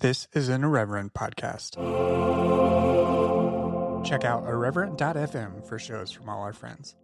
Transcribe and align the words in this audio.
This 0.00 0.28
is 0.32 0.48
an 0.48 0.64
Irreverent 0.64 1.12
podcast. 1.12 1.76
Check 4.02 4.24
out 4.24 4.44
irreverent.fm 4.44 5.66
for 5.68 5.78
shows 5.78 6.10
from 6.10 6.26
all 6.26 6.40
our 6.40 6.54
friends. 6.54 6.96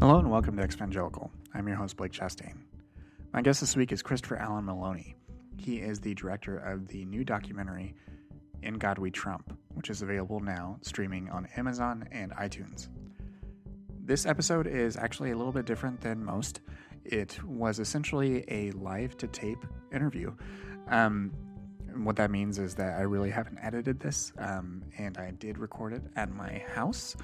Hello 0.00 0.20
and 0.20 0.30
welcome 0.30 0.56
to 0.56 0.66
Exvangelical. 0.66 1.28
I'm 1.52 1.68
your 1.68 1.76
host, 1.76 1.98
Blake 1.98 2.12
Chastain. 2.12 2.56
My 3.34 3.42
guest 3.42 3.60
this 3.60 3.76
week 3.76 3.92
is 3.92 4.00
Christopher 4.00 4.36
Allen 4.36 4.64
Maloney. 4.64 5.16
He 5.56 5.76
is 5.76 6.00
the 6.00 6.14
director 6.14 6.56
of 6.56 6.88
the 6.88 7.04
new 7.04 7.24
documentary 7.24 7.94
In 8.62 8.74
God 8.74 8.98
We 8.98 9.10
Trump, 9.10 9.58
which 9.74 9.90
is 9.90 10.02
available 10.02 10.40
now 10.40 10.78
streaming 10.82 11.30
on 11.30 11.46
Amazon 11.56 12.08
and 12.12 12.32
iTunes. 12.32 12.88
This 14.04 14.26
episode 14.26 14.66
is 14.66 14.96
actually 14.96 15.30
a 15.30 15.36
little 15.36 15.52
bit 15.52 15.64
different 15.64 16.00
than 16.00 16.24
most. 16.24 16.60
It 17.04 17.42
was 17.44 17.78
essentially 17.78 18.44
a 18.48 18.70
live 18.72 19.16
to 19.18 19.26
tape 19.26 19.64
interview. 19.92 20.34
Um, 20.88 21.32
what 21.96 22.16
that 22.16 22.30
means 22.30 22.58
is 22.58 22.74
that 22.74 22.98
I 22.98 23.02
really 23.02 23.30
haven't 23.30 23.58
edited 23.62 24.00
this, 24.00 24.32
um, 24.38 24.82
and 24.98 25.16
I 25.16 25.30
did 25.30 25.58
record 25.58 25.92
it 25.92 26.02
at 26.16 26.30
my 26.30 26.62
house. 26.74 27.16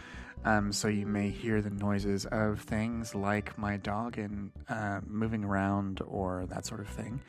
Um, 0.44 0.72
so 0.72 0.88
you 0.88 1.06
may 1.06 1.28
hear 1.28 1.60
the 1.60 1.70
noises 1.70 2.24
of 2.26 2.60
things 2.60 3.14
like 3.14 3.58
my 3.58 3.76
dog 3.76 4.16
and 4.16 4.50
uh, 4.68 5.00
moving 5.06 5.44
around 5.44 6.00
or 6.06 6.46
that 6.46 6.64
sort 6.64 6.80
of 6.80 6.88
thing. 6.88 7.20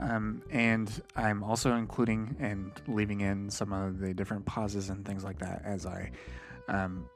Um, 0.00 0.42
and 0.50 0.90
I'm 1.16 1.42
also 1.42 1.74
including 1.74 2.36
and 2.38 2.70
leaving 2.86 3.20
in 3.20 3.50
some 3.50 3.72
of 3.72 3.98
the 3.98 4.14
different 4.14 4.46
pauses 4.46 4.90
and 4.90 5.04
things 5.04 5.24
like 5.24 5.38
that 5.40 5.62
as 5.64 5.86
I 5.86 6.12
um, 6.68 7.08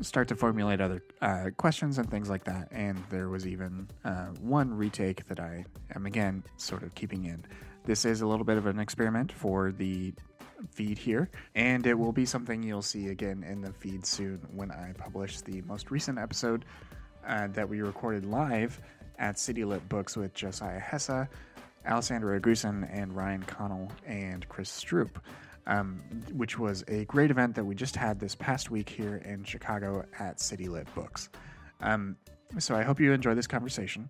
start 0.00 0.28
to 0.28 0.36
formulate 0.36 0.80
other 0.80 1.02
uh, 1.22 1.50
questions 1.56 1.98
and 1.98 2.10
things 2.10 2.28
like 2.28 2.44
that. 2.44 2.68
And 2.72 3.00
there 3.10 3.28
was 3.28 3.46
even 3.46 3.88
uh, 4.04 4.26
one 4.40 4.74
retake 4.74 5.26
that 5.28 5.40
I 5.40 5.64
am 5.94 6.06
again 6.06 6.42
sort 6.56 6.82
of 6.82 6.94
keeping 6.94 7.24
in. 7.26 7.44
This 7.84 8.04
is 8.04 8.20
a 8.20 8.26
little 8.26 8.44
bit 8.44 8.56
of 8.56 8.66
an 8.66 8.80
experiment 8.80 9.30
for 9.30 9.70
the 9.70 10.12
feed 10.70 10.98
here, 10.98 11.30
and 11.54 11.86
it 11.86 11.94
will 11.94 12.12
be 12.12 12.26
something 12.26 12.62
you'll 12.62 12.82
see 12.82 13.08
again 13.08 13.44
in 13.44 13.60
the 13.60 13.72
feed 13.72 14.04
soon 14.04 14.40
when 14.52 14.70
I 14.72 14.92
publish 14.98 15.40
the 15.42 15.62
most 15.62 15.90
recent 15.90 16.18
episode 16.18 16.64
uh, 17.26 17.46
that 17.48 17.68
we 17.68 17.82
recorded 17.82 18.24
live 18.24 18.80
at 19.18 19.38
City 19.38 19.64
Lit 19.64 19.88
Books 19.88 20.16
with 20.16 20.34
Josiah 20.34 20.80
Hesse, 20.80 21.28
Alessandra 21.86 22.40
Grusin, 22.40 22.88
and 22.92 23.14
Ryan 23.14 23.42
Connell 23.42 23.90
and 24.06 24.48
Chris 24.48 24.70
Stroop. 24.70 25.16
Um, 25.68 26.00
which 26.32 26.60
was 26.60 26.84
a 26.86 27.06
great 27.06 27.32
event 27.32 27.56
that 27.56 27.64
we 27.64 27.74
just 27.74 27.96
had 27.96 28.20
this 28.20 28.36
past 28.36 28.70
week 28.70 28.88
here 28.88 29.16
in 29.16 29.42
Chicago 29.42 30.04
at 30.16 30.40
City 30.40 30.68
Lit 30.68 30.86
Books. 30.94 31.28
Um, 31.80 32.16
so 32.60 32.76
I 32.76 32.84
hope 32.84 33.00
you 33.00 33.12
enjoy 33.12 33.34
this 33.34 33.48
conversation. 33.48 34.08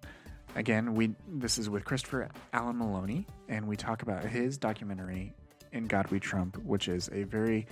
Again, 0.55 0.95
we 0.95 1.15
this 1.27 1.57
is 1.57 1.71
with 1.71 1.85
Christopher 1.87 2.29
Allen 2.53 2.77
Maloney, 2.77 3.27
and 3.49 3.67
we 3.67 3.75
talk 3.75 4.03
about 4.03 4.25
his 4.25 4.59
documentary 4.59 5.33
"In 5.73 5.87
God 5.87 6.11
We 6.11 6.21
Trump," 6.21 6.59
which 6.59 6.89
is 6.89 7.09
a 7.11 7.25
very 7.25 7.67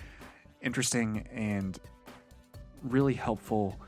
interesting 0.62 1.28
and 1.30 1.78
really 2.82 3.14
helpful 3.14 3.78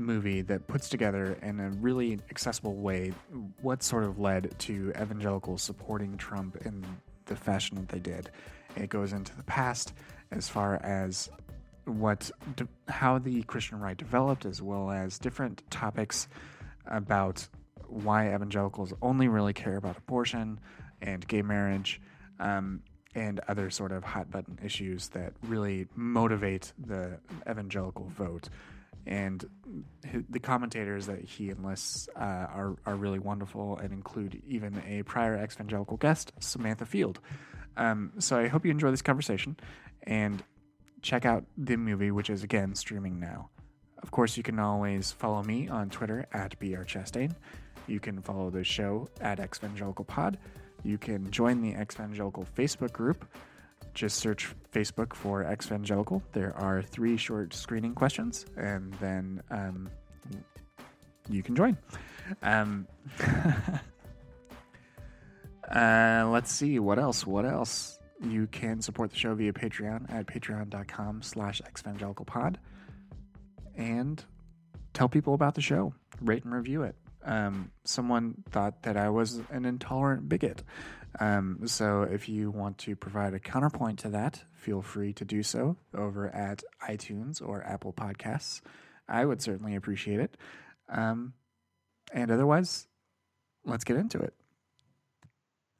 movie 0.00 0.42
that 0.42 0.66
puts 0.66 0.88
together 0.88 1.36
in 1.42 1.60
a 1.60 1.70
really 1.70 2.18
accessible 2.30 2.74
way 2.74 3.12
what 3.60 3.82
sort 3.82 4.04
of 4.04 4.18
led 4.18 4.58
to 4.58 4.92
evangelicals 5.00 5.62
supporting 5.62 6.16
Trump 6.16 6.56
in 6.64 6.84
the 7.26 7.36
fashion 7.36 7.76
that 7.76 7.88
they 7.88 7.98
did. 7.98 8.30
It 8.76 8.88
goes 8.88 9.12
into 9.12 9.36
the 9.36 9.42
past 9.44 9.92
as 10.30 10.48
far 10.48 10.76
as 10.76 11.30
what 11.84 12.30
de- 12.56 12.68
how 12.88 13.18
the 13.18 13.42
Christian 13.42 13.80
right 13.80 13.96
developed, 13.96 14.44
as 14.44 14.62
well 14.62 14.90
as 14.90 15.18
different 15.18 15.62
topics 15.70 16.28
about 16.86 17.46
why 17.88 18.34
evangelicals 18.34 18.92
only 19.02 19.28
really 19.28 19.52
care 19.52 19.76
about 19.76 19.96
abortion 19.96 20.60
and 21.02 21.26
gay 21.26 21.42
marriage. 21.42 22.00
Um, 22.38 22.82
and 23.14 23.40
other 23.48 23.70
sort 23.70 23.92
of 23.92 24.04
hot 24.04 24.30
button 24.30 24.58
issues 24.64 25.08
that 25.08 25.32
really 25.42 25.88
motivate 25.96 26.72
the 26.78 27.18
evangelical 27.48 28.06
vote 28.16 28.48
and 29.06 29.44
the 30.28 30.40
commentators 30.40 31.06
that 31.06 31.24
he 31.24 31.50
enlists 31.50 32.08
uh, 32.16 32.20
are 32.20 32.76
are 32.86 32.96
really 32.96 33.18
wonderful 33.18 33.78
and 33.78 33.92
include 33.92 34.42
even 34.46 34.82
a 34.86 35.02
prior 35.04 35.42
evangelical 35.42 35.96
guest, 35.96 36.32
Samantha 36.40 36.86
Field. 36.86 37.20
Um, 37.76 38.12
so 38.18 38.38
I 38.38 38.48
hope 38.48 38.64
you 38.64 38.70
enjoy 38.70 38.90
this 38.90 39.02
conversation 39.02 39.56
and 40.02 40.42
check 41.02 41.24
out 41.24 41.44
the 41.56 41.76
movie, 41.76 42.10
which 42.10 42.30
is 42.30 42.42
again 42.42 42.74
streaming 42.74 43.18
now. 43.20 43.50
Of 44.02 44.10
course, 44.10 44.36
you 44.36 44.42
can 44.42 44.58
always 44.58 45.12
follow 45.12 45.42
me 45.42 45.68
on 45.68 45.90
Twitter 45.90 46.26
at 46.32 46.58
brchastain. 46.58 47.34
You 47.86 48.00
can 48.00 48.20
follow 48.22 48.50
the 48.50 48.64
show 48.64 49.08
at 49.20 49.38
exvangelicalpod. 49.38 50.36
You 50.82 50.98
can 50.98 51.30
join 51.30 51.60
the 51.60 51.74
Exvangelical 51.74 52.46
Facebook 52.56 52.92
group 52.92 53.26
just 53.94 54.18
search 54.18 54.54
Facebook 54.72 55.14
for 55.14 55.44
Exvangelical. 55.44 56.22
There 56.32 56.56
are 56.56 56.82
three 56.82 57.16
short 57.16 57.54
screening 57.54 57.94
questions, 57.94 58.46
and 58.56 58.92
then 58.94 59.42
um, 59.50 59.88
you 61.28 61.42
can 61.42 61.56
join. 61.56 61.76
Um, 62.42 62.86
uh, 65.74 66.28
let's 66.28 66.52
see 66.52 66.78
what 66.78 66.98
else. 66.98 67.26
What 67.26 67.44
else? 67.44 67.98
You 68.22 68.46
can 68.48 68.82
support 68.82 69.10
the 69.10 69.16
show 69.16 69.34
via 69.34 69.52
Patreon 69.52 70.12
at 70.12 70.26
patreon.com 70.26 71.22
slash 71.22 71.62
exvangelicalpod 71.62 72.56
and 73.76 74.22
tell 74.92 75.08
people 75.08 75.34
about 75.34 75.54
the 75.54 75.62
show. 75.62 75.94
Rate 76.20 76.44
and 76.44 76.52
review 76.52 76.82
it. 76.82 76.96
Um, 77.24 77.70
someone 77.84 78.42
thought 78.50 78.82
that 78.82 78.96
I 78.96 79.08
was 79.08 79.40
an 79.50 79.64
intolerant 79.64 80.28
bigot. 80.28 80.62
Um, 81.18 81.66
so 81.66 82.02
if 82.02 82.28
you 82.28 82.50
want 82.50 82.78
to 82.78 82.94
provide 82.94 83.34
a 83.34 83.40
counterpoint 83.40 83.98
to 84.00 84.10
that, 84.10 84.44
feel 84.52 84.82
free 84.82 85.12
to 85.14 85.24
do 85.24 85.42
so 85.42 85.76
over 85.94 86.28
at 86.28 86.62
iTunes 86.88 87.46
or 87.46 87.62
Apple 87.64 87.92
Podcasts. 87.92 88.60
I 89.08 89.24
would 89.24 89.42
certainly 89.42 89.74
appreciate 89.74 90.20
it. 90.20 90.36
Um, 90.88 91.34
and 92.12 92.30
otherwise, 92.30 92.86
let's 93.64 93.84
get 93.84 93.96
into 93.96 94.18
it. 94.18 94.34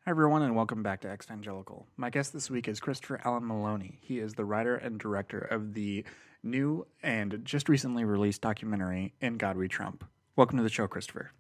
Hi, 0.05 0.11
everyone, 0.11 0.43
and 0.43 0.57
welcome 0.57 0.83
back 0.83 1.03
to 1.03 1.09
Exvangelical. 1.09 1.85
My 1.97 2.11
guest 2.11 2.33
this 2.33 2.51
week 2.51 2.67
is 2.67 2.81
Christopher 2.81 3.21
Allen 3.25 3.47
Maloney. 3.47 3.99
He 4.01 4.19
is 4.19 4.35
the 4.35 4.45
writer 4.45 4.75
and 4.75 4.99
director 4.99 5.39
of 5.39 5.75
the 5.75 6.05
new 6.43 6.87
and 7.03 7.41
just 7.45 7.69
recently 7.69 8.05
released 8.05 8.41
documentary, 8.41 9.15
In 9.21 9.37
God 9.37 9.57
We 9.57 9.69
Trump. 9.69 10.05
Welcome 10.37 10.57
to 10.57 10.63
the 10.63 10.71
show, 10.71 10.87
Christopher. 10.87 11.33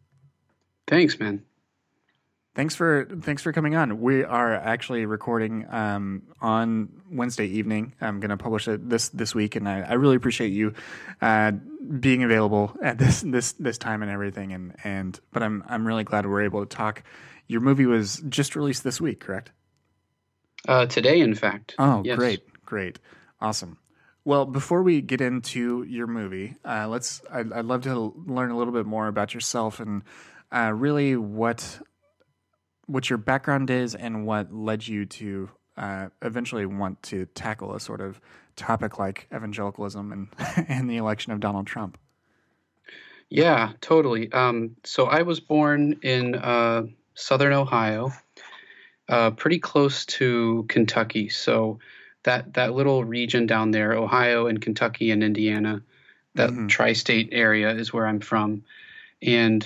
Thanks, 0.86 1.18
man. 1.18 1.42
Thanks 2.60 2.74
for 2.74 3.08
thanks 3.22 3.40
for 3.40 3.54
coming 3.54 3.74
on. 3.74 4.02
We 4.02 4.22
are 4.22 4.52
actually 4.52 5.06
recording 5.06 5.66
um, 5.70 6.24
on 6.42 6.90
Wednesday 7.10 7.46
evening. 7.46 7.94
I'm 8.02 8.20
going 8.20 8.28
to 8.28 8.36
publish 8.36 8.68
it 8.68 8.86
this 8.86 9.08
this 9.08 9.34
week, 9.34 9.56
and 9.56 9.66
I, 9.66 9.80
I 9.80 9.92
really 9.94 10.16
appreciate 10.16 10.52
you 10.52 10.74
uh, 11.22 11.52
being 11.52 12.22
available 12.22 12.76
at 12.82 12.98
this 12.98 13.22
this 13.22 13.52
this 13.52 13.78
time 13.78 14.02
and 14.02 14.10
everything. 14.10 14.52
And 14.52 14.76
and 14.84 15.18
but 15.32 15.42
I'm 15.42 15.64
I'm 15.68 15.86
really 15.86 16.04
glad 16.04 16.26
we're 16.26 16.42
able 16.42 16.60
to 16.60 16.66
talk. 16.76 17.02
Your 17.46 17.62
movie 17.62 17.86
was 17.86 18.22
just 18.28 18.54
released 18.54 18.84
this 18.84 19.00
week, 19.00 19.20
correct? 19.20 19.52
Uh, 20.68 20.84
today, 20.84 21.20
in 21.20 21.34
fact. 21.34 21.76
Oh, 21.78 22.02
yes. 22.04 22.18
great, 22.18 22.42
great, 22.66 22.98
awesome. 23.40 23.78
Well, 24.26 24.44
before 24.44 24.82
we 24.82 25.00
get 25.00 25.22
into 25.22 25.82
your 25.84 26.06
movie, 26.06 26.56
uh, 26.62 26.88
let's. 26.88 27.22
I'd, 27.32 27.54
I'd, 27.54 27.64
love 27.64 27.84
to 27.84 28.12
learn 28.26 28.50
a 28.50 28.56
little 28.58 28.74
bit 28.74 28.84
more 28.84 29.08
about 29.08 29.32
yourself 29.32 29.80
and 29.80 30.02
uh, 30.52 30.72
really 30.74 31.16
what 31.16 31.80
what 32.90 33.08
your 33.08 33.18
background 33.18 33.70
is 33.70 33.94
and 33.94 34.26
what 34.26 34.52
led 34.52 34.86
you 34.86 35.06
to 35.06 35.48
uh, 35.76 36.08
eventually 36.22 36.66
want 36.66 37.02
to 37.04 37.26
tackle 37.26 37.74
a 37.74 37.80
sort 37.80 38.00
of 38.00 38.20
topic 38.56 38.98
like 38.98 39.26
evangelicalism 39.34 40.12
and 40.12 40.28
and 40.68 40.90
the 40.90 40.96
election 40.96 41.32
of 41.32 41.40
Donald 41.40 41.66
Trump. 41.66 41.98
Yeah, 43.28 43.72
totally. 43.80 44.30
Um, 44.32 44.76
so 44.84 45.06
I 45.06 45.22
was 45.22 45.38
born 45.38 46.00
in 46.02 46.34
uh, 46.34 46.82
southern 47.14 47.52
Ohio, 47.52 48.12
uh, 49.08 49.30
pretty 49.30 49.60
close 49.60 50.04
to 50.06 50.66
Kentucky. 50.68 51.28
So 51.28 51.78
that 52.24 52.54
that 52.54 52.74
little 52.74 53.04
region 53.04 53.46
down 53.46 53.70
there, 53.70 53.92
Ohio 53.92 54.48
and 54.48 54.60
Kentucky 54.60 55.12
and 55.12 55.22
Indiana, 55.22 55.82
that 56.34 56.50
mm-hmm. 56.50 56.66
tri-state 56.66 57.28
area 57.30 57.70
is 57.70 57.92
where 57.92 58.06
I'm 58.06 58.20
from, 58.20 58.64
and 59.22 59.64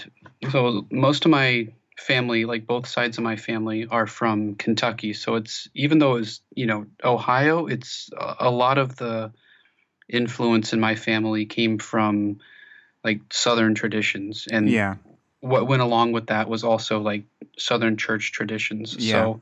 so 0.51 0.87
most 0.91 1.25
of 1.25 1.31
my 1.31 1.69
family, 1.97 2.45
like 2.45 2.67
both 2.67 2.87
sides 2.87 3.19
of 3.19 3.25
my 3.25 3.37
family, 3.37 3.87
are 3.91 4.07
from 4.07 4.55
Kentucky. 4.57 5.13
So 5.13 5.37
it's 5.37 5.69
even 5.75 5.99
though 5.99 6.17
it's 6.17 6.41
you 6.55 6.67
know 6.67 6.87
Ohio, 7.03 7.67
it's 7.67 8.11
a 8.17 8.51
lot 8.51 8.79
of 8.79 8.97
the 8.97 9.33
influence 10.09 10.73
in 10.73 10.81
my 10.81 10.95
family 10.95 11.47
came 11.47 11.79
from 11.79 12.39
like 13.03 13.21
Southern 13.31 13.75
traditions, 13.75 14.49
and 14.51 14.69
yeah, 14.69 14.97
what 15.41 15.67
went 15.69 15.83
along 15.83 16.13
with 16.13 16.29
that 16.29 16.49
was 16.49 16.65
also 16.65 17.01
like 17.01 17.25
Southern 17.59 17.97
church 17.97 18.33
traditions. 18.33 18.97
Yeah. 18.99 19.13
So 19.13 19.41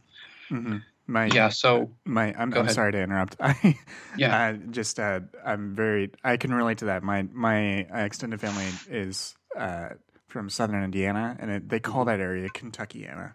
mm-hmm. 0.51 0.77
my 1.07 1.27
yeah. 1.27 1.49
So 1.49 1.91
my 2.05 2.35
I'm, 2.37 2.53
I'm 2.55 2.69
sorry 2.69 2.93
to 2.93 3.03
interrupt. 3.03 3.37
I 3.41 3.79
yeah, 4.17 4.49
uh, 4.49 4.53
just 4.71 5.01
uh, 5.01 5.21
I'm 5.45 5.75
very 5.75 6.11
I 6.23 6.37
can 6.37 6.53
relate 6.53 6.79
to 6.79 6.87
that. 6.87 7.03
My 7.03 7.23
my 7.33 7.87
extended 8.05 8.41
family 8.41 8.67
is 8.91 9.35
uh, 9.57 9.91
from 10.33 10.49
southern 10.49 10.83
Indiana, 10.83 11.37
and 11.39 11.51
it, 11.51 11.69
they 11.69 11.79
call 11.79 12.07
that 12.07 12.19
area 12.19 12.49
Kentuckiana. 12.49 13.35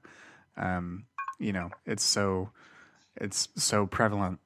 Um, 0.58 1.06
you 1.40 1.54
know, 1.54 1.70
it's 1.86 2.04
so 2.04 2.50
it's 3.16 3.50
so 3.56 3.86
prevalent 3.86 4.40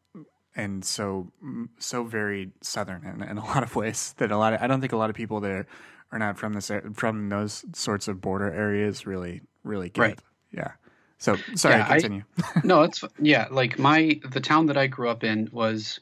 and 0.56 0.84
so 0.84 1.32
so 1.80 2.04
very 2.04 2.52
southern 2.62 3.06
in, 3.06 3.28
in 3.28 3.38
a 3.38 3.46
lot 3.46 3.64
of 3.64 3.76
ways 3.76 4.14
that 4.18 4.32
a 4.32 4.38
lot 4.38 4.54
of 4.54 4.62
I 4.62 4.68
don't 4.68 4.82
think 4.82 4.92
a 4.94 4.98
lot 4.98 5.10
of 5.10 5.16
people 5.16 5.40
that 5.40 5.66
are, 6.12 6.20
not 6.20 6.38
from 6.38 6.54
this 6.54 6.70
from 6.94 7.30
those 7.30 7.64
sorts 7.74 8.10
of 8.10 8.20
border 8.20 8.52
areas 8.52 9.08
really 9.08 9.42
really 9.64 9.90
get. 9.90 10.02
Right. 10.02 10.20
Yeah. 10.52 10.72
So 11.18 11.38
sorry, 11.56 11.76
Yeah, 11.76 11.86
I- 11.88 11.94
continue. 11.94 12.24
no, 12.66 12.84
it's 12.84 13.04
yeah. 13.20 13.48
Like 13.50 13.80
my 13.80 14.20
the 14.30 14.42
town 14.42 14.66
that 14.66 14.78
I 14.78 14.88
grew 14.88 15.10
up 15.10 15.24
in 15.24 15.48
was 15.54 16.02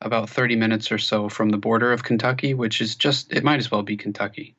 about 0.00 0.30
30 0.30 0.56
minutes 0.56 0.90
or 0.90 0.98
so 0.98 1.28
from 1.28 1.50
the 1.50 1.58
border 1.58 1.92
of 1.92 2.02
Kentucky, 2.02 2.54
which 2.54 2.80
is 2.80 2.96
just 2.96 3.30
it 3.32 3.44
might 3.44 3.58
as 3.58 3.70
well 3.70 3.82
be 3.82 3.96
Kentucky. 3.96 4.56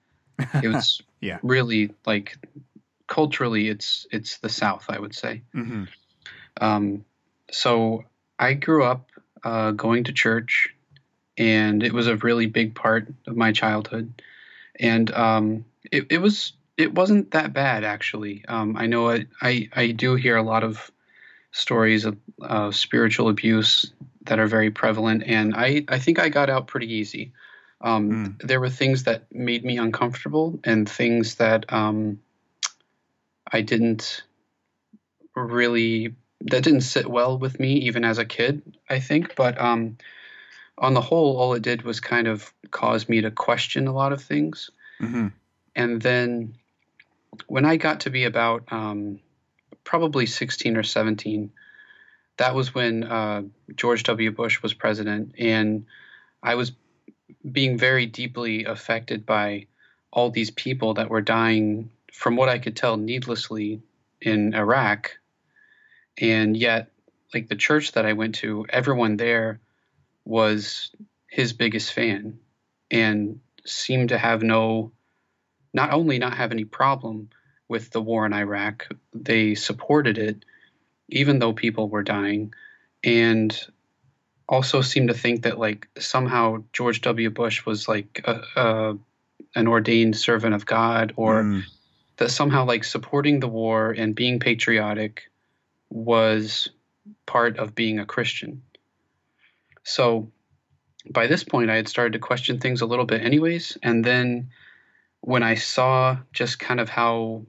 It 0.61 0.67
was 0.67 1.01
Yeah. 1.21 1.39
really 1.41 1.91
like 2.05 2.37
culturally 3.07 3.69
it's 3.69 4.05
it's 4.11 4.39
the 4.39 4.49
South, 4.49 4.85
I 4.89 4.99
would 4.99 5.15
say. 5.15 5.41
hmm 5.53 5.85
Um, 6.59 7.05
so 7.51 8.03
I 8.39 8.53
grew 8.53 8.83
up 8.83 9.09
uh, 9.43 9.71
going 9.71 10.05
to 10.05 10.13
church, 10.13 10.73
and 11.37 11.83
it 11.83 11.93
was 11.93 12.07
a 12.07 12.17
really 12.17 12.47
big 12.47 12.75
part 12.75 13.07
of 13.27 13.35
my 13.35 13.51
childhood. 13.51 14.21
And 14.79 15.11
um, 15.13 15.65
it, 15.91 16.07
it 16.09 16.17
was 16.19 16.53
it 16.77 16.93
wasn't 16.93 17.31
that 17.31 17.53
bad 17.53 17.83
actually. 17.83 18.43
Um, 18.47 18.75
I 18.77 18.87
know 18.87 19.09
I, 19.09 19.25
I 19.41 19.69
I 19.73 19.91
do 19.91 20.15
hear 20.15 20.35
a 20.37 20.43
lot 20.43 20.63
of 20.63 20.91
stories 21.51 22.05
of 22.05 22.17
uh, 22.41 22.71
spiritual 22.71 23.29
abuse 23.29 23.91
that 24.25 24.39
are 24.39 24.47
very 24.47 24.71
prevalent, 24.71 25.23
and 25.25 25.53
I 25.55 25.85
I 25.87 25.99
think 25.99 26.19
I 26.19 26.29
got 26.29 26.49
out 26.49 26.67
pretty 26.67 26.91
easy. 26.93 27.31
Um, 27.83 28.37
There 28.39 28.59
were 28.59 28.69
things 28.69 29.03
that 29.03 29.31
made 29.31 29.63
me 29.63 29.77
uncomfortable, 29.77 30.59
and 30.63 30.89
things 30.89 31.35
that 31.35 31.71
um, 31.71 32.19
I 33.51 33.61
didn't 33.61 34.23
really 35.35 36.15
that 36.41 36.63
didn't 36.63 36.81
sit 36.81 37.07
well 37.07 37.37
with 37.37 37.59
me 37.59 37.73
even 37.73 38.03
as 38.03 38.17
a 38.17 38.25
kid 38.25 38.61
i 38.89 38.99
think. 38.99 39.35
But 39.35 39.59
um 39.59 39.97
on 40.77 40.93
the 40.93 41.01
whole 41.01 41.37
all 41.37 41.53
it 41.53 41.63
did 41.63 41.83
was 41.83 41.99
kind 41.99 42.27
of 42.27 42.53
cause 42.71 43.07
me 43.07 43.21
to 43.21 43.31
question 43.31 43.87
a 43.87 43.93
lot 43.93 44.13
of 44.13 44.21
things. 44.23 44.69
Hmm 44.99 45.27
and 45.75 46.01
then 46.01 46.55
when 47.47 47.65
i 47.65 47.77
got 47.77 48.01
to 48.01 48.11
be 48.11 48.25
about 48.25 48.71
um 48.71 49.19
probably 49.83 50.25
16 50.27 50.77
or 50.77 50.83
17 50.83 51.51
that 52.37 52.55
was 52.55 52.73
when 52.75 53.03
uh, 53.03 53.41
george 53.75 54.03
w. 54.03 54.31
Bush 54.31 54.61
was 54.61 54.73
president. 54.73 55.35
And 55.39 55.85
i 56.41 56.55
was 56.55 56.71
being 57.49 57.77
very 57.77 58.05
deeply 58.05 58.65
affected 58.65 59.25
by 59.25 59.67
all 60.11 60.29
these 60.29 60.51
people 60.51 60.95
that 60.95 61.09
were 61.09 61.21
dying 61.21 61.89
from 62.11 62.35
what 62.35 62.49
i 62.49 62.59
could 62.59 62.75
tell 62.75 62.97
needlessly 62.97 63.81
in 64.21 64.53
iraq. 64.53 65.17
And 66.19 66.55
yet 66.55 66.91
like 67.33 67.47
the 67.49 67.55
church 67.55 67.93
that 67.93 68.05
i 68.05 68.13
went 68.13 68.35
to 68.35 68.65
everyone 68.69 69.17
there 69.17 69.59
was 70.25 70.91
his 71.27 71.53
biggest 71.53 71.91
fan 71.91 72.39
and 72.91 73.39
seemed 73.65 74.09
to 74.09 74.17
have 74.17 74.43
no 74.43 74.91
not 75.73 75.91
only 75.91 76.19
not 76.19 76.37
have 76.37 76.51
any 76.51 76.65
problem 76.65 77.29
with 77.67 77.89
the 77.89 78.01
war 78.01 78.25
in 78.25 78.33
iraq 78.33 78.87
they 79.13 79.55
supported 79.55 80.17
it 80.17 80.45
even 81.09 81.39
though 81.39 81.53
people 81.53 81.89
were 81.89 82.03
dying. 82.03 82.53
And 83.03 83.55
also 84.53 84.81
seemed 84.81 85.09
to 85.09 85.13
think 85.23 85.43
that 85.43 85.57
like 85.59 85.87
somehow 85.97 86.63
george 86.73 87.01
w 87.01 87.29
bush 87.29 87.65
was 87.65 87.87
like 87.87 88.21
a, 88.25 88.35
a, 88.55 88.97
an 89.55 89.67
ordained 89.67 90.15
servant 90.15 90.53
of 90.55 90.65
god 90.65 91.13
or 91.15 91.43
Mm. 91.43 91.63
that 92.17 92.31
somehow 92.31 92.63
like 92.65 92.83
supporting 92.83 93.39
the 93.39 93.47
war 93.47 93.91
and 93.91 94.15
being 94.15 94.39
patriotic 94.39 95.23
was 95.89 96.69
part 97.25 97.57
of 97.57 97.75
being 97.75 97.99
a 97.99 98.05
Christian. 98.05 98.61
So 99.83 100.31
by 101.09 101.27
this 101.27 101.43
point, 101.43 101.69
I 101.69 101.75
had 101.75 101.87
started 101.87 102.13
to 102.13 102.19
question 102.19 102.59
things 102.59 102.81
a 102.81 102.85
little 102.85 103.05
bit, 103.05 103.21
anyways. 103.21 103.77
And 103.83 104.03
then 104.05 104.49
when 105.21 105.43
I 105.43 105.55
saw 105.55 106.17
just 106.31 106.59
kind 106.59 106.79
of 106.79 106.89
how 106.89 107.45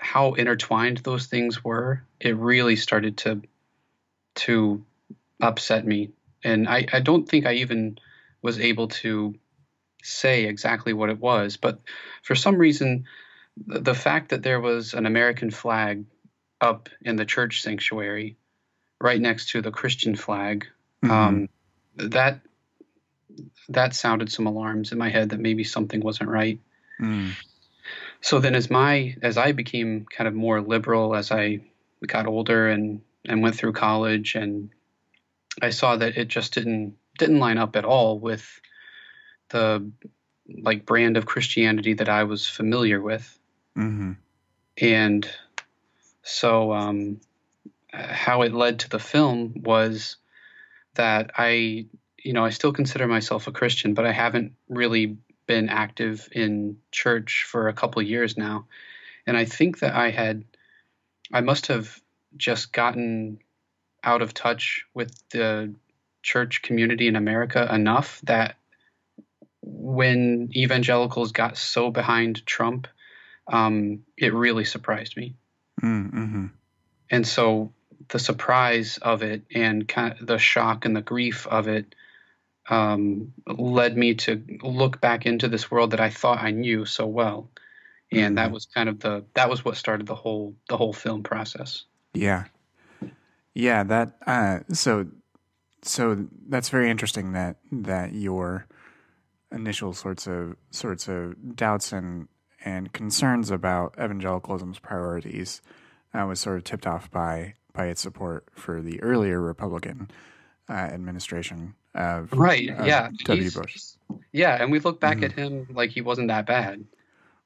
how 0.00 0.34
intertwined 0.34 0.98
those 0.98 1.26
things 1.26 1.64
were, 1.64 2.02
it 2.20 2.36
really 2.36 2.76
started 2.76 3.16
to 3.18 3.42
to 4.46 4.84
upset 5.40 5.86
me. 5.86 6.10
And 6.44 6.68
I, 6.68 6.86
I 6.92 7.00
don't 7.00 7.28
think 7.28 7.46
I 7.46 7.54
even 7.54 7.98
was 8.42 8.58
able 8.60 8.88
to 8.88 9.34
say 10.02 10.44
exactly 10.44 10.92
what 10.92 11.10
it 11.10 11.18
was, 11.18 11.56
but 11.56 11.80
for 12.22 12.34
some 12.34 12.56
reason, 12.56 13.04
the, 13.66 13.80
the 13.80 13.94
fact 13.94 14.28
that 14.30 14.42
there 14.42 14.60
was 14.60 14.94
an 14.94 15.06
American 15.06 15.50
flag 15.50 16.04
up 16.60 16.88
in 17.02 17.16
the 17.16 17.24
church 17.24 17.62
sanctuary 17.62 18.36
right 19.00 19.20
next 19.20 19.50
to 19.50 19.62
the 19.62 19.70
Christian 19.70 20.16
flag, 20.16 20.66
Mhm. 21.02 21.10
um, 21.10 21.48
that 21.96 22.40
that 23.68 23.94
sounded 23.94 24.32
some 24.32 24.46
alarms 24.46 24.92
in 24.92 24.98
my 24.98 25.10
head 25.10 25.30
that 25.30 25.40
maybe 25.40 25.62
something 25.62 26.00
wasn't 26.00 26.30
right. 26.30 26.58
Mm. 27.00 27.32
So 28.20 28.40
then, 28.40 28.54
as 28.54 28.70
my 28.70 29.16
as 29.22 29.36
I 29.36 29.52
became 29.52 30.06
kind 30.06 30.26
of 30.26 30.34
more 30.34 30.60
liberal 30.60 31.14
as 31.14 31.30
I 31.30 31.60
got 32.06 32.26
older 32.26 32.68
and 32.68 33.02
and 33.24 33.42
went 33.42 33.56
through 33.56 33.72
college, 33.72 34.34
and 34.34 34.70
I 35.62 35.70
saw 35.70 35.96
that 35.96 36.16
it 36.16 36.28
just 36.28 36.54
didn't 36.54 36.96
didn't 37.18 37.40
line 37.40 37.58
up 37.58 37.74
at 37.76 37.84
all 37.84 38.18
with 38.18 38.60
the 39.48 39.90
like 40.62 40.86
brand 40.86 41.16
of 41.16 41.26
Christianity 41.26 41.94
that 41.94 42.08
I 42.08 42.24
was 42.24 42.48
familiar 42.48 43.00
with, 43.00 43.38
Mhm. 43.76 44.16
and 44.78 45.30
so 46.22 46.72
um, 46.72 47.20
how 47.92 48.42
it 48.42 48.52
led 48.52 48.80
to 48.80 48.88
the 48.88 48.98
film 48.98 49.54
was 49.56 50.16
that 50.94 51.30
I 51.36 51.86
you 52.22 52.32
know 52.32 52.44
I 52.44 52.50
still 52.50 52.72
consider 52.72 53.06
myself 53.06 53.46
a 53.46 53.52
Christian, 53.52 53.94
but 53.94 54.06
I 54.06 54.12
haven't 54.12 54.54
really 54.68 55.16
been 55.46 55.68
active 55.68 56.28
in 56.32 56.76
church 56.92 57.46
for 57.48 57.68
a 57.68 57.72
couple 57.72 58.00
of 58.02 58.08
years 58.08 58.36
now. 58.36 58.66
And 59.26 59.36
I 59.36 59.44
think 59.46 59.80
that 59.80 59.94
I 59.94 60.10
had, 60.10 60.44
I 61.32 61.40
must 61.40 61.66
have 61.68 62.00
just 62.36 62.72
gotten 62.72 63.38
out 64.04 64.22
of 64.22 64.34
touch 64.34 64.84
with 64.94 65.12
the 65.30 65.74
church 66.22 66.62
community 66.62 67.08
in 67.08 67.16
America 67.16 67.68
enough 67.72 68.20
that 68.24 68.56
when 69.62 70.50
evangelicals 70.54 71.32
got 71.32 71.56
so 71.56 71.90
behind 71.90 72.44
Trump, 72.46 72.88
um, 73.46 74.00
it 74.16 74.32
really 74.32 74.64
surprised 74.64 75.16
me. 75.16 75.34
Mm, 75.82 76.12
mhm. 76.12 76.50
And 77.10 77.26
so 77.26 77.72
the 78.08 78.18
surprise 78.18 78.98
of 78.98 79.22
it 79.22 79.42
and 79.54 79.86
kind 79.86 80.20
of 80.20 80.26
the 80.26 80.38
shock 80.38 80.84
and 80.84 80.94
the 80.94 81.02
grief 81.02 81.46
of 81.46 81.68
it 81.68 81.94
um, 82.68 83.32
led 83.46 83.96
me 83.96 84.14
to 84.14 84.42
look 84.62 85.00
back 85.00 85.24
into 85.24 85.48
this 85.48 85.70
world 85.70 85.92
that 85.92 86.00
I 86.00 86.10
thought 86.10 86.42
I 86.42 86.50
knew 86.50 86.84
so 86.84 87.06
well, 87.06 87.50
and 88.12 88.36
that 88.36 88.50
Mhm. 88.50 88.52
was 88.52 88.66
kind 88.66 88.88
of 88.90 89.00
the 89.00 89.24
that 89.34 89.48
was 89.48 89.64
what 89.64 89.76
started 89.76 90.06
the 90.06 90.14
whole 90.14 90.54
the 90.68 90.76
whole 90.76 90.92
film 90.92 91.22
process. 91.22 91.84
Yeah. 92.12 92.44
Yeah, 93.58 93.82
that 93.82 94.16
uh 94.24 94.60
so 94.72 95.06
so 95.82 96.26
that's 96.48 96.68
very 96.68 96.88
interesting 96.90 97.32
that 97.32 97.56
that 97.72 98.12
your 98.14 98.66
initial 99.50 99.92
sorts 99.92 100.28
of 100.28 100.54
sorts 100.70 101.08
of 101.08 101.56
doubts 101.56 101.92
and 101.92 102.28
and 102.64 102.92
concerns 102.92 103.50
about 103.50 103.94
evangelicalism's 103.98 104.78
priorities 104.78 105.60
uh, 106.14 106.24
was 106.26 106.38
sort 106.38 106.56
of 106.58 106.64
tipped 106.64 106.86
off 106.86 107.10
by 107.10 107.54
by 107.72 107.86
its 107.86 108.00
support 108.00 108.46
for 108.54 108.80
the 108.80 109.02
earlier 109.02 109.40
Republican 109.40 110.08
uh, 110.68 110.72
administration 110.74 111.74
of 111.94 112.32
Right? 112.32 112.68
of 112.70 112.86
yeah. 112.86 113.08
W. 113.24 113.50
Bush. 113.50 113.76
Yeah, 114.30 114.62
and 114.62 114.70
we 114.70 114.78
look 114.78 115.00
back 115.00 115.18
Mhm. 115.18 115.24
at 115.24 115.32
him 115.32 115.66
like 115.70 115.90
he 115.90 116.00
wasn't 116.00 116.28
that 116.28 116.46
bad. 116.46 116.84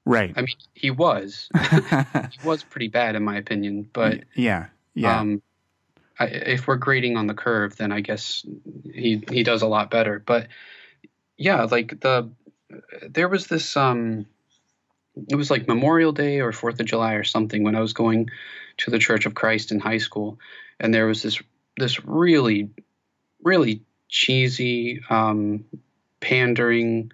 Right. 0.05 0.35
I 0.37 0.41
mean, 0.43 0.57
he 0.75 0.91
was. 0.91 1.49
he 2.33 2.39
was 2.45 2.65
pretty 2.65 2.89
bad 2.89 3.15
in 3.15 3.23
my 3.25 3.37
opinion, 3.39 3.89
but 3.95 4.25
yeah. 4.35 4.67
Yeah. 4.95 5.19
Um, 5.21 5.41
If 6.25 6.67
we're 6.67 6.77
grading 6.77 7.17
on 7.17 7.27
the 7.27 7.35
curve, 7.35 7.77
then 7.77 7.93
I 7.93 8.01
guess 8.01 8.45
he 8.85 9.23
he 9.31 9.43
does 9.43 9.63
a 9.63 9.67
lot 9.67 9.91
better. 9.91 10.23
But 10.25 10.49
yeah, 11.37 11.65
like 11.65 12.01
the 12.01 12.31
there 13.09 13.29
was 13.29 13.47
this 13.47 13.77
um, 13.77 14.27
it 15.29 15.37
was 15.37 15.51
like 15.51 15.69
Memorial 15.69 16.13
Day 16.13 16.41
or 16.41 16.53
Fourth 16.53 16.81
of 16.81 16.87
July 16.87 17.15
or 17.15 17.25
something 17.25 17.63
when 17.63 17.77
I 17.77 17.81
was 17.81 17.93
going 17.93 18.31
to 18.79 18.91
the 18.91 18.99
Church 18.99 19.27
of 19.27 19.35
Christ 19.35 19.73
in 19.73 19.81
high 19.81 19.99
school, 19.99 20.39
and 20.81 20.93
there 20.93 21.07
was 21.07 21.23
this 21.23 21.43
this 21.77 22.05
really 22.05 22.71
really 23.43 23.83
cheesy 24.09 25.03
um, 25.11 25.65
pandering 26.21 27.13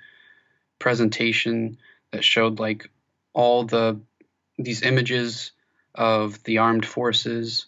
presentation 0.79 1.79
that 2.13 2.25
showed 2.25 2.59
like 2.59 2.91
all 3.33 3.65
the 3.65 4.01
these 4.59 4.83
images 4.83 5.53
of 5.95 6.43
the 6.45 6.59
armed 6.59 6.87
forces 6.87 7.67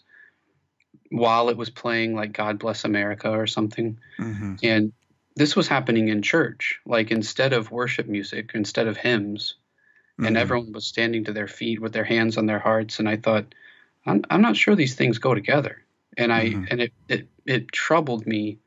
while 1.11 1.49
it 1.49 1.57
was 1.57 1.69
playing 1.69 2.15
like 2.15 2.33
God 2.33 2.57
Bless 2.57 2.85
America 2.85 3.29
or 3.29 3.45
something. 3.45 3.99
Mm-hmm. 4.17 4.55
And 4.63 4.93
this 5.35 5.55
was 5.55 5.67
happening 5.67 6.07
in 6.07 6.21
church, 6.21 6.79
like 6.85 7.11
instead 7.11 7.53
of 7.53 7.71
worship 7.71 8.07
music, 8.07 8.51
instead 8.53 8.87
of 8.87 8.97
hymns, 8.97 9.55
and 10.17 10.35
Mhm. 10.35 10.39
everyone 10.39 10.71
was 10.71 10.85
standing 10.85 11.25
to 11.25 11.33
their 11.33 11.47
feet 11.47 11.81
with 11.81 11.93
their 11.93 12.03
hands 12.03 12.37
on 12.37 12.45
their 12.45 12.59
hearts. 12.59 12.99
And 12.99 13.09
I 13.09 13.17
thought, 13.17 13.53
I'm, 14.05 14.23
I'm 14.29 14.41
not 14.41 14.55
sure 14.55 14.75
these 14.75 14.95
things 14.95 15.19
go 15.19 15.33
together. 15.33 15.83
And 16.17 16.31
I 16.33 16.49
Mhm. 16.49 16.67
and 16.71 16.81
it, 16.81 16.93
it 17.07 17.27
it 17.45 17.71
troubled 17.71 18.25
me 18.25 18.59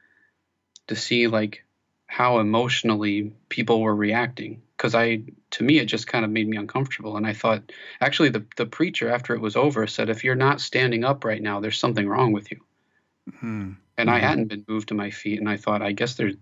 to 0.89 0.97
see 0.97 1.27
like 1.29 1.65
how 2.07 2.39
emotionally 2.39 3.33
people 3.49 3.81
were 3.81 3.95
reacting 3.95 4.63
because 4.85 4.95
I 4.95 5.23
to 5.53 5.65
me 5.65 5.79
it 5.79 5.87
just 5.87 6.07
kind 6.07 6.27
of 6.27 6.31
made 6.31 6.47
me 6.47 6.59
uncomfortable. 6.59 7.17
And 7.17 7.27
I 7.27 7.33
thought 7.33 7.73
actually 8.03 8.29
the 8.29 8.45
the 8.59 8.67
preacher 8.67 9.09
after 9.09 9.35
it 9.35 9.41
was 9.41 9.57
over 9.57 9.87
said, 9.87 10.11
if 10.11 10.23
you're 10.23 10.35
not 10.35 10.61
standing 10.61 11.05
up 11.05 11.25
right 11.25 11.41
now, 11.41 11.59
there's 11.59 11.79
something 11.79 12.07
wrong 12.07 12.33
with 12.33 12.51
you. 12.53 12.61
Mhm. 13.31 13.77
And 13.97 14.11
I 14.11 14.19
Mhm. 14.19 14.23
hadn't 14.23 14.49
been 14.49 14.65
moved 14.69 14.89
to 14.89 14.95
my 14.95 15.09
feet, 15.09 15.41
and 15.41 15.49
I 15.49 15.57
thought, 15.57 15.81
I 15.81 15.93
guess 15.93 16.17
there's 16.17 16.37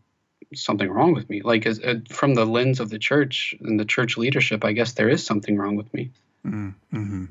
something 0.57 0.91
wrong 0.91 1.15
with 1.15 1.31
me. 1.31 1.41
Like 1.43 1.67
as, 1.67 1.79
uh, 1.79 2.01
from 2.09 2.35
the 2.35 2.45
lens 2.45 2.81
of 2.81 2.91
the 2.91 2.99
church 2.99 3.55
and 3.61 3.79
the 3.79 3.85
church 3.85 4.17
leadership, 4.17 4.65
I 4.65 4.73
guess 4.73 4.95
there 4.95 5.09
is 5.09 5.25
something 5.25 5.57
wrong 5.57 5.77
with 5.77 5.95
me. 5.95 6.11
Mm-hmm. 6.45 7.27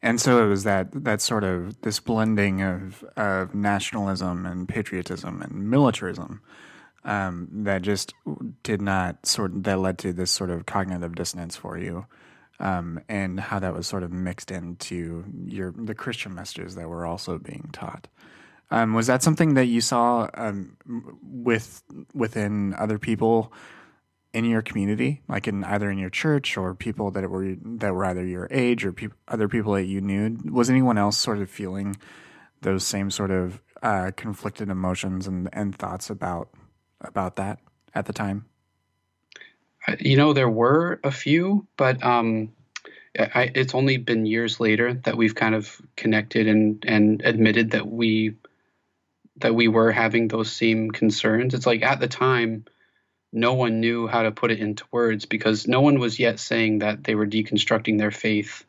And 0.00 0.20
so 0.20 0.44
it 0.44 0.48
was 0.48 0.62
that 0.62 0.92
that 0.92 1.22
sort 1.22 1.42
of 1.42 1.80
this 1.80 1.98
blending 1.98 2.62
of 2.62 3.02
of 3.16 3.52
nationalism 3.52 4.46
and 4.46 4.68
patriotism 4.68 5.42
and 5.42 5.68
militarism 5.68 6.40
um, 7.04 7.48
that 7.64 7.82
just 7.82 8.14
did 8.62 8.80
not 8.80 9.26
sort 9.26 9.64
that 9.64 9.78
led 9.78 9.98
to 9.98 10.12
this 10.12 10.30
sort 10.30 10.50
of 10.50 10.66
cognitive 10.66 11.14
dissonance 11.14 11.56
for 11.56 11.78
you, 11.78 12.06
um, 12.60 13.00
and 13.08 13.38
how 13.38 13.58
that 13.58 13.74
was 13.74 13.86
sort 13.86 14.02
of 14.02 14.12
mixed 14.12 14.50
into 14.50 15.24
your 15.46 15.72
the 15.76 15.94
Christian 15.94 16.34
messages 16.34 16.74
that 16.76 16.88
were 16.88 17.06
also 17.06 17.38
being 17.38 17.68
taught. 17.72 18.08
Um, 18.70 18.94
was 18.94 19.06
that 19.06 19.22
something 19.22 19.54
that 19.54 19.66
you 19.66 19.80
saw 19.80 20.28
um, 20.34 20.76
with 21.22 21.82
within 22.14 22.74
other 22.74 22.98
people 22.98 23.52
in 24.32 24.44
your 24.44 24.62
community, 24.62 25.22
like 25.28 25.46
in 25.46 25.62
either 25.64 25.90
in 25.90 25.98
your 25.98 26.10
church 26.10 26.56
or 26.56 26.74
people 26.74 27.10
that 27.12 27.28
were 27.28 27.54
that 27.62 27.94
were 27.94 28.04
either 28.04 28.24
your 28.24 28.48
age 28.50 28.84
or 28.84 28.92
peop 28.92 29.12
other 29.28 29.48
people 29.48 29.74
that 29.74 29.84
you 29.84 30.00
knew? 30.00 30.36
Was 30.50 30.70
anyone 30.70 30.98
else 30.98 31.18
sort 31.18 31.38
of 31.38 31.50
feeling 31.50 31.96
those 32.62 32.84
same 32.84 33.10
sort 33.10 33.30
of 33.30 33.62
uh, 33.82 34.10
conflicted 34.16 34.70
emotions 34.70 35.26
and, 35.26 35.48
and 35.52 35.76
thoughts 35.76 36.08
about 36.08 36.48
about 37.08 37.36
that 37.36 37.58
at 37.94 38.06
the 38.06 38.12
time? 38.12 38.46
You 40.00 40.16
know, 40.16 40.32
there 40.32 40.48
were 40.48 40.98
a 41.04 41.10
few, 41.10 41.66
but 41.76 42.02
um, 42.02 42.52
I, 43.18 43.50
it's 43.54 43.74
only 43.74 43.98
been 43.98 44.24
years 44.24 44.58
later 44.58 44.94
that 45.04 45.16
we've 45.16 45.34
kind 45.34 45.54
of 45.54 45.80
connected 45.96 46.48
and 46.48 46.82
and 46.86 47.20
admitted 47.22 47.72
that 47.72 47.86
we 47.86 48.36
that 49.38 49.54
we 49.54 49.68
were 49.68 49.92
having 49.92 50.28
those 50.28 50.50
same 50.50 50.90
concerns. 50.90 51.54
It's 51.54 51.66
like 51.66 51.82
at 51.82 52.00
the 52.00 52.08
time, 52.08 52.64
no 53.32 53.54
one 53.54 53.80
knew 53.80 54.06
how 54.06 54.22
to 54.22 54.30
put 54.30 54.52
it 54.52 54.60
into 54.60 54.84
words 54.90 55.26
because 55.26 55.66
no 55.66 55.80
one 55.80 55.98
was 55.98 56.18
yet 56.18 56.38
saying 56.38 56.78
that 56.78 57.04
they 57.04 57.14
were 57.14 57.26
deconstructing 57.26 57.98
their 57.98 58.12
faith 58.12 58.64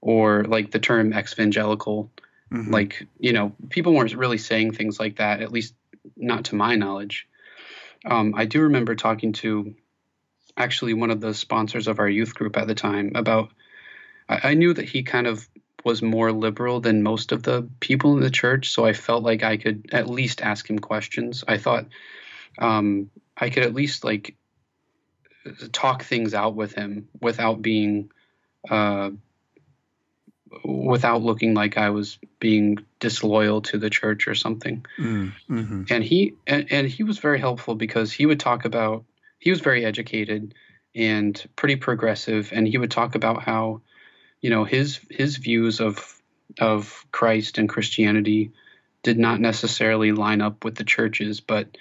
or 0.00 0.44
like 0.44 0.70
the 0.70 0.78
term 0.78 1.12
evangelical 1.12 2.10
Mhm. 2.50 2.72
like 2.72 3.06
you 3.18 3.32
know 3.32 3.52
people 3.68 3.92
weren't 3.92 4.14
really 4.14 4.38
saying 4.38 4.72
things 4.72 4.98
like 4.98 5.16
that 5.16 5.42
at 5.42 5.52
least 5.52 5.74
not 6.16 6.44
to 6.46 6.54
my 6.54 6.76
knowledge 6.76 7.26
um, 8.04 8.34
i 8.36 8.44
do 8.44 8.62
remember 8.62 8.94
talking 8.94 9.32
to 9.32 9.74
actually 10.56 10.94
one 10.94 11.10
of 11.10 11.20
the 11.20 11.34
sponsors 11.34 11.86
of 11.88 11.98
our 11.98 12.08
youth 12.08 12.34
group 12.34 12.56
at 12.56 12.66
the 12.66 12.74
time 12.74 13.12
about 13.14 13.50
I, 14.28 14.50
I 14.50 14.54
knew 14.54 14.72
that 14.74 14.88
he 14.88 15.02
kind 15.02 15.26
of 15.26 15.48
was 15.84 16.02
more 16.02 16.32
liberal 16.32 16.80
than 16.80 17.02
most 17.02 17.32
of 17.32 17.42
the 17.42 17.68
people 17.80 18.14
in 18.14 18.20
the 18.20 18.30
church 18.30 18.70
so 18.70 18.84
i 18.84 18.92
felt 18.92 19.22
like 19.22 19.42
i 19.42 19.56
could 19.56 19.88
at 19.92 20.08
least 20.08 20.40
ask 20.42 20.68
him 20.68 20.78
questions. 20.78 21.44
I 21.46 21.58
thought 21.58 21.86
um, 22.58 23.10
i 23.36 23.50
could 23.50 23.62
at 23.62 23.74
least 23.74 24.04
like 24.04 24.36
talk 25.72 26.02
things 26.02 26.34
out 26.34 26.54
with 26.54 26.74
him 26.74 27.08
without 27.20 27.62
being 27.62 28.10
uh, 28.68 29.10
without 30.64 31.22
looking 31.22 31.54
like 31.54 31.76
I 31.76 31.90
was 31.90 32.18
being 32.38 32.78
disloyal 33.00 33.62
to 33.62 33.78
the 33.78 33.90
church 33.90 34.28
or 34.28 34.34
something. 34.34 34.84
Mm, 34.98 35.32
mhm. 35.48 35.90
And 35.90 36.04
he 36.04 36.34
and, 36.46 36.66
and 36.70 36.86
he 36.86 37.04
was 37.04 37.18
very 37.18 37.38
helpful 37.38 37.74
because 37.74 38.12
he 38.12 38.26
would 38.26 38.40
talk 38.40 38.64
about 38.64 39.04
he 39.38 39.50
was 39.50 39.60
very 39.60 39.84
educated 39.84 40.54
and 40.94 41.48
pretty 41.56 41.76
progressive 41.76 42.50
and 42.52 42.66
he 42.66 42.78
would 42.78 42.90
talk 42.90 43.14
about 43.14 43.42
how 43.42 43.80
you 44.40 44.50
know 44.50 44.64
his 44.64 45.00
his 45.10 45.36
views 45.36 45.80
of 45.80 46.20
of 46.58 47.06
Christ 47.12 47.58
and 47.58 47.68
Christianity 47.68 48.52
did 49.02 49.18
not 49.18 49.40
necessarily 49.40 50.12
line 50.12 50.40
up 50.40 50.64
with 50.64 50.74
the 50.74 50.84
churches 50.84 51.40
but 51.40 51.76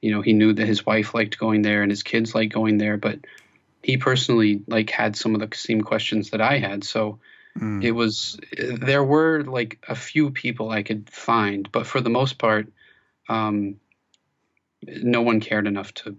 you 0.00 0.12
know 0.12 0.22
he 0.22 0.32
knew 0.32 0.52
that 0.52 0.66
his 0.66 0.84
wife 0.84 1.14
liked 1.14 1.38
going 1.38 1.62
there 1.62 1.82
and 1.82 1.90
his 1.90 2.02
kids 2.02 2.34
liked 2.34 2.52
going 2.52 2.78
there 2.78 2.96
but 2.96 3.18
he 3.82 3.96
personally 3.96 4.62
like 4.66 4.90
had 4.90 5.14
some 5.14 5.34
of 5.34 5.40
the 5.40 5.56
same 5.56 5.82
questions 5.82 6.30
that 6.30 6.40
I 6.40 6.58
had 6.58 6.84
so 6.84 7.20
Mm. 7.58 7.84
it 7.84 7.92
was 7.92 8.38
there 8.56 9.04
were 9.04 9.44
like 9.44 9.84
a 9.88 9.94
few 9.94 10.30
people 10.30 10.70
I 10.70 10.82
could 10.82 11.08
find, 11.10 11.70
but 11.70 11.86
for 11.86 12.00
the 12.00 12.10
most 12.10 12.38
part, 12.38 12.72
um, 13.28 13.76
no 14.82 15.22
one 15.22 15.40
cared 15.40 15.66
enough 15.66 15.92
to 15.94 16.16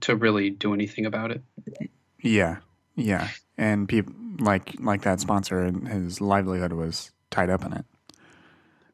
to 0.00 0.16
really 0.16 0.50
do 0.50 0.74
anything 0.74 1.06
about 1.06 1.30
it. 1.30 1.42
Yeah, 2.22 2.58
yeah, 2.96 3.28
and 3.58 3.88
people 3.88 4.14
like 4.38 4.74
like 4.80 5.02
that 5.02 5.20
sponsor 5.20 5.60
and 5.60 5.88
his 5.88 6.20
livelihood 6.20 6.72
was 6.72 7.12
tied 7.30 7.50
up 7.50 7.64
in 7.64 7.72
it. 7.72 7.84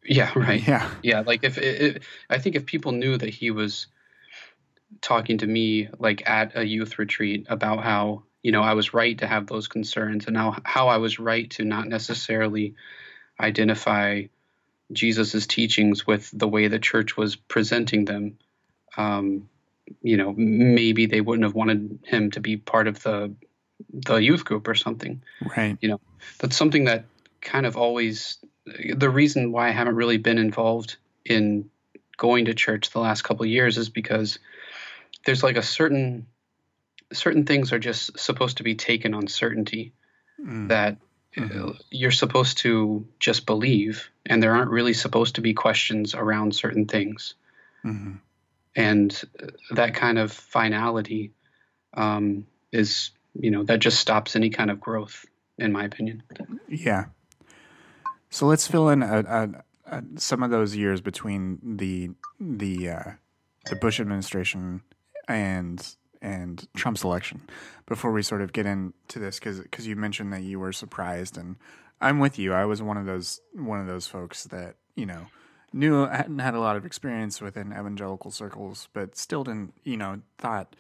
Yeah, 0.04 0.30
right. 0.36 0.66
Yeah, 0.66 0.88
Yeah, 1.02 1.20
like 1.20 1.44
if 1.44 1.58
it, 1.58 1.82
it, 1.82 2.02
I 2.30 2.38
think 2.38 2.56
if 2.56 2.66
people 2.66 2.92
knew 2.92 3.16
that 3.16 3.30
he 3.30 3.50
was 3.50 3.86
talking 5.00 5.38
to 5.38 5.46
me 5.46 5.88
like 5.98 6.28
at 6.28 6.56
a 6.56 6.66
youth 6.66 6.98
retreat 6.98 7.46
about 7.48 7.84
how 7.84 8.22
you 8.48 8.52
know 8.52 8.62
I 8.62 8.72
was 8.72 8.94
right 8.94 9.18
to 9.18 9.26
have 9.26 9.46
those 9.46 9.68
concerns 9.68 10.26
and 10.26 10.34
how 10.34 10.56
how 10.64 10.88
I 10.88 10.96
was 10.96 11.18
right 11.18 11.50
to 11.50 11.66
not 11.66 11.86
necessarily 11.86 12.76
identify 13.38 14.22
Jesus's 14.90 15.46
teachings 15.46 16.06
with 16.06 16.30
the 16.32 16.48
way 16.48 16.66
the 16.68 16.78
church 16.78 17.14
was 17.14 17.36
presenting 17.36 18.06
them. 18.06 18.38
Um, 18.96 19.50
you 20.00 20.16
know, 20.16 20.32
maybe 20.34 21.04
they 21.04 21.20
wouldn't 21.20 21.44
have 21.44 21.54
wanted 21.54 21.98
him 22.04 22.30
to 22.30 22.40
be 22.40 22.56
part 22.56 22.88
of 22.88 23.02
the 23.02 23.34
the 23.92 24.16
youth 24.16 24.46
group 24.46 24.66
or 24.66 24.74
something 24.74 25.22
right. 25.54 25.76
You 25.82 25.90
know, 25.90 26.00
that's 26.38 26.56
something 26.56 26.84
that 26.84 27.04
kind 27.42 27.66
of 27.66 27.76
always 27.76 28.38
the 28.64 29.10
reason 29.10 29.52
why 29.52 29.68
I 29.68 29.72
haven't 29.72 29.96
really 29.96 30.16
been 30.16 30.38
involved 30.38 30.96
in 31.22 31.68
going 32.16 32.46
to 32.46 32.54
church 32.54 32.88
the 32.88 33.00
last 33.00 33.24
couple 33.24 33.44
of 33.44 33.50
years 33.50 33.76
is 33.76 33.90
because 33.90 34.38
there's 35.26 35.42
like 35.42 35.58
a 35.58 35.62
certain 35.62 36.26
certain 37.12 37.44
things 37.44 37.72
are 37.72 37.78
just 37.78 38.18
supposed 38.18 38.58
to 38.58 38.62
be 38.62 38.74
taken 38.74 39.14
on 39.14 39.26
certainty 39.28 39.92
Mm. 40.40 40.68
that 40.68 40.98
uh, 41.36 41.72
you're 41.90 42.12
supposed 42.12 42.58
to 42.58 43.04
just 43.18 43.44
believe 43.44 44.08
and 44.24 44.40
there 44.40 44.54
aren't 44.54 44.70
really 44.70 44.94
supposed 44.94 45.34
to 45.34 45.40
be 45.40 45.52
questions 45.52 46.14
around 46.14 46.54
certain 46.54 46.86
things 46.86 47.34
Mhm. 47.84 48.20
and 48.76 49.22
that 49.72 49.94
kind 49.94 50.18
of 50.18 50.30
finality 50.32 51.32
um, 51.94 52.46
is 52.70 53.10
you 53.34 53.50
know 53.50 53.64
that 53.64 53.80
just 53.80 53.98
stops 53.98 54.36
any 54.36 54.50
kind 54.50 54.70
of 54.70 54.80
growth 54.80 55.26
in 55.58 55.72
my 55.72 55.84
opinion 55.84 56.22
Yeah. 56.68 57.06
So 58.30 58.46
let's 58.46 58.68
fill 58.68 58.88
in 58.90 59.02
a, 59.02 59.18
a, 59.20 59.64
a, 59.96 60.02
some 60.16 60.42
of 60.44 60.50
those 60.50 60.76
years 60.76 61.00
between 61.00 61.58
the 61.78 62.10
the 62.38 62.90
uh, 62.90 63.10
the 63.70 63.76
Bush 63.76 63.98
administration 64.00 64.82
and 65.26 65.84
and 66.22 66.66
Trump's 66.76 67.04
election 67.04 67.42
before 67.86 68.12
we 68.12 68.22
sort 68.22 68.42
of 68.42 68.52
get 68.52 68.66
into 68.66 69.18
this 69.18 69.38
because 69.38 69.60
because 69.60 69.86
you 69.86 69.96
mentioned 69.96 70.32
that 70.32 70.42
you 70.42 70.58
were 70.58 70.72
surprised 70.72 71.36
and 71.38 71.56
I'm 72.00 72.18
with 72.18 72.38
you. 72.38 72.52
I 72.52 72.64
was 72.64 72.80
one 72.82 72.96
of 72.96 73.06
those 73.06 73.40
one 73.54 73.80
of 73.80 73.86
those 73.86 74.06
folks 74.06 74.44
that 74.44 74.76
you 74.94 75.06
know 75.06 75.26
knew 75.72 76.06
hadn't 76.06 76.38
had 76.38 76.54
a 76.54 76.60
lot 76.60 76.76
of 76.76 76.86
experience 76.86 77.40
within 77.40 77.72
evangelical 77.72 78.30
circles, 78.30 78.88
but 78.92 79.16
still 79.16 79.44
didn't 79.44 79.74
you 79.84 79.96
know 79.96 80.20
thought 80.38 80.74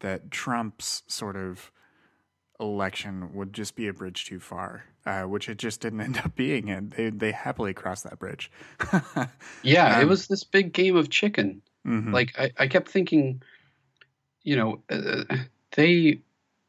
that 0.00 0.30
Trump's 0.30 1.02
sort 1.06 1.36
of 1.36 1.70
election 2.58 3.32
would 3.34 3.52
just 3.52 3.74
be 3.74 3.88
a 3.88 3.92
bridge 3.92 4.26
too 4.26 4.38
far, 4.40 4.84
uh, 5.06 5.22
which 5.22 5.48
it 5.48 5.58
just 5.58 5.80
didn't 5.80 6.00
end 6.08 6.18
up 6.18 6.34
being. 6.36 6.70
And 6.70 6.90
they 6.92 7.10
they 7.10 7.32
happily 7.32 7.74
crossed 7.74 8.04
that 8.04 8.18
bridge. 8.18 8.50
Yeah, 9.62 9.98
it 9.98 10.04
Um, 10.04 10.08
was 10.08 10.26
this 10.28 10.44
big 10.44 10.72
game 10.72 10.96
of 10.96 11.10
chicken. 11.10 11.62
Mhm. 11.86 12.12
Like 12.12 12.38
I, 12.38 12.50
I 12.58 12.66
kept 12.68 12.88
thinking, 12.90 13.42
you 14.42 14.56
know, 14.56 14.80
uh, 14.90 15.24
they, 15.72 16.20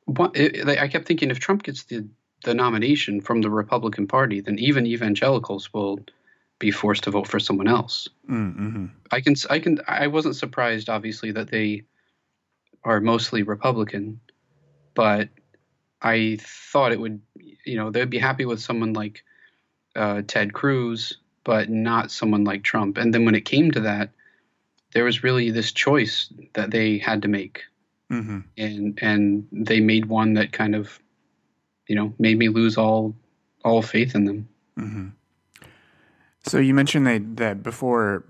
they. 0.07 0.79
I 0.79 0.87
kept 0.87 1.07
thinking 1.07 1.31
if 1.31 1.39
Trump 1.39 1.63
gets 1.63 1.83
the 1.83 2.07
the 2.43 2.53
nomination 2.53 3.21
from 3.21 3.41
the 3.41 3.49
Republican 3.49 4.07
Party, 4.07 4.41
then 4.41 4.57
even 4.59 4.85
evangelicals 4.85 5.73
will 5.73 5.99
be 6.59 6.71
forced 6.71 7.03
to 7.03 7.11
vote 7.11 7.27
for 7.27 7.39
someone 7.39 7.67
else. 7.67 8.07
Mm-hmm. 8.29 8.87
I 9.11 9.21
can, 9.21 9.35
I 9.49 9.59
can, 9.59 9.79
I 9.87 10.07
wasn't 10.07 10.35
surprised, 10.35 10.89
obviously, 10.89 11.31
that 11.31 11.49
they 11.49 11.83
are 12.83 12.99
mostly 12.99 13.43
Republican, 13.43 14.19
but 14.95 15.29
I 16.01 16.39
thought 16.41 16.91
it 16.91 16.99
would, 16.99 17.21
you 17.63 17.77
know, 17.77 17.91
they'd 17.91 18.09
be 18.09 18.17
happy 18.17 18.45
with 18.45 18.59
someone 18.59 18.93
like 18.93 19.23
uh, 19.95 20.23
Ted 20.25 20.53
Cruz 20.53 21.17
but 21.43 21.69
not 21.69 22.11
someone 22.11 22.43
like 22.43 22.63
Trump. 22.63 22.97
And 22.97 23.13
then 23.13 23.25
when 23.25 23.35
it 23.35 23.45
came 23.45 23.71
to 23.71 23.81
that, 23.81 24.11
there 24.93 25.03
was 25.03 25.23
really 25.23 25.51
this 25.51 25.71
choice 25.71 26.31
that 26.53 26.71
they 26.71 26.97
had 26.97 27.21
to 27.23 27.27
make, 27.27 27.63
Mm-hmm. 28.11 28.39
and 28.57 28.99
and 29.01 29.47
they 29.53 29.79
made 29.79 30.05
one 30.07 30.33
that 30.33 30.51
kind 30.51 30.75
of, 30.75 30.99
you 31.87 31.95
know, 31.95 32.13
made 32.19 32.37
me 32.37 32.49
lose 32.49 32.77
all 32.77 33.15
all 33.63 33.81
faith 33.81 34.15
in 34.15 34.25
them. 34.25 34.49
Mm-hmm. 34.77 35.07
So 36.45 36.57
you 36.57 36.73
mentioned 36.73 37.07
that 37.07 37.37
that 37.37 37.63
before, 37.63 38.25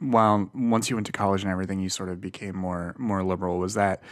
while 0.00 0.50
once 0.52 0.90
you 0.90 0.96
went 0.96 1.06
to 1.06 1.12
college 1.12 1.42
and 1.42 1.50
everything, 1.50 1.80
you 1.80 1.88
sort 1.88 2.10
of 2.10 2.20
became 2.20 2.54
more 2.54 2.94
more 2.98 3.24
liberal. 3.24 3.58
Was 3.58 3.72
that 3.72 4.02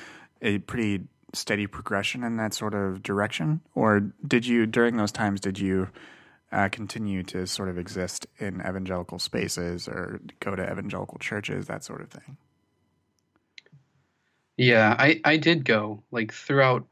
a 0.41 0.59
pretty 0.61 1.03
steady 1.35 1.67
progression 1.67 2.25
in 2.25 2.39
that 2.39 2.55
sort 2.55 2.73
of 2.73 3.03
direction, 3.03 3.61
or 3.75 4.01
did 4.27 4.47
you 4.47 4.65
during 4.65 4.97
those 4.97 5.13
times 5.13 5.39
did 5.39 5.59
you 5.59 5.89
uh, 6.53 6.69
continue 6.71 7.23
to 7.25 7.47
sort 7.47 7.69
of 7.69 7.79
exist 7.79 8.27
in 8.39 8.61
evangelical 8.61 9.19
spaces 9.19 9.87
or 9.89 10.21
go 10.41 10.55
to 10.57 10.63
evangelical 10.63 11.19
churches, 11.19 11.67
that 11.67 11.85
sort 11.85 12.01
of 12.01 12.11
thing? 12.11 12.37
Yeah, 14.57 14.95
I 14.99 15.21
I 15.25 15.37
did 15.37 15.65
go 15.65 16.03
like 16.11 16.33
throughout 16.33 16.87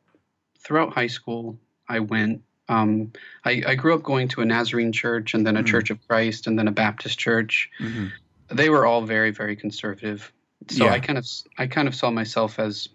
throughout 0.61 0.93
high 0.93 1.09
school. 1.09 1.59
I 1.89 2.01
went. 2.01 2.43
Um, 2.69 3.13
I 3.45 3.63
I 3.67 3.75
grew 3.75 3.95
up 3.95 4.03
going 4.03 4.29
to 4.29 4.41
a 4.41 4.45
Nazarene 4.45 4.93
church 4.93 5.35
and 5.35 5.47
then 5.47 5.57
a 5.57 5.63
Mhm. 5.63 5.67
Church 5.67 5.91
of 5.91 6.07
Christ 6.07 6.47
and 6.47 6.59
then 6.59 6.69
a 6.69 6.73
Baptist 6.73 7.19
church. 7.19 7.71
Mm-hmm. 7.81 8.07
They 8.55 8.71
were 8.71 8.87
all 8.87 9.03
very 9.03 9.31
very 9.31 9.57
conservative. 9.57 10.33
So 10.69 10.85
Yeah. 10.85 10.93
I 10.93 11.01
kind 11.01 11.19
of 11.19 11.27
I 11.59 11.67
kind 11.67 11.89
of 11.89 11.95
saw 11.95 12.11
myself 12.11 12.59
as 12.59 12.89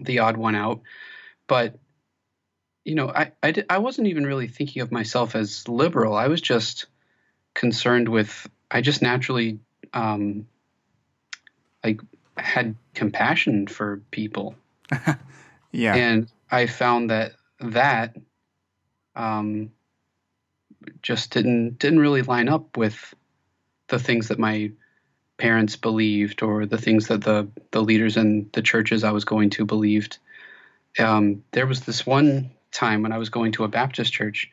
the 0.00 0.20
odd 0.20 0.36
one 0.36 0.54
out, 0.54 0.80
but 1.46 1.78
you 2.84 2.94
know 2.94 3.08
I 3.08 3.32
I, 3.42 3.50
di- 3.52 3.64
I 3.68 3.78
wasn't 3.78 4.08
even 4.08 4.26
really 4.26 4.48
thinking 4.48 4.82
of 4.82 4.92
myself 4.92 5.34
as 5.34 5.68
liberal. 5.68 6.14
I 6.14 6.28
was 6.28 6.40
just 6.40 6.86
concerned 7.54 8.08
with 8.08 8.48
I 8.70 8.80
just 8.80 9.02
naturally 9.02 9.58
um, 9.92 10.46
like 11.84 12.00
had 12.36 12.76
compassion 12.94 13.66
for 13.66 14.02
people 14.10 14.54
Yeah. 15.72 15.94
and 15.94 16.28
I 16.50 16.66
found 16.66 17.10
that 17.10 17.32
that 17.60 18.16
um, 19.14 19.72
just 21.02 21.32
didn't 21.32 21.78
didn't 21.78 22.00
really 22.00 22.22
line 22.22 22.48
up 22.48 22.76
with 22.76 23.14
the 23.88 23.98
things 23.98 24.28
that 24.28 24.38
my 24.38 24.70
parents 25.36 25.76
believed 25.76 26.42
or 26.42 26.66
the 26.66 26.78
things 26.78 27.08
that 27.08 27.22
the 27.22 27.48
the 27.70 27.82
leaders 27.82 28.16
in 28.16 28.48
the 28.52 28.62
churches 28.62 29.04
I 29.04 29.10
was 29.10 29.24
going 29.24 29.50
to 29.50 29.64
believed. 29.64 30.18
Um, 30.98 31.44
there 31.52 31.66
was 31.66 31.80
this 31.80 32.06
one 32.06 32.50
time 32.72 33.02
when 33.02 33.12
I 33.12 33.18
was 33.18 33.28
going 33.28 33.52
to 33.52 33.64
a 33.64 33.68
Baptist 33.68 34.12
church, 34.12 34.50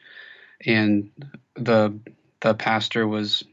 and 0.65 1.12
the 1.55 1.98
the 2.41 2.53
pastor 2.53 3.07
was 3.07 3.43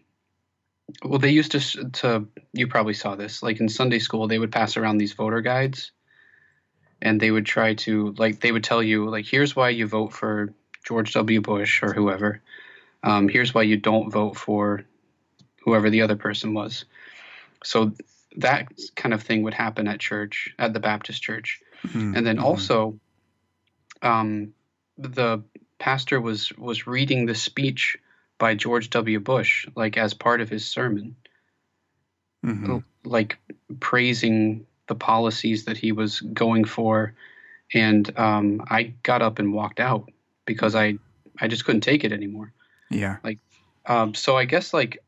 well 1.04 1.18
they 1.18 1.30
used 1.30 1.52
to 1.52 1.90
to 1.90 2.26
you 2.52 2.66
probably 2.66 2.94
saw 2.94 3.14
this 3.14 3.42
like 3.42 3.60
in 3.60 3.68
Sunday 3.68 3.98
school 3.98 4.26
they 4.26 4.38
would 4.38 4.52
pass 4.52 4.76
around 4.76 4.98
these 4.98 5.12
voter 5.12 5.40
guides 5.40 5.92
and 7.00 7.20
they 7.20 7.30
would 7.30 7.46
try 7.46 7.74
to 7.74 8.14
like 8.18 8.40
they 8.40 8.52
would 8.52 8.64
tell 8.64 8.82
you 8.82 9.08
like 9.08 9.26
here's 9.26 9.54
why 9.56 9.70
you 9.70 9.86
vote 9.86 10.12
for 10.12 10.52
George 10.84 11.12
W. 11.14 11.40
Bush 11.40 11.82
or 11.82 11.92
whoever. 11.92 12.40
Um, 13.02 13.28
here's 13.28 13.54
why 13.54 13.62
you 13.62 13.76
don't 13.76 14.10
vote 14.10 14.36
for 14.36 14.84
whoever 15.64 15.90
the 15.90 16.02
other 16.02 16.16
person 16.16 16.54
was. 16.54 16.84
So 17.64 17.92
that 18.36 18.68
kind 18.96 19.12
of 19.14 19.22
thing 19.22 19.42
would 19.42 19.54
happen 19.54 19.86
at 19.88 20.00
church, 20.00 20.54
at 20.58 20.72
the 20.72 20.80
Baptist 20.80 21.22
church, 21.22 21.60
Mhm. 21.84 22.16
and 22.16 22.26
then 22.26 22.38
Mhm. 22.38 22.44
also, 22.44 22.98
um, 24.02 24.52
the 24.98 25.42
pastor 25.78 26.20
was 26.20 26.52
was 26.58 26.86
reading 26.86 27.26
the 27.26 27.34
speech 27.34 27.96
by 28.38 28.54
George 28.54 28.90
W. 28.90 29.20
Bush 29.20 29.66
like 29.74 29.96
as 29.96 30.14
part 30.14 30.40
of 30.40 30.48
his 30.48 30.64
sermon 30.64 31.16
Mhm. 32.44 32.82
like 33.04 33.38
praising 33.80 34.66
the 34.88 34.94
policies 34.94 35.64
that 35.66 35.76
he 35.76 35.92
was 35.92 36.20
going 36.20 36.64
for 36.64 37.14
and 37.72 38.18
um, 38.18 38.62
i 38.68 38.94
got 39.02 39.22
up 39.22 39.38
and 39.38 39.54
walked 39.54 39.80
out 39.80 40.10
because 40.44 40.74
i 40.74 40.98
i 41.40 41.48
just 41.48 41.64
couldn't 41.64 41.82
take 41.82 42.04
it 42.04 42.12
anymore 42.12 42.52
Yeah. 42.90 43.16
Like, 43.24 43.38
um, 43.86 44.14
so 44.14 44.36
i 44.36 44.44
guess 44.44 44.74
like 44.74 44.98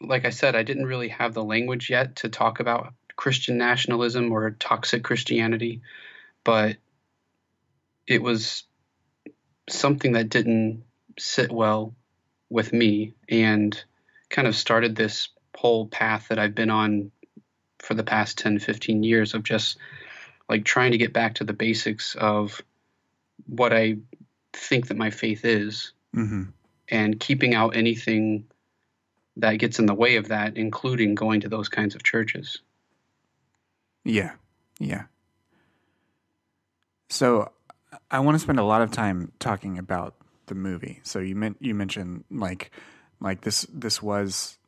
like 0.00 0.24
i 0.24 0.30
said 0.30 0.56
i 0.56 0.62
didn't 0.62 0.86
really 0.86 1.08
have 1.08 1.34
the 1.34 1.44
language 1.44 1.90
yet 1.90 2.16
to 2.16 2.28
talk 2.28 2.60
about 2.60 2.94
christian 3.16 3.58
nationalism 3.58 4.32
or 4.32 4.50
toxic 4.52 5.02
christianity 5.02 5.80
but 6.44 6.76
it 8.06 8.22
was 8.22 8.64
something 9.68 10.12
that 10.12 10.28
didn't 10.28 10.84
sit 11.18 11.50
well 11.50 11.94
with 12.48 12.72
me 12.72 13.14
and 13.28 13.82
kind 14.30 14.46
of 14.46 14.54
started 14.54 14.94
this 14.94 15.28
whole 15.56 15.86
path 15.86 16.28
that 16.28 16.38
I've 16.38 16.54
been 16.54 16.70
on 16.70 17.10
for 17.78 17.94
the 17.94 18.04
past 18.04 18.38
10, 18.38 18.58
15 18.58 19.02
years 19.02 19.34
of 19.34 19.42
just 19.42 19.78
like 20.48 20.64
trying 20.64 20.92
to 20.92 20.98
get 20.98 21.12
back 21.12 21.34
to 21.34 21.44
the 21.44 21.52
basics 21.52 22.14
of 22.14 22.60
what 23.46 23.72
I 23.72 23.96
think 24.52 24.88
that 24.88 24.96
my 24.96 25.10
faith 25.10 25.44
is 25.44 25.92
hmm 26.12 26.44
and 26.88 27.18
keeping 27.18 27.52
out 27.52 27.74
anything 27.74 28.44
that 29.36 29.54
gets 29.58 29.80
in 29.80 29.86
the 29.86 29.94
way 29.94 30.16
of 30.16 30.28
that, 30.28 30.56
including 30.56 31.16
going 31.16 31.40
to 31.40 31.48
those 31.48 31.68
kinds 31.68 31.96
of 31.96 32.04
churches. 32.04 32.58
Yeah. 34.04 34.34
Yeah. 34.78 35.06
So 37.10 37.50
I 38.10 38.20
want 38.20 38.34
to 38.36 38.38
spend 38.38 38.58
a 38.58 38.64
lot 38.64 38.82
of 38.82 38.90
time 38.90 39.32
talking 39.38 39.78
about 39.78 40.14
the 40.46 40.54
movie. 40.54 41.00
So 41.02 41.18
you 41.18 41.34
meant 41.34 41.56
you 41.60 41.74
mentioned 41.74 42.24
like 42.30 42.70
like 43.20 43.42
this 43.42 43.66
this 43.72 44.02
was 44.02 44.58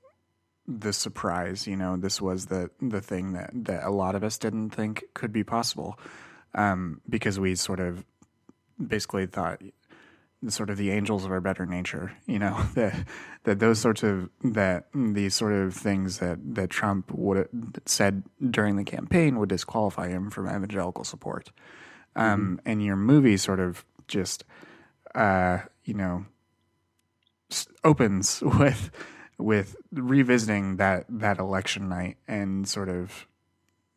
the 0.67 0.93
surprise, 0.93 1.67
you 1.67 1.77
know, 1.77 1.97
this 1.97 2.21
was 2.21 2.47
the 2.47 2.71
the 2.81 3.01
thing 3.01 3.33
that 3.33 3.51
that 3.55 3.85
a 3.85 3.91
lot 3.91 4.15
of 4.15 4.25
us 4.25 4.39
didn't 4.39 4.71
think 4.71 5.05
could 5.15 5.33
be 5.33 5.45
possible. 5.45 5.99
Um 6.55 7.01
because 7.09 7.39
we 7.39 7.55
sort 7.55 7.81
of 7.81 8.05
basically 8.85 9.27
thought 9.27 9.61
sort 10.47 10.71
of 10.71 10.77
the 10.77 10.93
angels 10.93 11.25
of 11.25 11.33
our 11.33 11.41
better 11.41 11.67
nature, 11.67 12.13
you 12.27 12.39
know, 12.39 12.61
that 12.75 13.07
that 13.45 13.59
those 13.59 13.79
sorts 13.79 14.03
of 14.03 14.31
that 14.43 14.87
these 14.95 15.35
sort 15.35 15.53
of 15.53 15.75
things 15.75 16.19
that 16.19 16.39
that 16.55 16.71
Trump 16.71 17.11
would 17.13 17.49
said 17.87 18.23
during 18.51 18.77
the 18.77 18.85
campaign 18.85 19.39
would 19.39 19.49
disqualify 19.49 20.09
him 20.09 20.31
from 20.31 20.47
evangelical 20.47 21.05
support. 21.05 21.51
Um, 22.17 22.61
and 22.65 22.85
your 22.85 22.97
movie 22.97 23.37
sort 23.37 23.61
of 23.61 23.85
just, 24.09 24.45
uh, 25.15 25.59
you 25.85 25.95
know, 25.95 26.27
opens 27.85 28.43
with 28.59 28.91
with 29.39 29.77
revisiting 29.93 30.77
that 30.77 31.05
that 31.09 31.39
election 31.39 31.89
night 31.89 32.17
and 32.27 32.69
sort 32.69 32.89
of 32.89 33.27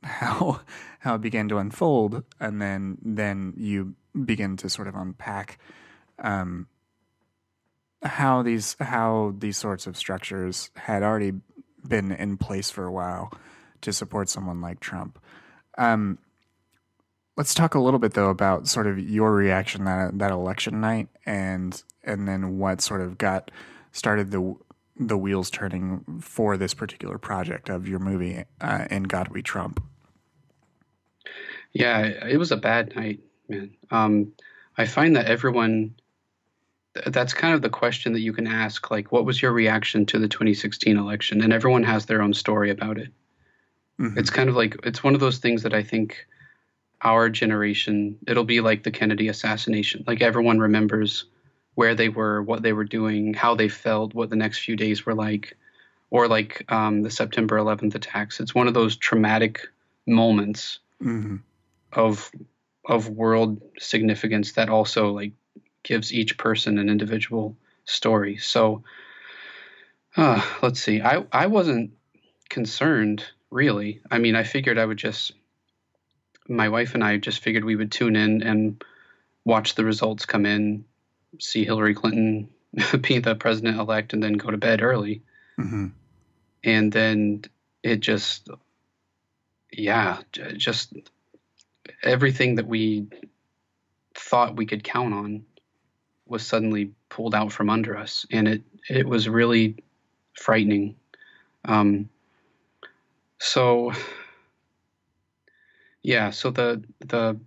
how 0.04 0.62
how 1.00 1.15
it 1.15 1.21
began 1.21 1.47
to 1.50 1.58
unfold, 1.58 2.24
and 2.39 2.62
then 2.62 2.97
then 3.02 3.54
you 3.58 3.95
begin 4.26 4.58
to 4.58 4.69
sort 4.69 4.88
of 4.88 4.95
unpack 4.95 5.58
um, 6.19 6.67
how 8.04 8.41
these 8.41 8.76
how 8.80 9.34
these 9.38 9.58
sorts 9.58 9.88
of 9.88 9.97
structures 9.97 10.69
had 10.76 11.04
already 11.04 11.34
been 11.88 12.12
in 12.12 12.38
place 12.38 12.69
for 12.69 12.86
a 12.86 12.91
while 12.91 13.32
to 13.82 13.91
support 13.91 14.30
someone 14.30 14.62
like 14.62 14.80
Trump. 14.80 15.19
Um, 15.78 16.19
let's 17.38 17.54
talk 17.54 17.76
a 17.76 17.80
little 17.80 18.00
bit 18.00 18.13
though 18.13 18.30
about 18.30 18.67
sort 18.67 18.88
of 18.88 19.00
your 19.00 19.34
reaction 19.34 19.86
that 19.86 20.17
that 20.20 20.32
election 20.32 20.82
night 20.82 21.08
and 21.26 21.84
and 22.04 22.28
then 22.28 22.58
what 22.58 22.82
sort 22.82 23.02
of 23.02 23.17
got 23.17 23.52
started 23.91 24.32
the 24.32 24.56
the 24.98 25.17
wheels 25.17 25.50
turning 25.50 26.04
for 26.22 26.58
this 26.58 26.74
particular 26.74 27.17
project 27.17 27.70
of 27.70 27.88
your 27.88 28.00
movie 28.00 28.44
uh, 28.60 28.86
in 28.91 29.04
God 29.04 29.30
We 29.30 29.41
Trump. 29.41 29.82
Yeah, 31.74 32.02
it 32.02 32.38
was 32.38 32.52
a 32.52 32.58
bad 32.58 32.96
night, 32.96 33.20
man. 33.48 33.72
Um, 33.89 34.34
I 34.78 34.86
find 34.86 35.15
that 35.15 35.26
everyone, 35.26 35.96
that's 37.06 37.34
kind 37.34 37.54
of 37.56 37.62
the 37.62 37.70
question 37.70 38.13
that 38.13 38.20
you 38.20 38.34
can 38.34 38.46
ask. 38.46 38.91
Like, 38.91 39.12
what 39.12 39.26
was 39.26 39.41
your 39.41 39.54
reaction 39.54 40.06
to 40.08 40.20
the 40.20 40.28
2016 40.28 40.98
election? 40.98 41.41
And 41.41 41.54
everyone 41.54 41.84
has 41.84 42.06
their 42.06 42.22
own 42.22 42.34
story 42.34 42.70
about 42.70 42.98
it. 42.98 43.10
Mhm. 44.00 44.17
It's 44.17 44.30
kind 44.30 44.50
of 44.50 44.56
like, 44.56 44.76
it's 44.84 45.04
one 45.04 45.15
of 45.15 45.22
those 45.22 45.38
things 45.38 45.63
that 45.63 45.74
I 45.74 45.82
think 45.82 46.28
our 47.03 47.29
generation, 47.29 48.17
it'll 48.27 48.43
be 48.43 48.61
like 48.61 48.83
the 48.83 48.91
Kennedy 48.91 49.27
assassination. 49.27 50.03
Like, 50.07 50.21
everyone 50.21 50.59
remembers 50.59 51.25
where 51.75 51.95
they 51.95 52.09
were, 52.09 52.41
what 52.43 52.61
they 52.61 52.73
were 52.73 52.83
doing, 52.83 53.33
how 53.33 53.55
they 53.55 53.69
felt, 53.69 54.13
what 54.13 54.29
the 54.29 54.35
next 54.35 54.59
few 54.59 54.75
days 54.75 55.05
were 55.05 55.15
like. 55.15 55.57
Or 56.09 56.27
like 56.27 56.65
um, 56.69 57.03
the 57.03 57.09
September 57.09 57.55
11th 57.57 57.95
attacks. 57.95 58.41
It's 58.41 58.53
one 58.53 58.67
of 58.67 58.73
those 58.73 58.97
traumatic 58.97 59.61
moments 60.05 60.79
Mhm. 61.01 61.41
of 61.93 62.31
of 62.85 63.09
world 63.09 63.61
significance 63.79 64.53
that 64.53 64.69
also 64.69 65.11
like 65.11 65.31
gives 65.83 66.13
each 66.13 66.37
person 66.37 66.77
an 66.79 66.89
individual 66.89 67.55
story. 67.85 68.37
So 68.37 68.83
uh, 70.17 70.41
let's 70.61 70.81
see. 70.81 71.01
I 71.01 71.25
I 71.31 71.47
wasn't 71.47 71.91
concerned 72.49 73.23
really. 73.49 74.01
I 74.11 74.17
mean, 74.17 74.35
I 74.35 74.43
figured 74.43 74.77
I 74.77 74.85
would 74.85 74.97
just 74.97 75.31
my 76.51 76.69
wife 76.69 76.93
and 76.93 77.03
I 77.03 77.17
just 77.17 77.41
figured 77.41 77.63
we 77.63 77.75
would 77.75 77.91
tune 77.91 78.15
in 78.15 78.43
and 78.43 78.83
watch 79.45 79.75
the 79.75 79.85
results 79.85 80.25
come 80.25 80.45
in, 80.45 80.85
see 81.39 81.65
Hillary 81.65 81.95
Clinton 81.95 82.49
be 83.01 83.19
the 83.19 83.35
president 83.35 83.79
elect 83.79 84.13
and 84.13 84.21
then 84.21 84.33
go 84.33 84.51
to 84.51 84.57
bed 84.57 84.81
early. 84.81 85.21
Mm-hmm. 85.59 85.87
And 86.63 86.91
then 86.91 87.43
it 87.83 88.01
just, 88.01 88.49
yeah, 89.71 90.21
just 90.55 90.93
everything 92.03 92.55
that 92.55 92.67
we 92.67 93.07
thought 94.13 94.55
we 94.55 94.65
could 94.65 94.83
count 94.83 95.13
on 95.13 95.45
was 96.27 96.45
suddenly 96.45 96.91
pulled 97.09 97.35
out 97.35 97.51
from 97.51 97.69
under 97.69 97.97
us, 97.97 98.25
and 98.31 98.47
it 98.47 98.61
it 98.89 99.07
was 99.07 99.27
really 99.27 99.75
frightening. 100.33 100.95
Um, 101.65 102.09
so 103.39 103.91
yeah, 106.03 106.31
so 106.31 106.49
the 106.51 106.83
the 106.99 107.39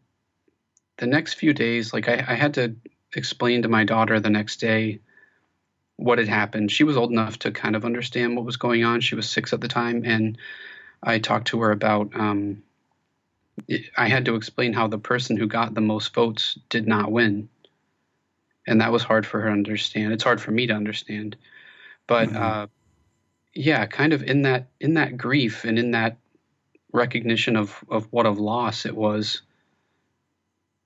the 0.98 1.06
next 1.06 1.34
few 1.34 1.52
days, 1.52 1.92
like 1.92 2.08
I, 2.08 2.24
I 2.26 2.34
had 2.34 2.54
to 2.54 2.76
explain 3.14 3.62
to 3.62 3.68
my 3.68 3.84
daughter 3.84 4.20
the 4.20 4.30
next 4.30 4.60
day 4.60 5.00
what 5.96 6.18
had 6.18 6.28
happened. 6.28 6.70
She 6.70 6.84
was 6.84 6.96
old 6.96 7.10
enough 7.10 7.38
to 7.40 7.50
kind 7.50 7.76
of 7.76 7.84
understand 7.84 8.36
what 8.36 8.44
was 8.44 8.56
going 8.56 8.84
on. 8.84 9.00
She 9.00 9.14
was 9.14 9.28
six 9.28 9.52
at 9.52 9.60
the 9.60 9.68
time, 9.68 10.02
and 10.04 10.38
I 11.02 11.18
talked 11.18 11.48
to 11.48 11.60
her 11.62 11.70
about. 11.70 12.10
Um, 12.14 12.62
I 13.96 14.08
had 14.08 14.24
to 14.24 14.34
explain 14.34 14.72
how 14.72 14.88
the 14.88 14.98
person 14.98 15.36
who 15.36 15.46
got 15.46 15.74
the 15.74 15.80
most 15.80 16.12
votes 16.12 16.58
did 16.68 16.88
not 16.88 17.12
win, 17.12 17.48
and 18.66 18.80
that 18.80 18.92
was 18.92 19.02
hard 19.02 19.26
for 19.26 19.40
her 19.40 19.46
to 19.46 19.52
understand. 19.52 20.12
It's 20.12 20.24
hard 20.24 20.40
for 20.40 20.50
me 20.50 20.66
to 20.66 20.74
understand, 20.74 21.36
but 22.06 22.28
mm-hmm. 22.28 22.42
uh, 22.42 22.66
yeah, 23.52 23.86
kind 23.86 24.12
of 24.12 24.22
in 24.22 24.42
that 24.42 24.68
in 24.80 24.94
that 24.94 25.16
grief 25.16 25.64
and 25.64 25.78
in 25.78 25.92
that 25.92 26.18
recognition 26.94 27.56
of 27.56 27.84
of 27.90 28.06
what 28.10 28.24
a 28.24 28.30
loss 28.30 28.86
it 28.86 28.96
was 28.96 29.42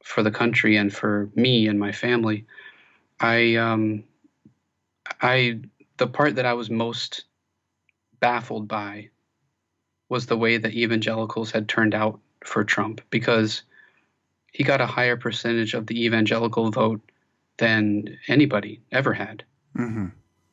for 0.03 0.23
the 0.23 0.31
country 0.31 0.77
and 0.77 0.93
for 0.93 1.29
me 1.35 1.69
and 1.69 1.79
my 1.79 1.93
family. 1.93 2.47
I 3.21 3.57
um, 3.57 4.05
I 5.21 5.61
the 5.99 6.07
part 6.07 6.37
that 6.37 6.47
I 6.47 6.55
was 6.55 6.71
most 6.71 7.25
baffled 8.21 8.67
by 8.67 9.11
was 10.09 10.27
the 10.27 10.39
way 10.39 10.57
that 10.57 10.73
evangelicals 10.73 11.51
had 11.51 11.69
turned 11.69 11.95
out 11.95 12.19
for 12.45 12.65
Trump 12.65 13.03
because 13.11 13.63
he 14.53 14.65
got 14.65 14.81
a 14.81 14.87
higher 14.87 15.17
percentage 15.17 15.75
of 15.75 15.87
the 15.87 16.05
evangelical 16.07 16.71
vote 16.71 17.01
than 17.59 18.17
anybody 18.29 18.81
ever 18.91 19.13
had. 19.13 19.45
Mm-hmm. 19.77 20.07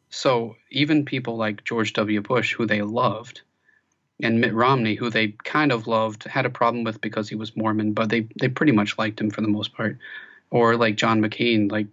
So 0.09 0.57
even 0.69 1.05
people 1.05 1.37
like 1.37 1.63
George 1.63 1.93
W. 1.93 2.21
Bush, 2.21 2.53
who 2.53 2.65
they 2.65 2.81
loved, 2.81 3.41
and 4.21 4.39
Mitt 4.39 4.53
Romney, 4.53 4.95
who 4.95 5.09
they 5.09 5.29
kind 5.43 5.71
of 5.71 5.87
loved, 5.87 6.23
had 6.23 6.45
a 6.45 6.49
problem 6.49 6.83
with 6.83 7.01
because 7.01 7.27
he 7.27 7.35
was 7.35 7.55
Mormon, 7.55 7.93
but 7.93 8.09
they 8.09 8.27
they 8.39 8.47
pretty 8.47 8.71
much 8.71 8.97
liked 8.97 9.19
him 9.19 9.29
for 9.29 9.41
the 9.41 9.47
most 9.47 9.73
part. 9.73 9.97
Or 10.51 10.77
like 10.77 10.95
John 10.95 11.21
McCain, 11.21 11.71
like 11.71 11.87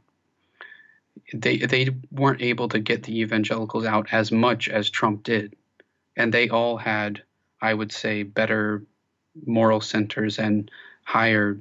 they 1.35 1.59
they 1.59 1.91
weren't 2.11 2.43
able 2.43 2.69
to 2.69 2.79
get 2.79 3.03
the 3.03 3.21
evangelicals 3.21 3.85
out 3.85 4.09
as 4.13 4.31
much 4.31 4.69
as 4.69 4.91
Trump 4.91 5.25
did, 5.25 5.57
and 6.17 6.33
they 6.33 6.49
all 6.49 6.77
had, 6.77 7.23
I 7.61 7.75
would 7.75 7.93
say, 7.93 8.23
better 8.23 8.83
moral 9.47 9.81
centers 9.81 10.39
and 10.39 10.71
higher 11.05 11.59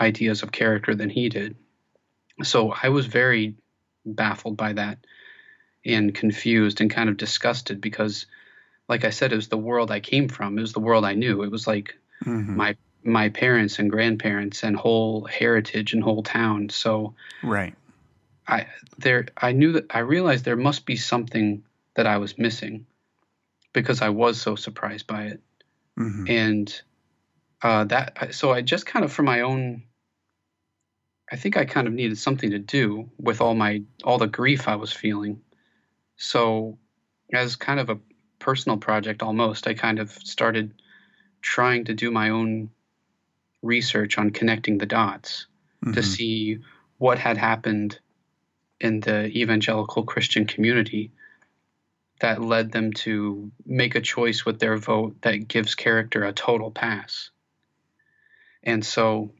ideas 0.00 0.42
of 0.42 0.52
character 0.52 0.94
than 0.94 1.10
he 1.10 1.28
did. 1.28 1.56
So 2.42 2.72
I 2.82 2.90
was 2.90 3.06
very 3.06 3.54
baffled 4.06 4.56
by 4.56 4.74
that 4.74 4.98
and 5.84 6.14
confused 6.14 6.80
and 6.80 6.90
kind 6.90 7.08
of 7.08 7.16
disgusted 7.16 7.80
because 7.80 8.26
like 8.88 9.04
I 9.04 9.10
said, 9.10 9.32
it 9.32 9.36
was 9.36 9.48
the 9.48 9.58
world 9.58 9.90
I 9.90 10.00
came 10.00 10.28
from. 10.28 10.56
It 10.56 10.62
was 10.62 10.72
the 10.72 10.80
world 10.80 11.04
I 11.04 11.14
knew. 11.14 11.42
It 11.42 11.50
was 11.50 11.66
like 11.66 11.94
mm-hmm. 12.24 12.56
my 12.56 12.76
my 13.04 13.28
parents 13.28 13.78
and 13.78 13.90
grandparents 13.90 14.62
and 14.62 14.76
whole 14.76 15.24
heritage 15.24 15.92
and 15.92 16.02
whole 16.02 16.22
town. 16.22 16.70
So 16.70 17.14
right, 17.42 17.74
I 18.46 18.66
there 18.98 19.26
I 19.36 19.52
knew 19.52 19.72
that 19.72 19.86
I 19.90 20.00
realized 20.00 20.44
there 20.44 20.56
must 20.56 20.86
be 20.86 20.96
something 20.96 21.64
that 21.94 22.06
I 22.06 22.18
was 22.18 22.38
missing 22.38 22.86
because 23.72 24.00
I 24.00 24.08
was 24.08 24.40
so 24.40 24.56
surprised 24.56 25.06
by 25.06 25.24
it, 25.24 25.40
mm-hmm. 25.98 26.24
and 26.26 26.82
uh, 27.62 27.84
that 27.84 28.34
so 28.34 28.52
I 28.52 28.62
just 28.62 28.86
kind 28.86 29.04
of 29.04 29.12
for 29.12 29.22
my 29.22 29.42
own. 29.42 29.82
I 31.30 31.36
think 31.36 31.58
I 31.58 31.66
kind 31.66 31.86
of 31.86 31.92
needed 31.92 32.16
something 32.16 32.52
to 32.52 32.58
do 32.58 33.10
with 33.18 33.42
all 33.42 33.54
my 33.54 33.82
all 34.02 34.16
the 34.16 34.26
grief 34.26 34.66
I 34.66 34.76
was 34.76 34.92
feeling. 34.94 35.42
So, 36.16 36.78
as 37.34 37.54
kind 37.54 37.78
of 37.78 37.90
a 37.90 37.98
personal 38.48 38.78
project 38.78 39.22
almost. 39.22 39.66
I 39.66 39.74
kind 39.74 39.98
of 39.98 40.10
started 40.10 40.72
trying 41.42 41.84
to 41.84 41.92
do 41.92 42.10
my 42.10 42.30
own 42.30 42.70
research 43.60 44.16
on 44.16 44.30
connecting 44.30 44.78
the 44.78 44.86
dots 44.86 45.46
mm-hmm. 45.84 45.92
to 45.92 46.02
see 46.02 46.60
what 46.96 47.18
had 47.18 47.36
happened 47.36 48.00
in 48.80 49.00
the 49.00 49.26
evangelical 49.26 50.02
Christian 50.02 50.46
community 50.46 51.10
that 52.20 52.40
led 52.40 52.72
them 52.72 52.94
to 53.04 53.50
make 53.66 53.94
a 53.96 54.00
choice 54.00 54.46
with 54.46 54.58
their 54.60 54.78
vote 54.78 55.20
that 55.20 55.46
gives 55.46 55.74
character 55.74 56.24
a 56.24 56.32
total 56.32 56.70
pass. 56.70 57.28
And 58.62 58.82
so 58.82 59.30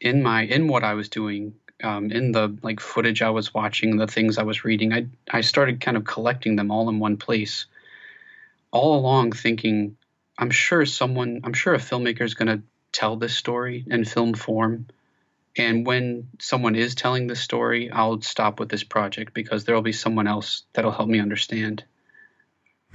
in 0.00 0.22
my 0.22 0.44
in 0.44 0.66
what 0.66 0.82
I 0.82 0.94
was 0.94 1.10
doing, 1.10 1.56
um, 1.82 2.10
in 2.10 2.32
the 2.32 2.56
like 2.62 2.80
footage 2.80 3.20
I 3.20 3.30
was 3.38 3.52
watching, 3.52 3.98
the 3.98 4.06
things 4.06 4.38
I 4.38 4.44
was 4.44 4.64
reading, 4.64 4.94
I 4.94 5.08
I 5.30 5.42
started 5.42 5.82
kind 5.82 5.98
of 5.98 6.04
collecting 6.06 6.56
them 6.56 6.70
all 6.70 6.88
in 6.88 6.98
one 6.98 7.18
place 7.18 7.66
all 8.74 8.98
along 8.98 9.32
thinking, 9.32 9.96
I'm 10.36 10.50
sure 10.50 10.84
someone, 10.84 11.42
I'm 11.44 11.52
sure 11.52 11.74
a 11.74 11.78
filmmaker 11.78 12.22
is 12.22 12.34
going 12.34 12.48
to 12.48 12.62
tell 12.90 13.16
this 13.16 13.36
story 13.36 13.84
in 13.86 14.04
film 14.04 14.34
form. 14.34 14.88
And 15.56 15.86
when 15.86 16.28
someone 16.40 16.74
is 16.74 16.96
telling 16.96 17.28
this 17.28 17.40
story, 17.40 17.88
I'll 17.90 18.20
stop 18.20 18.58
with 18.58 18.68
this 18.68 18.82
project 18.82 19.32
because 19.32 19.64
there 19.64 19.76
will 19.76 19.82
be 19.82 19.92
someone 19.92 20.26
else 20.26 20.64
that'll 20.72 20.90
help 20.90 21.08
me 21.08 21.20
understand. 21.20 21.84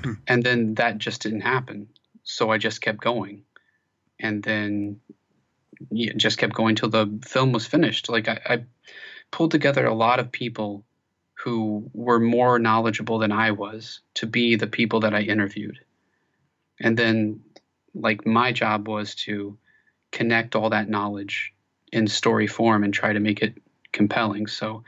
Hmm. 0.04 0.14
And 0.28 0.44
then 0.44 0.76
that 0.76 0.98
just 0.98 1.22
didn't 1.22 1.42
happen. 1.42 1.88
So 2.24 2.52
I 2.52 2.58
just 2.58 2.82
kept 2.82 3.00
going. 3.00 3.44
And 4.20 4.44
then 4.44 5.00
yeah, 5.90 6.12
just 6.18 6.38
kept 6.38 6.54
going 6.54 6.76
till 6.76 6.90
the 6.90 7.22
film 7.26 7.54
was 7.54 7.66
finished. 7.66 8.10
Like 8.10 8.28
I, 8.28 8.42
I 8.46 8.64
pulled 9.32 9.52
together 9.52 9.86
a 9.86 9.96
lot 9.96 10.20
of 10.20 10.34
people 10.34 10.84
who 11.44 11.90
were 11.94 12.20
more 12.20 12.60
knowledgeable 12.60 13.20
than 13.20 13.32
I 13.32 13.52
was 13.52 14.02
to 14.16 14.28
be 14.28 14.56
the 14.56 14.68
people 14.68 15.00
that 15.02 15.14
I 15.14 15.22
interviewed. 15.22 15.80
And 16.82 16.98
then, 16.98 17.42
like, 17.94 18.26
my 18.26 18.52
job 18.52 18.90
was 18.90 19.16
to 19.16 19.58
connect 20.12 20.56
all 20.56 20.72
that 20.72 20.90
knowledge 20.90 21.54
in 21.94 22.08
story 22.08 22.48
form 22.48 22.84
and 22.84 22.94
try 22.94 23.14
to 23.14 23.20
make 23.22 23.42
it 23.42 23.58
compelling. 23.94 24.48
So 24.48 24.84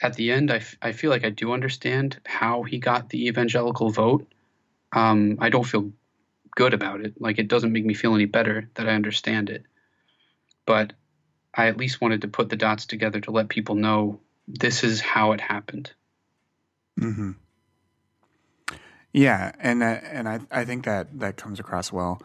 at 0.00 0.14
the 0.14 0.32
end, 0.32 0.50
I, 0.50 0.56
f- 0.56 0.76
I 0.80 0.92
feel 0.92 1.10
like 1.10 1.24
I 1.24 1.30
do 1.30 1.52
understand 1.52 2.18
how 2.24 2.62
he 2.62 2.78
got 2.78 3.10
the 3.10 3.26
evangelical 3.26 3.90
vote. 3.90 4.26
Um, 4.92 5.36
I 5.38 5.50
don't 5.50 5.66
feel 5.66 5.92
good 6.56 6.72
about 6.72 7.02
it. 7.02 7.20
Like, 7.20 7.38
it 7.38 7.48
doesn't 7.48 7.72
make 7.72 7.84
me 7.84 7.94
feel 7.94 8.14
any 8.14 8.24
better 8.24 8.70
that 8.74 8.88
I 8.88 8.94
understand 8.94 9.50
it. 9.50 9.64
But 10.64 10.94
I 11.54 11.66
at 11.66 11.76
least 11.76 12.00
wanted 12.00 12.22
to 12.22 12.28
put 12.28 12.48
the 12.48 12.56
dots 12.56 12.86
together 12.86 13.20
to 13.20 13.30
let 13.30 13.50
people 13.50 13.74
know 13.74 14.20
this 14.48 14.82
is 14.82 15.00
how 15.00 15.32
it 15.32 15.40
happened. 15.40 15.92
Hmm. 16.98 17.32
Yeah, 19.12 19.52
and 19.60 19.82
uh, 19.82 20.00
and 20.10 20.28
I 20.28 20.40
I 20.50 20.64
think 20.64 20.84
that 20.84 21.18
that 21.20 21.36
comes 21.36 21.60
across 21.60 21.92
well 21.92 22.20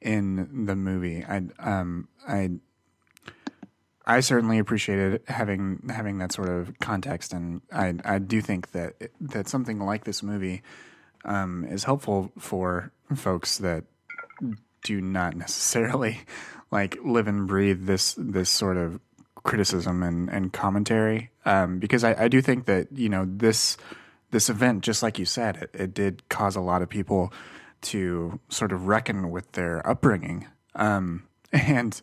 in 0.00 0.66
the 0.66 0.76
movie. 0.76 1.24
I 1.24 1.42
um 1.58 2.08
I 2.26 2.50
I 4.06 4.20
certainly 4.20 4.58
appreciated 4.58 5.22
having 5.26 5.88
having 5.88 6.18
that 6.18 6.32
sort 6.32 6.48
of 6.48 6.78
context, 6.78 7.32
and 7.32 7.60
I 7.72 7.94
I 8.04 8.18
do 8.18 8.40
think 8.40 8.72
that 8.72 9.10
that 9.20 9.48
something 9.48 9.80
like 9.80 10.04
this 10.04 10.22
movie 10.22 10.62
um, 11.24 11.64
is 11.64 11.84
helpful 11.84 12.32
for 12.38 12.92
folks 13.14 13.58
that 13.58 13.84
do 14.84 15.00
not 15.00 15.36
necessarily 15.36 16.20
like 16.70 16.96
live 17.04 17.26
and 17.28 17.46
breathe 17.46 17.86
this 17.86 18.14
this 18.18 18.48
sort 18.48 18.76
of 18.76 19.00
criticism 19.46 20.02
and, 20.02 20.28
and 20.28 20.52
commentary 20.52 21.30
um, 21.44 21.78
because 21.78 22.04
I, 22.04 22.24
I 22.24 22.28
do 22.28 22.42
think 22.42 22.66
that 22.66 22.88
you 22.92 23.08
know 23.08 23.24
this 23.26 23.76
this 24.32 24.50
event 24.50 24.82
just 24.82 25.02
like 25.02 25.18
you 25.18 25.24
said 25.24 25.56
it, 25.56 25.70
it 25.72 25.94
did 25.94 26.28
cause 26.28 26.56
a 26.56 26.60
lot 26.60 26.82
of 26.82 26.88
people 26.88 27.32
to 27.82 28.40
sort 28.48 28.72
of 28.72 28.88
reckon 28.88 29.30
with 29.30 29.52
their 29.52 29.86
upbringing 29.88 30.46
um, 30.74 31.22
and 31.52 32.02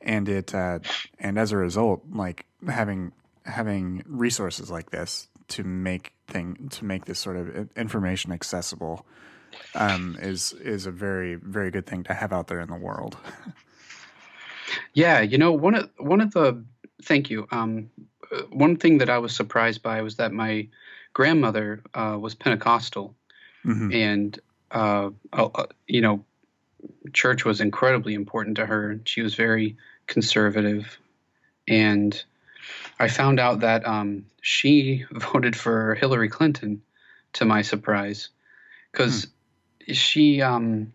and 0.00 0.28
it 0.28 0.54
uh, 0.54 0.78
and 1.18 1.38
as 1.38 1.50
a 1.50 1.56
result 1.56 2.02
like 2.12 2.46
having 2.68 3.12
having 3.46 4.02
resources 4.06 4.70
like 4.70 4.90
this 4.90 5.28
to 5.48 5.64
make 5.64 6.12
thing 6.28 6.68
to 6.70 6.84
make 6.84 7.06
this 7.06 7.18
sort 7.18 7.36
of 7.36 7.68
information 7.76 8.30
accessible 8.30 9.06
um, 9.74 10.18
is 10.20 10.52
is 10.52 10.86
a 10.86 10.90
very 10.90 11.36
very 11.36 11.70
good 11.70 11.86
thing 11.86 12.04
to 12.04 12.14
have 12.14 12.32
out 12.32 12.48
there 12.48 12.60
in 12.60 12.68
the 12.68 12.76
world. 12.76 13.16
Yeah, 14.94 15.20
you 15.20 15.38
know 15.38 15.52
one 15.52 15.74
of 15.74 15.90
one 15.98 16.20
of 16.20 16.32
the 16.32 16.64
Thank 17.02 17.30
you. 17.30 17.46
Um, 17.50 17.90
uh, 18.30 18.42
one 18.50 18.76
thing 18.76 18.98
that 18.98 19.10
I 19.10 19.18
was 19.18 19.34
surprised 19.34 19.82
by 19.82 20.02
was 20.02 20.16
that 20.16 20.32
my 20.32 20.68
grandmother 21.12 21.82
uh, 21.94 22.16
was 22.20 22.34
Pentecostal, 22.34 23.14
mm-hmm. 23.64 23.92
and 23.92 24.38
uh, 24.70 25.10
uh, 25.32 25.66
you 25.86 26.00
know, 26.00 26.24
church 27.12 27.44
was 27.44 27.60
incredibly 27.60 28.14
important 28.14 28.56
to 28.56 28.66
her. 28.66 29.00
She 29.04 29.22
was 29.22 29.34
very 29.34 29.76
conservative, 30.06 30.98
and 31.66 32.22
I 32.98 33.08
found 33.08 33.40
out 33.40 33.60
that 33.60 33.86
um, 33.86 34.26
she 34.40 35.04
voted 35.10 35.56
for 35.56 35.94
Hillary 35.94 36.28
Clinton, 36.28 36.82
to 37.34 37.44
my 37.44 37.62
surprise, 37.62 38.28
because 38.92 39.26
hmm. 39.84 39.92
she 39.92 40.42
um, 40.42 40.92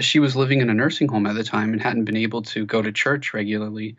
she 0.00 0.18
was 0.18 0.36
living 0.36 0.60
in 0.60 0.70
a 0.70 0.74
nursing 0.74 1.08
home 1.08 1.26
at 1.26 1.34
the 1.34 1.44
time 1.44 1.72
and 1.72 1.82
hadn't 1.82 2.04
been 2.04 2.16
able 2.16 2.42
to 2.42 2.64
go 2.64 2.82
to 2.82 2.92
church 2.92 3.34
regularly. 3.34 3.96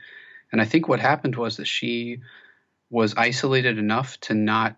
And 0.51 0.61
I 0.61 0.65
think 0.65 0.87
what 0.87 0.99
happened 0.99 1.35
was 1.35 1.57
that 1.57 1.67
she 1.67 2.21
was 2.89 3.15
isolated 3.15 3.77
enough 3.77 4.19
to 4.21 4.33
not 4.33 4.75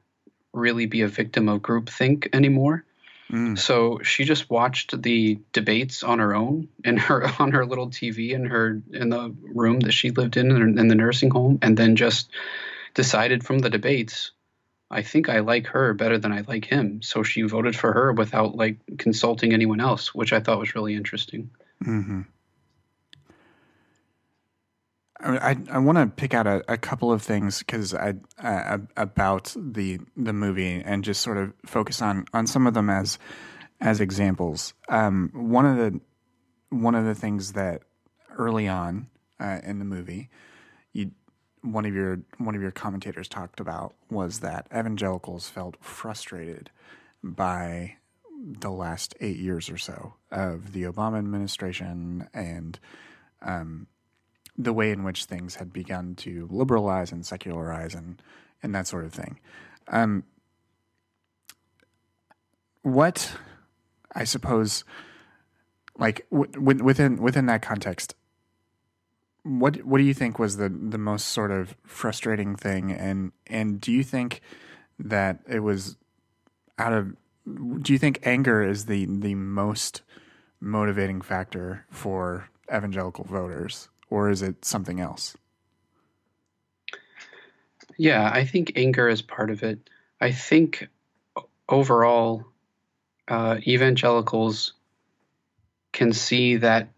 really 0.53 0.85
be 0.85 1.01
a 1.01 1.07
victim 1.07 1.47
of 1.47 1.61
groupthink 1.61 2.27
anymore. 2.33 2.83
Mm. 3.31 3.57
So 3.57 3.99
she 4.03 4.25
just 4.25 4.49
watched 4.49 5.01
the 5.01 5.39
debates 5.53 6.03
on 6.03 6.19
her 6.19 6.35
own 6.35 6.67
in 6.83 6.97
her 6.97 7.25
on 7.39 7.51
her 7.51 7.65
little 7.65 7.89
TV 7.89 8.31
in 8.31 8.45
her 8.45 8.81
in 8.91 9.09
the 9.09 9.33
room 9.41 9.79
that 9.81 9.93
she 9.93 10.11
lived 10.11 10.37
in 10.37 10.51
in 10.77 10.87
the 10.87 10.95
nursing 10.95 11.31
home, 11.31 11.59
and 11.61 11.77
then 11.77 11.95
just 11.95 12.29
decided 12.93 13.45
from 13.45 13.59
the 13.59 13.69
debates, 13.69 14.31
I 14.89 15.01
think 15.01 15.29
I 15.29 15.39
like 15.39 15.67
her 15.67 15.93
better 15.93 16.17
than 16.17 16.33
I 16.33 16.41
like 16.41 16.65
him. 16.65 17.01
So 17.01 17.23
she 17.23 17.43
voted 17.43 17.75
for 17.75 17.93
her 17.93 18.11
without 18.11 18.55
like 18.55 18.79
consulting 18.97 19.53
anyone 19.53 19.79
else, 19.79 20.13
which 20.13 20.33
I 20.33 20.41
thought 20.41 20.59
was 20.59 20.75
really 20.75 20.95
interesting. 20.95 21.51
Mm-hmm. 21.83 22.21
I 25.23 25.57
I 25.69 25.77
want 25.77 25.97
to 25.97 26.07
pick 26.07 26.33
out 26.33 26.47
a, 26.47 26.63
a, 26.67 26.77
couple 26.77 27.11
of 27.11 27.21
things 27.21 27.59
because 27.59 27.93
I 27.93 28.15
uh, 28.41 28.79
about 28.97 29.55
the 29.55 29.99
the 30.17 30.33
movie 30.33 30.81
and 30.83 31.03
just 31.03 31.21
sort 31.21 31.37
of 31.37 31.53
focus 31.65 32.01
on 32.01 32.25
on 32.33 32.47
some 32.47 32.67
of 32.67 32.73
them 32.73 32.89
as 32.89 33.19
as 33.79 34.01
examples. 34.01 34.73
Um, 34.89 35.31
one 35.33 35.65
of 35.65 35.77
the 35.77 36.01
one 36.69 36.95
of 36.95 37.05
the 37.05 37.15
things 37.15 37.53
that 37.53 37.83
early 38.37 38.67
on 38.67 39.07
uh, 39.39 39.59
in 39.63 39.79
the 39.79 39.85
movie, 39.85 40.29
you 40.93 41.11
one 41.61 41.85
of 41.85 41.93
your 41.93 42.21
one 42.37 42.55
of 42.55 42.61
your 42.61 42.71
commentators 42.71 43.27
talked 43.27 43.59
about 43.59 43.93
was 44.09 44.39
that 44.39 44.67
evangelicals 44.75 45.49
felt 45.49 45.77
frustrated 45.81 46.71
by 47.23 47.97
the 48.43 48.71
last 48.71 49.13
eight 49.21 49.37
years 49.37 49.69
or 49.69 49.77
so 49.77 50.15
of 50.31 50.73
the 50.73 50.83
Obama 50.83 51.19
administration 51.19 52.27
and 52.33 52.79
um, 53.43 53.87
the 54.57 54.73
way 54.73 54.91
in 54.91 55.03
which 55.03 55.25
things 55.25 55.55
had 55.55 55.71
begun 55.73 56.15
to 56.15 56.47
liberalize 56.51 57.11
and 57.11 57.25
secularize 57.25 57.95
and 57.95 58.21
and 58.63 58.75
that 58.75 58.87
sort 58.87 59.05
of 59.05 59.13
thing. 59.13 59.39
Um, 59.87 60.23
what 62.83 63.31
I 64.13 64.23
suppose, 64.23 64.83
like 65.97 66.25
w- 66.31 66.83
within 66.83 67.21
within 67.21 67.45
that 67.47 67.61
context, 67.61 68.15
what 69.43 69.77
what 69.85 69.97
do 69.97 70.03
you 70.03 70.13
think 70.13 70.39
was 70.39 70.57
the 70.57 70.69
the 70.69 70.97
most 70.97 71.29
sort 71.29 71.51
of 71.51 71.75
frustrating 71.85 72.55
thing, 72.55 72.91
and 72.91 73.31
and 73.47 73.79
do 73.79 73.91
you 73.91 74.03
think 74.03 74.41
that 74.99 75.39
it 75.47 75.59
was 75.59 75.97
out 76.77 76.93
of 76.93 77.15
do 77.81 77.93
you 77.93 77.99
think 77.99 78.19
anger 78.23 78.61
is 78.61 78.85
the 78.85 79.05
the 79.05 79.35
most 79.35 80.01
motivating 80.59 81.21
factor 81.21 81.85
for 81.89 82.49
evangelical 82.71 83.25
voters 83.25 83.89
or 84.11 84.29
is 84.29 84.43
it 84.43 84.63
something 84.63 84.99
else? 84.99 85.35
Yeah, 87.97 88.29
I 88.31 88.45
think 88.45 88.73
anger 88.75 89.09
is 89.09 89.23
part 89.23 89.49
of 89.49 89.63
it. 89.63 89.89
I 90.19 90.31
think 90.31 90.87
overall, 91.67 92.45
uh, 93.27 93.57
evangelicals 93.65 94.73
can 95.93 96.13
see 96.13 96.57
that 96.57 96.89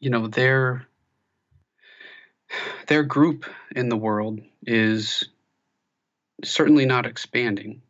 you 0.00 0.10
know 0.10 0.26
their 0.28 0.86
their 2.86 3.02
group 3.02 3.46
in 3.74 3.88
the 3.88 3.96
world 3.96 4.40
is 4.66 5.24
certainly 6.44 6.86
not 6.86 7.06
expanding. 7.06 7.82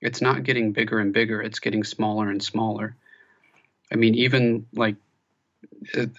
It's 0.00 0.22
not 0.22 0.44
getting 0.44 0.72
bigger 0.72 0.98
and 0.98 1.12
bigger. 1.12 1.42
It's 1.42 1.58
getting 1.58 1.84
smaller 1.84 2.30
and 2.30 2.42
smaller. 2.42 2.96
I 3.92 3.96
mean, 3.96 4.14
even 4.14 4.66
like 4.72 4.96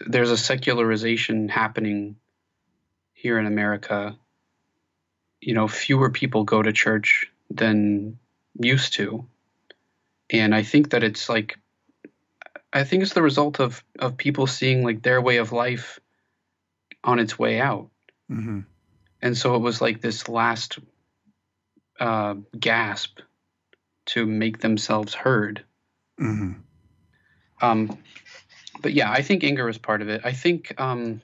there's 0.08 0.32
a 0.32 0.38
secularization 0.38 1.50
happening 1.50 2.16
here 3.14 3.40
in 3.40 3.46
America. 3.46 4.18
You 5.40 5.54
know, 5.54 5.68
fewer 5.68 6.10
people 6.10 6.44
go 6.44 6.62
to 6.62 6.72
church 6.72 7.32
than 7.50 8.18
used 8.60 8.94
to. 8.94 9.26
And 10.30 10.56
I 10.56 10.64
think 10.64 10.92
that 10.92 11.04
it's 11.04 11.30
like 11.30 11.58
I 12.74 12.84
think 12.84 13.04
it's 13.04 13.14
the 13.14 13.22
result 13.22 13.60
of 13.60 13.84
of 14.00 14.18
people 14.18 14.48
seeing 14.48 14.84
like 14.84 15.02
their 15.02 15.22
way 15.22 15.38
of 15.38 15.52
life 15.52 16.00
on 17.04 17.20
its 17.20 17.38
way 17.38 17.60
out. 17.60 17.90
Mm-hmm. 18.32 18.62
And 19.22 19.38
so 19.38 19.56
it 19.56 19.60
was 19.60 19.82
like 19.82 20.02
this 20.02 20.30
last 20.30 20.80
uh, 22.00 22.36
gasp 22.58 23.20
to 24.08 24.26
make 24.26 24.60
themselves 24.60 25.14
heard. 25.14 25.64
Mm-hmm. 26.20 26.54
Um, 27.62 27.98
but 28.82 28.94
yeah, 28.94 29.12
I 29.12 29.22
think 29.22 29.44
anger 29.44 29.70
is 29.70 29.78
part 29.78 30.02
of 30.02 30.10
it. 30.10 30.22
I 30.24 30.32
think 30.32 30.80
um, 30.80 31.22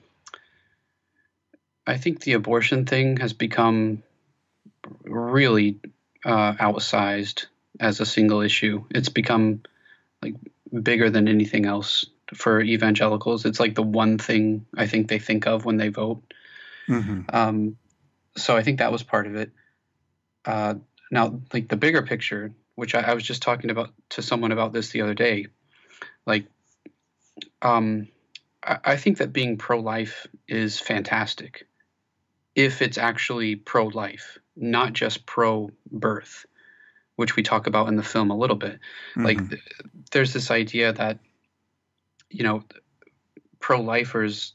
I 1.86 1.96
think 1.96 2.20
the 2.20 2.34
abortion 2.34 2.84
thing 2.84 3.16
has 3.18 3.32
become 3.32 4.02
really 5.04 5.78
uh, 6.24 6.54
outsized 6.54 7.46
as 7.80 8.00
a 8.00 8.06
single 8.06 8.40
issue. 8.40 8.84
It's 8.90 9.08
become 9.08 9.62
like 10.22 10.34
bigger 10.82 11.10
than 11.10 11.28
anything 11.28 11.66
else 11.66 12.04
for 12.34 12.60
evangelicals. 12.60 13.44
It's 13.44 13.60
like 13.60 13.74
the 13.74 13.82
one 13.82 14.18
thing 14.18 14.66
I 14.76 14.86
think 14.86 15.08
they 15.08 15.18
think 15.18 15.46
of 15.46 15.64
when 15.64 15.76
they 15.76 15.88
vote. 15.88 16.22
Mm-hmm. 16.88 17.22
Um, 17.32 17.76
so 18.36 18.56
I 18.56 18.62
think 18.62 18.78
that 18.78 18.92
was 18.92 19.02
part 19.02 19.26
of 19.26 19.36
it. 19.36 19.50
Uh, 20.44 20.74
now, 21.10 21.40
like 21.52 21.68
the 21.68 21.76
bigger 21.76 22.02
picture, 22.02 22.52
which 22.74 22.94
I, 22.94 23.00
I 23.00 23.14
was 23.14 23.24
just 23.24 23.42
talking 23.42 23.70
about 23.70 23.90
to 24.10 24.22
someone 24.22 24.52
about 24.52 24.72
this 24.72 24.90
the 24.90 25.02
other 25.02 25.14
day, 25.14 25.46
like 26.26 26.46
um, 27.62 28.08
I, 28.62 28.78
I 28.84 28.96
think 28.96 29.18
that 29.18 29.32
being 29.32 29.56
pro 29.56 29.80
life 29.80 30.26
is 30.46 30.78
fantastic 30.78 31.66
if 32.54 32.82
it's 32.82 32.98
actually 32.98 33.54
pro 33.54 33.86
life, 33.86 34.38
not 34.56 34.92
just 34.92 35.26
pro 35.26 35.70
birth, 35.92 36.44
which 37.14 37.36
we 37.36 37.42
talk 37.42 37.66
about 37.66 37.88
in 37.88 37.96
the 37.96 38.02
film 38.02 38.30
a 38.30 38.36
little 38.36 38.56
bit. 38.56 38.80
Mm-hmm. 39.14 39.24
Like, 39.24 39.38
there's 40.10 40.32
this 40.32 40.50
idea 40.50 40.92
that, 40.92 41.20
you 42.30 42.42
know, 42.42 42.64
pro 43.60 43.80
lifers 43.80 44.54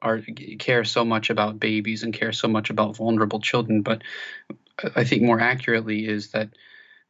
are 0.00 0.20
care 0.58 0.84
so 0.84 1.04
much 1.04 1.30
about 1.30 1.60
babies 1.60 2.02
and 2.02 2.12
care 2.12 2.32
so 2.32 2.48
much 2.48 2.70
about 2.70 2.96
vulnerable 2.96 3.40
children, 3.40 3.82
but 3.82 4.02
I 4.96 5.04
think 5.04 5.22
more 5.22 5.38
accurately 5.38 6.08
is 6.08 6.32
that 6.32 6.48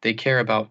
they 0.03 0.13
care 0.13 0.41
about 0.41 0.69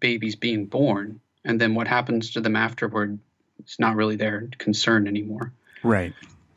babies 0.00 0.34
being 0.34 0.66
born 0.66 1.20
and 1.44 1.60
then 1.60 1.74
what 1.74 1.86
happens 1.86 2.32
to 2.32 2.40
them 2.40 2.56
afterward 2.56 3.20
it's 3.60 3.78
not 3.78 3.96
really 3.96 4.16
their 4.16 4.48
concern 4.58 5.06
anymore. 5.06 5.52
Right. 5.82 6.14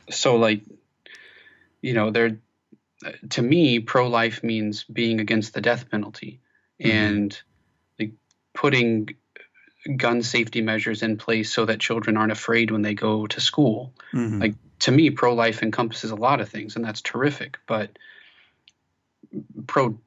So 0.10 0.36
like, 0.38 0.64
you 1.82 1.94
know, 1.94 2.12
they're 2.12 2.38
to 3.32 3.42
me, 3.42 3.80
pro 3.80 4.08
life 4.08 4.44
means 4.44 4.84
being 4.84 5.20
against 5.20 5.54
the 5.54 5.62
death 5.62 5.90
penalty 5.90 6.40
mm-hmm. 6.80 6.92
and 6.92 7.42
like 8.00 8.12
putting 8.54 9.16
gun 9.98 10.22
safety 10.22 10.62
measures 10.62 11.02
in 11.02 11.18
place 11.18 11.52
so 11.52 11.66
that 11.66 11.80
children 11.80 12.18
aren't 12.18 12.32
afraid 12.32 12.72
when 12.72 12.82
they 12.82 12.94
go 12.94 13.26
to 13.28 13.42
school. 13.42 13.94
Mm-hmm. 14.14 14.40
Like 14.40 14.56
to 14.80 14.92
me, 14.92 15.10
pro 15.10 15.34
life 15.34 15.64
encompasses 15.64 16.12
a 16.12 16.16
lot 16.16 16.42
of 16.42 16.50
things, 16.50 16.76
and 16.76 16.86
that's 16.86 17.02
terrific. 17.02 17.58
But 17.68 17.98
pro 19.68 19.98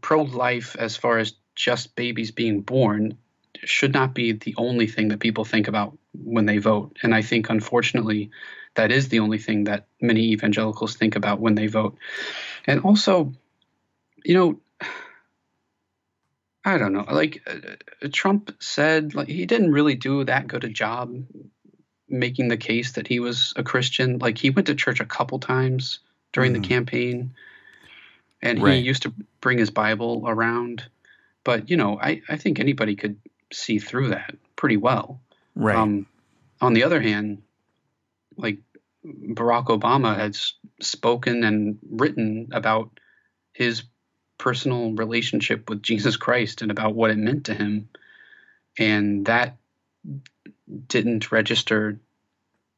pro 0.00 0.22
life, 0.22 0.76
as 0.78 0.96
far 0.96 1.18
as 1.18 1.34
just 1.54 1.94
babies 1.94 2.30
being 2.30 2.60
born, 2.60 3.16
should 3.64 3.92
not 3.92 4.14
be 4.14 4.32
the 4.32 4.54
only 4.56 4.86
thing 4.86 5.08
that 5.08 5.20
people 5.20 5.44
think 5.44 5.68
about 5.68 5.96
when 6.22 6.46
they 6.46 6.58
vote. 6.58 6.98
And 7.02 7.14
I 7.14 7.22
think, 7.22 7.50
unfortunately, 7.50 8.30
that 8.74 8.92
is 8.92 9.08
the 9.08 9.20
only 9.20 9.38
thing 9.38 9.64
that 9.64 9.86
many 10.00 10.32
evangelicals 10.32 10.96
think 10.96 11.16
about 11.16 11.40
when 11.40 11.54
they 11.54 11.66
vote. 11.66 11.96
And 12.66 12.80
also, 12.80 13.32
you 14.24 14.34
know, 14.34 14.60
I 16.64 16.78
don't 16.78 16.92
know. 16.92 17.04
Like 17.10 17.42
uh, 17.46 18.08
Trump 18.12 18.54
said, 18.58 19.14
like 19.14 19.28
he 19.28 19.46
didn't 19.46 19.72
really 19.72 19.94
do 19.94 20.24
that 20.24 20.46
good 20.46 20.64
a 20.64 20.68
job 20.68 21.14
making 22.08 22.48
the 22.48 22.56
case 22.56 22.92
that 22.92 23.06
he 23.06 23.20
was 23.20 23.52
a 23.56 23.62
Christian. 23.62 24.18
Like 24.18 24.38
he 24.38 24.50
went 24.50 24.66
to 24.68 24.74
church 24.74 25.00
a 25.00 25.04
couple 25.04 25.38
times 25.38 25.98
during 26.32 26.52
mm-hmm. 26.52 26.62
the 26.62 26.68
campaign, 26.68 27.34
and 28.40 28.62
right. 28.62 28.74
he 28.74 28.80
used 28.80 29.02
to 29.02 29.12
bring 29.40 29.58
his 29.58 29.70
Bible 29.70 30.24
around. 30.26 30.84
But 31.44 31.68
you 31.68 31.76
know, 31.76 31.98
I 32.00 32.22
I 32.28 32.36
think 32.36 32.58
anybody 32.58 32.96
could 32.96 33.18
see 33.52 33.78
through 33.78 34.08
that 34.08 34.34
pretty 34.56 34.78
well. 34.78 35.20
Right. 35.54 35.76
Um, 35.76 36.06
on 36.60 36.74
the 36.74 36.84
other 36.84 37.00
hand, 37.00 37.42
like 38.36 38.58
Barack 39.04 39.66
Obama 39.66 40.16
has 40.16 40.54
spoken 40.80 41.44
and 41.44 41.78
written 41.88 42.48
about 42.52 42.98
his 43.52 43.84
personal 44.38 44.92
relationship 44.92 45.68
with 45.68 45.82
Jesus 45.82 46.16
Christ 46.16 46.62
and 46.62 46.70
about 46.70 46.94
what 46.94 47.10
it 47.10 47.18
meant 47.18 47.46
to 47.46 47.54
him. 47.54 47.88
And 48.78 49.26
that 49.26 49.56
didn't 50.88 51.30
register 51.30 52.00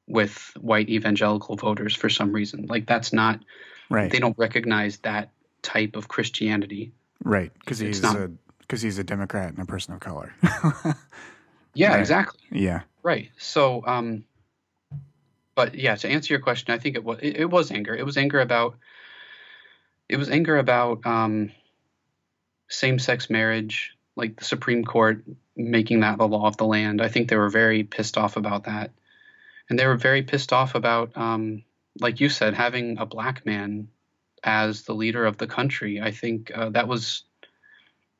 with 0.06 0.52
white 0.60 0.88
evangelical 0.88 1.56
voters 1.56 1.94
for 1.94 2.08
some 2.08 2.32
reason. 2.32 2.66
Like 2.66 2.86
that's 2.86 3.12
not 3.12 3.40
Right. 3.88 4.10
They 4.10 4.18
don't 4.18 4.36
recognize 4.38 4.98
that 4.98 5.30
type 5.62 5.96
of 5.96 6.08
Christianity. 6.08 6.92
Right. 7.22 7.52
Because 7.54 7.78
he's 7.78 8.02
not- 8.02 8.16
a 8.16 8.30
because 8.60 8.82
he's 8.82 8.98
a 8.98 9.04
Democrat 9.04 9.50
and 9.50 9.60
a 9.60 9.64
person 9.64 9.94
of 9.94 10.00
color. 10.00 10.34
Yeah, 11.76 11.92
Right. 11.92 12.00
exactly. 12.00 12.40
yeah. 12.50 12.82
Right. 13.02 13.30
So, 13.38 13.84
um, 13.86 14.24
but 15.54 15.74
yeah, 15.74 15.94
to 15.94 16.08
answer 16.08 16.32
your 16.32 16.40
question, 16.40 16.72
I 16.72 16.78
think 16.78 16.96
it 16.96 17.04
was 17.04 17.18
it, 17.22 17.36
it 17.36 17.50
was 17.50 17.70
anger. 17.70 17.94
It 17.94 18.04
was 18.04 18.16
anger 18.16 18.40
about 18.40 18.76
it 20.08 20.16
was 20.16 20.30
anger 20.30 20.56
about 20.56 21.04
um, 21.04 21.50
same-sex 22.68 23.28
marriage, 23.28 23.96
like 24.14 24.36
the 24.36 24.44
Supreme 24.44 24.84
Court 24.84 25.24
making 25.56 26.00
that 26.00 26.18
the 26.18 26.28
law 26.28 26.46
of 26.46 26.56
the 26.56 26.66
land. 26.66 27.02
I 27.02 27.08
think 27.08 27.28
they 27.28 27.36
were 27.36 27.48
very 27.50 27.84
pissed 27.84 28.16
off 28.16 28.36
about 28.36 28.64
that, 28.64 28.92
and 29.68 29.78
they 29.78 29.86
were 29.86 29.96
very 29.96 30.22
pissed 30.22 30.52
off 30.52 30.74
about, 30.74 31.16
um, 31.16 31.64
like 32.00 32.20
you 32.20 32.28
said, 32.28 32.54
having 32.54 32.98
a 32.98 33.06
black 33.06 33.44
man 33.44 33.88
as 34.44 34.82
the 34.82 34.94
leader 34.94 35.26
of 35.26 35.38
the 35.38 35.46
country. 35.46 36.00
I 36.00 36.10
think 36.12 36.52
uh, 36.54 36.70
that 36.70 36.88
was 36.88 37.24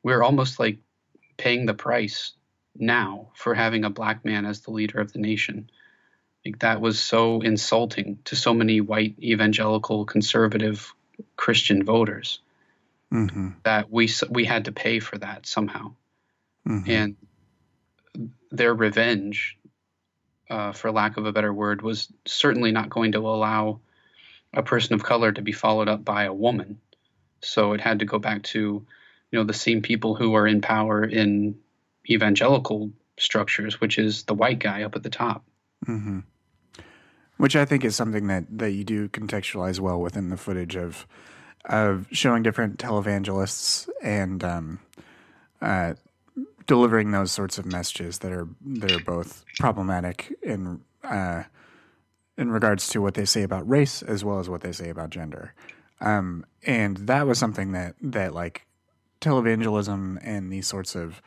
we're 0.02 0.22
almost 0.22 0.58
like 0.58 0.78
paying 1.36 1.66
the 1.66 1.74
price 1.74 2.32
now 2.80 3.28
for 3.34 3.54
having 3.54 3.84
a 3.84 3.90
black 3.90 4.24
man 4.24 4.44
as 4.44 4.60
the 4.60 4.70
leader 4.70 5.00
of 5.00 5.12
the 5.12 5.18
nation. 5.18 5.70
Like 6.44 6.60
that 6.60 6.80
was 6.80 6.98
so 7.00 7.40
insulting 7.40 8.18
to 8.24 8.36
so 8.36 8.54
many 8.54 8.80
white 8.80 9.16
evangelical 9.20 10.04
conservative 10.04 10.94
Christian 11.36 11.84
voters 11.84 12.40
Mm-hmm. 13.12 13.50
that 13.62 13.90
we 13.90 14.10
we 14.30 14.44
had 14.44 14.64
to 14.64 14.72
pay 14.72 14.98
for 14.98 15.16
that 15.18 15.46
somehow. 15.46 15.92
mm-hmm. 16.66 16.90
And 16.90 17.16
their 18.50 18.74
revenge, 18.74 19.56
uh, 20.50 20.72
for 20.72 20.90
lack 20.90 21.16
of 21.16 21.24
a 21.24 21.30
better 21.30 21.54
word, 21.54 21.82
was 21.82 22.08
certainly 22.24 22.72
not 22.72 22.90
going 22.90 23.12
to 23.12 23.20
allow 23.20 23.78
a 24.52 24.64
person 24.64 24.94
of 24.94 25.04
color 25.04 25.30
to 25.30 25.40
be 25.40 25.52
followed 25.52 25.88
up 25.88 26.04
by 26.04 26.24
a 26.24 26.34
woman. 26.34 26.80
So 27.42 27.74
it 27.74 27.80
had 27.80 28.00
to 28.00 28.06
go 28.06 28.18
back 28.18 28.42
to, 28.44 28.58
you 29.30 29.38
know, 29.38 29.44
the 29.44 29.52
same 29.52 29.82
people 29.82 30.16
who 30.16 30.34
are 30.34 30.46
in 30.46 30.60
power 30.60 31.04
in 31.04 31.60
evangelical 32.08 32.90
structures, 33.18 33.80
which 33.80 33.98
is 33.98 34.24
the 34.24 34.34
white 34.34 34.58
guy 34.58 34.82
up 34.82 34.96
at 34.96 35.02
the 35.02 35.10
top. 35.10 35.44
hmm 35.84 36.20
Which 37.36 37.56
I 37.56 37.64
think 37.64 37.84
is 37.84 37.96
something 37.96 38.26
that, 38.28 38.44
that 38.58 38.72
you 38.72 38.84
do 38.84 39.08
contextualize 39.08 39.80
well 39.80 40.00
within 40.00 40.30
the 40.30 40.36
footage 40.36 40.76
of 40.76 41.06
of 41.68 42.06
showing 42.12 42.44
different 42.44 42.78
televangelists 42.78 43.88
and 44.00 44.44
um, 44.44 44.78
uh, 45.60 45.94
delivering 46.66 47.10
those 47.10 47.32
sorts 47.32 47.58
of 47.58 47.66
messages 47.66 48.18
that 48.18 48.32
are 48.32 48.48
that 48.64 48.90
are 48.90 49.00
both 49.00 49.44
problematic 49.58 50.32
in 50.42 50.80
uh, 51.02 51.42
in 52.36 52.50
regards 52.50 52.88
to 52.88 53.00
what 53.00 53.14
they 53.14 53.24
say 53.24 53.42
about 53.42 53.68
race 53.68 54.02
as 54.02 54.24
well 54.24 54.38
as 54.38 54.48
what 54.48 54.60
they 54.60 54.72
say 54.72 54.88
about 54.88 55.10
gender. 55.10 55.54
Um, 56.00 56.44
and 56.64 56.96
that 56.98 57.26
was 57.26 57.38
something 57.38 57.72
that 57.72 57.94
that 58.00 58.34
like 58.34 58.66
televangelism 59.20 60.18
and 60.22 60.52
these 60.52 60.66
sorts 60.66 60.94
of 60.94 61.22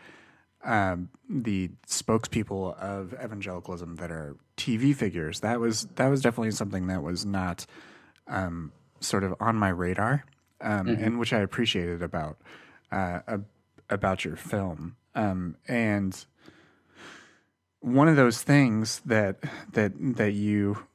um, 0.63 1.10
the 1.30 1.69
spokespeople 1.88 2.78
of 2.78 3.13
evangelicalism 3.13 3.95
that 3.98 4.12
are 4.12 4.36
TV 4.58 4.95
figures. 4.95 5.39
That 5.39 5.60
was 5.60 5.86
that 5.95 6.08
was 6.08 6.22
definitely 6.22 6.52
something 6.52 6.88
that 6.88 7.02
was 7.02 7.26
not 7.26 7.65
um, 8.28 8.72
sort 9.00 9.24
of 9.24 9.36
on 9.39 9.56
my 9.56 9.69
radar, 9.69 10.26
um, 10.62 10.88
and 10.88 11.19
which 11.19 11.34
I 11.34 11.39
appreciated 11.39 12.02
about 12.02 12.38
uh, 12.91 13.19
ab- 13.28 13.45
about 13.89 14.26
your 14.26 14.36
film. 14.36 14.95
Um, 15.15 15.56
and 15.67 16.26
one 17.80 18.08
of 18.08 18.15
those 18.15 18.41
things 18.41 19.02
that 19.06 19.38
that 19.74 19.93
that 20.17 20.34
you 20.34 20.86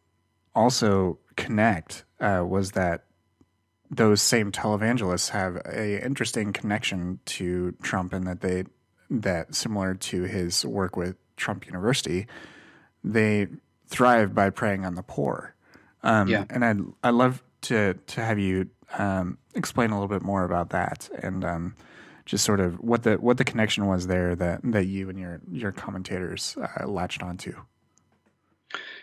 also 0.54 1.18
connect 1.36 2.04
uh, 2.20 2.44
was 2.46 2.72
that 2.72 3.04
those 3.90 4.22
same 4.22 4.50
televangelists 4.50 5.30
have 5.30 5.56
a 5.66 6.04
interesting 6.04 6.52
connection 6.52 7.20
to 7.24 7.72
Trump 7.82 8.12
and 8.12 8.26
that 8.26 8.40
they 8.40 8.64
that 9.10 9.54
similar 9.54 9.94
to 9.94 10.22
his 10.22 10.64
work 10.64 10.96
with 10.96 11.16
Trump 11.36 11.66
University, 11.66 12.26
they 13.02 13.48
thrive 13.86 14.34
by 14.34 14.50
preying 14.50 14.84
on 14.84 14.94
the 14.94 15.02
poor. 15.02 15.54
Um, 16.02 16.28
Yeah. 16.28 16.44
And 16.50 16.64
I'd 16.64 16.80
I 17.02 17.10
love 17.10 17.42
to 17.62 17.94
to 17.94 18.24
have 18.24 18.38
you 18.38 18.68
um, 18.98 19.38
explain 19.54 19.90
a 19.90 19.94
little 19.94 20.08
bit 20.08 20.22
more 20.22 20.44
about 20.44 20.70
that 20.70 21.08
and 21.22 21.44
um, 21.44 21.74
just 22.26 22.44
sort 22.44 22.60
of 22.60 22.74
what 22.80 23.02
the 23.02 23.14
what 23.14 23.36
the 23.36 23.44
connection 23.44 23.86
was 23.86 24.06
there 24.06 24.34
that 24.36 24.60
that 24.64 24.86
you 24.86 25.08
and 25.08 25.18
your 25.18 25.40
your 25.50 25.72
commentators 25.72 26.56
uh, 26.56 26.86
latched 26.86 27.22
onto. 27.22 27.54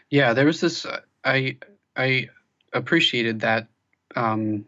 Yeah, 0.09 0.33
there 0.33 0.45
was 0.45 0.59
this. 0.61 0.85
uh, 0.85 1.01
I 1.23 1.57
I 1.95 2.29
appreciated 2.73 3.41
that 3.41 3.67
um, 4.15 4.65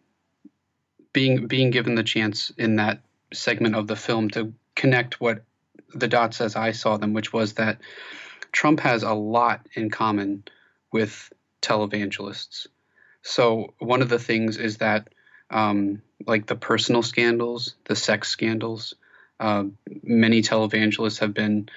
being 1.12 1.48
being 1.48 1.70
given 1.72 1.96
the 1.96 2.04
chance 2.04 2.52
in 2.58 2.78
that 2.78 3.02
segment 3.34 3.76
of 3.76 3.88
the 3.88 3.96
film 3.96 4.30
to 4.32 4.54
connect 4.76 5.22
what 5.22 5.44
the 5.94 6.08
dots 6.08 6.42
as 6.42 6.56
I 6.56 6.72
saw 6.72 6.98
them, 6.98 7.14
which 7.14 7.32
was 7.32 7.54
that 7.54 7.80
Trump 8.52 8.80
has 8.82 9.04
a 9.04 9.14
lot 9.14 9.68
in 9.74 9.90
common 9.90 10.44
with 10.92 11.32
televangelists. 11.62 12.68
So 13.22 13.74
one 13.80 14.02
of 14.02 14.10
the 14.10 14.20
things 14.20 14.58
is 14.58 14.78
that 14.78 15.10
um, 15.50 16.02
like 16.26 16.46
the 16.46 16.56
personal 16.56 17.04
scandals, 17.04 17.76
the 17.86 17.96
sex 17.96 18.28
scandals, 18.30 18.94
uh, 19.40 19.66
many 20.04 20.42
televangelists 20.42 21.20
have 21.20 21.34
been 21.34 21.70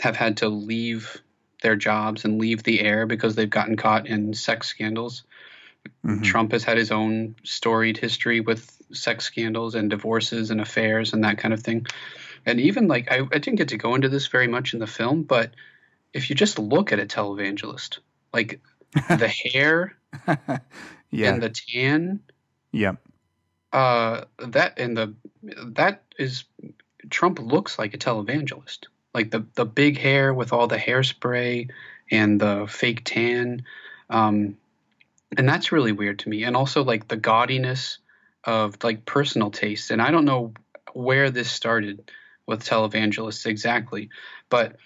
have 0.00 0.16
had 0.16 0.38
to 0.38 0.48
leave 0.48 1.20
their 1.62 1.76
jobs 1.76 2.24
and 2.24 2.38
leave 2.38 2.62
the 2.62 2.80
air 2.80 3.06
because 3.06 3.34
they've 3.34 3.48
gotten 3.50 3.76
caught 3.76 4.06
in 4.06 4.34
sex 4.34 4.68
scandals. 4.68 5.24
Mhm. 6.04 6.22
Trump 6.22 6.52
has 6.52 6.64
had 6.64 6.76
his 6.76 6.92
own 6.92 7.34
storied 7.42 7.96
history 7.96 8.40
with 8.40 8.70
sex 8.92 9.24
scandals 9.24 9.74
and 9.74 9.90
divorces 9.90 10.50
and 10.50 10.60
affairs 10.60 11.12
and 11.12 11.24
that 11.24 11.38
kind 11.38 11.54
of 11.54 11.62
thing. 11.62 11.86
And 12.46 12.60
even 12.60 12.88
like, 12.88 13.10
I, 13.10 13.20
I 13.20 13.38
didn't 13.38 13.56
get 13.56 13.68
to 13.68 13.78
go 13.78 13.94
into 13.94 14.08
this 14.08 14.26
very 14.26 14.48
much 14.48 14.74
in 14.74 14.80
the 14.80 14.86
film, 14.86 15.22
but 15.22 15.52
if 16.12 16.30
you 16.30 16.36
just 16.36 16.58
look 16.58 16.92
at 16.92 17.00
a 17.00 17.06
televangelist, 17.06 17.98
like 18.32 18.60
the 19.08 19.28
hair 19.52 19.96
yeah. 21.10 21.32
and 21.32 21.42
the 21.42 21.50
tan, 21.50 22.20
yep. 22.72 22.96
uh, 23.72 24.24
that 24.38 24.78
and 24.78 24.96
the 24.96 25.14
that 25.42 26.02
is 26.18 26.44
Trump 27.10 27.38
looks 27.38 27.78
like 27.78 27.94
a 27.94 27.98
televangelist, 27.98 28.86
like 29.14 29.30
the 29.30 29.44
the 29.54 29.66
big 29.66 29.98
hair 29.98 30.32
with 30.32 30.52
all 30.52 30.66
the 30.66 30.78
hairspray 30.78 31.70
and 32.10 32.40
the 32.40 32.66
fake 32.68 33.02
tan, 33.04 33.64
um, 34.08 34.56
and 35.36 35.48
that's 35.48 35.72
really 35.72 35.92
weird 35.92 36.20
to 36.20 36.28
me. 36.28 36.44
And 36.44 36.56
also 36.56 36.82
like 36.82 37.08
the 37.08 37.18
gaudiness 37.18 37.98
of 38.44 38.82
like 38.82 39.04
personal 39.04 39.50
taste. 39.50 39.90
And 39.90 40.00
I 40.00 40.10
don't 40.10 40.24
know 40.24 40.54
where 40.92 41.30
this 41.30 41.50
started 41.50 42.10
with 42.48 42.64
televangelists 42.64 43.46
exactly, 43.46 44.08
but 44.48 44.76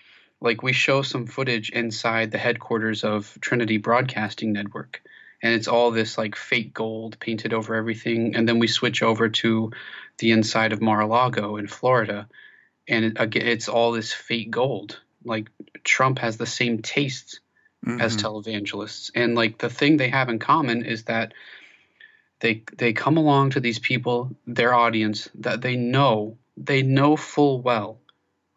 like 0.41 0.63
we 0.63 0.73
show 0.73 1.03
some 1.03 1.27
footage 1.27 1.71
inside 1.71 2.33
the 2.33 2.39
headquarters 2.39 3.05
of 3.05 3.39
Trinity 3.41 3.79
Broadcasting 3.79 4.53
Network 4.53 5.01
and 5.41 5.55
it's 5.55 5.69
all 5.69 5.93
this 5.93 6.19
like 6.19 6.37
fake 6.37 6.75
gold 6.75 7.19
painted 7.21 7.55
over 7.55 7.77
everything 7.77 8.35
and 8.35 8.49
then 8.49 8.59
we 8.59 8.67
switch 8.67 9.03
over 9.03 9.29
to 9.29 9.71
the 10.19 10.33
inside 10.33 10.73
of 10.73 10.83
Mar-a-Lago 10.83 11.57
in 11.57 11.69
Florida 11.69 12.29
and 12.89 13.05
it, 13.05 13.17
again 13.21 13.47
it's 13.47 13.69
all 13.69 13.93
this 13.93 14.13
fake 14.13 14.51
gold 14.51 15.01
like 15.25 15.49
Trump 15.85 16.19
has 16.19 16.37
the 16.37 16.47
same 16.47 16.83
tastes 16.83 17.39
as 18.01 18.17
Mhm. 18.17 18.23
televangelists 18.23 19.13
and 19.15 19.37
like 19.37 19.59
the 19.59 19.71
thing 19.71 19.97
they 19.97 20.09
have 20.09 20.29
in 20.29 20.41
common 20.41 20.85
is 20.85 21.05
that 21.05 21.35
they 22.41 22.65
they 22.77 22.93
come 22.93 23.17
along 23.17 23.51
to 23.51 23.61
these 23.61 23.79
people 23.79 24.37
their 24.47 24.75
audience 24.75 25.29
that 25.37 25.61
they 25.61 25.77
know 25.77 26.37
they 26.67 26.83
know 26.83 27.17
full 27.17 27.61
well 27.61 28.01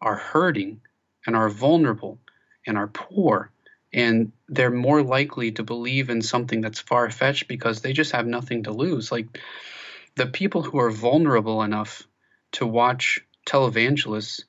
are 0.01 0.15
hurting 0.15 0.81
and 1.25 1.35
are 1.35 1.49
vulnerable 1.49 2.19
and 2.67 2.77
are 2.77 2.87
poor 2.87 3.51
and 3.93 4.33
they're 4.49 4.69
more 4.69 5.01
likely 5.01 5.53
to 5.53 5.63
believe 5.63 6.09
in 6.09 6.21
something 6.21 6.59
that's 6.59 6.79
far 6.79 7.09
fetched 7.09 7.47
because 7.47 7.81
they 7.81 7.93
just 7.93 8.11
have 8.11 8.27
nothing 8.27 8.63
to 8.63 8.71
lose. 8.71 9.11
Like 9.11 9.39
the 10.15 10.27
people 10.27 10.63
who 10.63 10.79
are 10.79 10.91
vulnerable 10.91 11.63
enough 11.63 12.03
to 12.53 12.67
watch 12.67 13.25
televangelists 13.47 14.43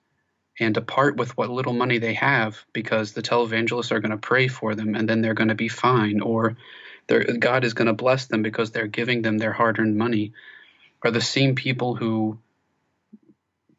and 0.58 0.74
to 0.74 0.80
part 0.80 1.16
with 1.16 1.36
what 1.36 1.50
little 1.50 1.72
money 1.72 1.98
they 1.98 2.14
have 2.14 2.64
because 2.72 3.12
the 3.12 3.22
televangelists 3.22 3.92
are 3.92 4.00
going 4.00 4.10
to 4.10 4.16
pray 4.16 4.48
for 4.48 4.74
them 4.74 4.94
and 4.94 5.08
then 5.08 5.20
they're 5.20 5.34
going 5.34 5.48
to 5.48 5.54
be 5.54 5.68
fine 5.68 6.20
or 6.20 6.56
God 7.38 7.64
is 7.64 7.74
going 7.74 7.86
to 7.86 7.92
bless 7.92 8.26
them 8.26 8.42
because 8.42 8.72
they're 8.72 8.88
giving 8.88 9.22
them 9.22 9.38
their 9.38 9.52
hard 9.52 9.78
earned 9.78 9.96
money 9.96 10.32
are 11.02 11.12
the 11.12 11.20
same 11.20 11.54
people 11.54 11.94
who 11.94 12.38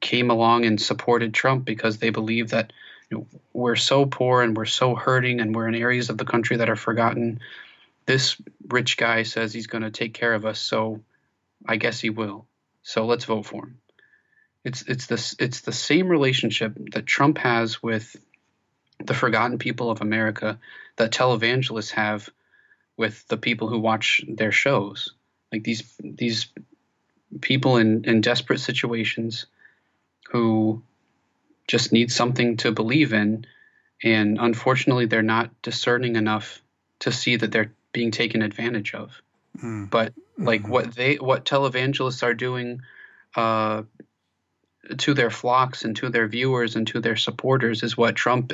came 0.08 0.32
along 0.32 0.64
and 0.64 0.80
supported 0.80 1.34
Trump 1.34 1.66
because 1.66 1.98
they 1.98 2.12
believe 2.12 2.52
that 2.52 2.72
you 3.10 3.18
know, 3.18 3.28
we're 3.52 3.76
so 3.76 4.06
poor 4.06 4.42
and 4.42 4.56
we're 4.56 4.64
so 4.64 4.96
hurting 4.96 5.42
and 5.42 5.54
we're 5.54 5.68
in 5.68 5.76
areas 5.76 6.10
of 6.10 6.18
the 6.18 6.24
country 6.24 6.56
that 6.58 6.70
are 6.70 6.78
forgotten. 6.78 7.42
This 8.06 8.38
rich 8.70 8.96
guy 8.96 9.24
says 9.24 9.54
he's 9.54 9.68
going 9.68 9.84
to 9.84 9.92
take 9.92 10.14
care 10.14 10.34
of 10.34 10.46
us, 10.46 10.62
so 10.62 11.02
I 11.66 11.76
guess 11.76 12.00
he 12.00 12.10
will. 12.10 12.46
So 12.84 13.06
let's 13.06 13.26
vote 13.26 13.46
for 13.46 13.66
him. 13.66 13.80
It's 14.64 14.82
it's 14.84 15.08
this 15.08 15.36
it's 15.40 15.62
the 15.62 15.74
same 15.74 16.08
relationship 16.08 16.72
that 16.94 17.06
Trump 17.06 17.38
has 17.40 17.84
with 17.84 18.16
the 19.04 19.14
forgotten 19.14 19.58
people 19.58 19.92
of 19.92 20.00
America 20.00 20.58
that 20.96 21.12
televangelists 21.12 21.92
have 21.92 22.30
with 22.96 23.28
the 23.28 23.38
people 23.38 23.68
who 23.68 23.80
watch 23.80 24.24
their 24.26 24.54
shows. 24.54 25.14
like 25.52 25.64
these 25.66 25.84
these 26.00 26.48
people 27.42 27.76
in 27.76 28.06
in 28.06 28.22
desperate 28.22 28.62
situations 28.62 29.48
who 30.32 30.82
just 31.68 31.92
need 31.92 32.12
something 32.12 32.58
to 32.58 32.72
believe 32.72 33.14
in 33.14 33.46
and 34.04 34.38
unfortunately 34.40 35.06
they're 35.06 35.22
not 35.24 35.50
discerning 35.62 36.16
enough 36.16 36.62
to 37.00 37.12
see 37.12 37.36
that 37.36 37.52
they're 37.52 37.74
being 37.94 38.12
taken 38.12 38.42
advantage 38.42 38.94
of 38.94 39.22
Mm. 39.58 39.90
but 39.90 40.14
like 40.38 40.62
Mhm. 40.64 40.70
what 40.70 40.96
they 40.96 41.16
what 41.16 41.46
televangelists 41.46 42.22
are 42.22 42.36
doing 42.36 42.82
uh, 43.36 43.84
to 45.00 45.14
their 45.14 45.32
flocks 45.32 45.84
and 45.84 45.96
to 45.98 46.10
their 46.10 46.28
viewers 46.28 46.76
and 46.76 46.88
to 46.88 47.00
their 47.02 47.16
supporters 47.16 47.84
is 47.84 47.98
what 47.98 48.16
Trump 48.16 48.54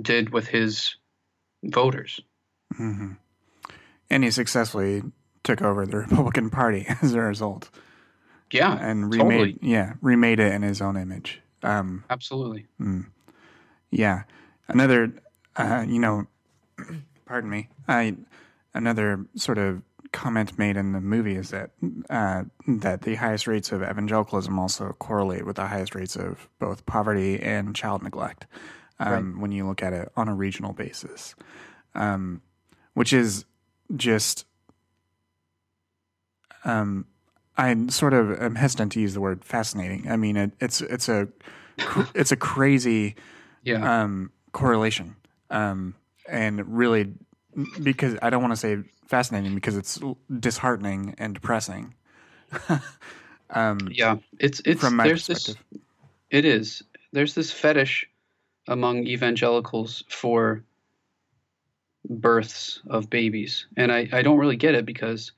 did 0.00 0.30
with 0.30 0.46
his 0.46 0.96
voters. 1.64 2.20
hmm 2.76 3.12
And 4.08 4.24
he 4.24 4.30
successfully 4.30 5.02
took 5.42 5.60
over 5.62 5.84
the 5.84 5.98
Republican 5.98 6.48
Party 6.50 6.86
as 7.02 7.12
a 7.14 7.20
result, 7.20 7.70
Yeah, 8.52 8.76
and 8.80 9.12
remade 9.12 9.20
totally. 9.20 9.58
yeah 9.62 9.94
remade 10.00 10.40
it 10.40 10.52
in 10.52 10.62
his 10.62 10.80
own 10.80 10.96
image. 10.96 11.40
Um, 11.62 12.04
absolutely. 12.08 12.66
mm. 12.80 13.06
Yeah, 13.90 14.22
another 14.68 15.12
uh, 15.56 15.84
you 15.86 15.98
know, 15.98 16.26
pardon 17.26 17.50
me. 17.50 17.68
I 17.88 18.16
another 18.74 19.26
sort 19.34 19.58
of 19.58 19.82
comment 20.12 20.58
made 20.58 20.76
in 20.76 20.92
the 20.92 21.00
movie 21.00 21.36
is 21.36 21.50
that 21.50 21.70
uh, 22.08 22.44
that 22.66 23.02
the 23.02 23.14
highest 23.14 23.46
rates 23.46 23.72
of 23.72 23.82
evangelicalism 23.82 24.58
also 24.58 24.94
correlate 24.98 25.46
with 25.46 25.56
the 25.56 25.66
highest 25.66 25.94
rates 25.94 26.16
of 26.16 26.48
both 26.58 26.84
poverty 26.86 27.40
and 27.40 27.76
child 27.76 28.02
neglect 28.02 28.46
um, 28.98 29.40
when 29.40 29.52
you 29.52 29.66
look 29.66 29.82
at 29.82 29.92
it 29.92 30.10
on 30.16 30.28
a 30.28 30.34
regional 30.34 30.72
basis, 30.72 31.34
um, 31.94 32.42
which 32.94 33.12
is 33.12 33.44
just 33.96 34.44
um, 36.64 37.06
I 37.60 37.76
sort 37.88 38.14
of 38.14 38.40
am 38.40 38.54
hesitant 38.54 38.92
to 38.92 39.00
use 39.00 39.12
the 39.12 39.20
word 39.20 39.44
fascinating. 39.44 40.10
I 40.10 40.16
mean, 40.16 40.36
it, 40.36 40.52
it's 40.60 40.80
it's 40.80 41.10
a 41.10 41.28
it's 42.14 42.32
a 42.32 42.36
crazy 42.36 43.16
Yeah, 43.62 44.02
um, 44.02 44.32
correlation, 44.52 45.16
um, 45.50 45.94
and 46.26 46.66
really 46.78 47.12
because 47.82 48.16
I 48.22 48.30
don't 48.30 48.40
want 48.40 48.52
to 48.52 48.56
say 48.56 48.78
fascinating 49.08 49.54
because 49.54 49.76
it's 49.76 50.00
disheartening 50.38 51.14
and 51.18 51.34
depressing. 51.34 51.94
um, 53.50 53.78
yeah. 53.90 54.16
It's 54.38 54.62
it's 54.64 54.80
from 54.80 54.96
my 54.96 55.04
there's 55.04 55.26
perspective, 55.26 55.62
this. 55.70 55.82
It 56.30 56.44
is. 56.46 56.82
There's 57.12 57.34
this 57.34 57.52
fetish 57.52 58.08
among 58.68 59.06
evangelicals 59.06 60.02
for 60.08 60.64
births 62.08 62.80
of 62.88 63.10
babies, 63.10 63.66
and 63.76 63.92
I 63.92 64.08
I 64.12 64.22
don't 64.22 64.38
really 64.38 64.56
get 64.56 64.74
it 64.74 64.86
because 64.86 65.32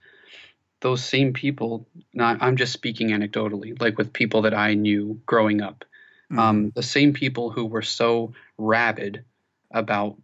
those 0.82 1.02
same 1.02 1.32
people. 1.32 1.88
Not 2.12 2.42
I'm 2.42 2.56
just 2.56 2.72
speaking 2.72 3.08
anecdotally, 3.08 3.80
like 3.80 3.96
with 3.96 4.12
people 4.12 4.42
that 4.42 4.54
I 4.54 4.74
knew 4.74 5.20
growing 5.26 5.62
up. 5.62 5.84
Mhm. 6.30 6.38
um, 6.38 6.70
the 6.74 6.82
same 6.82 7.12
people 7.12 7.50
who 7.50 7.66
were 7.66 7.82
so 7.82 8.32
rabid 8.58 9.24
about 9.70 10.16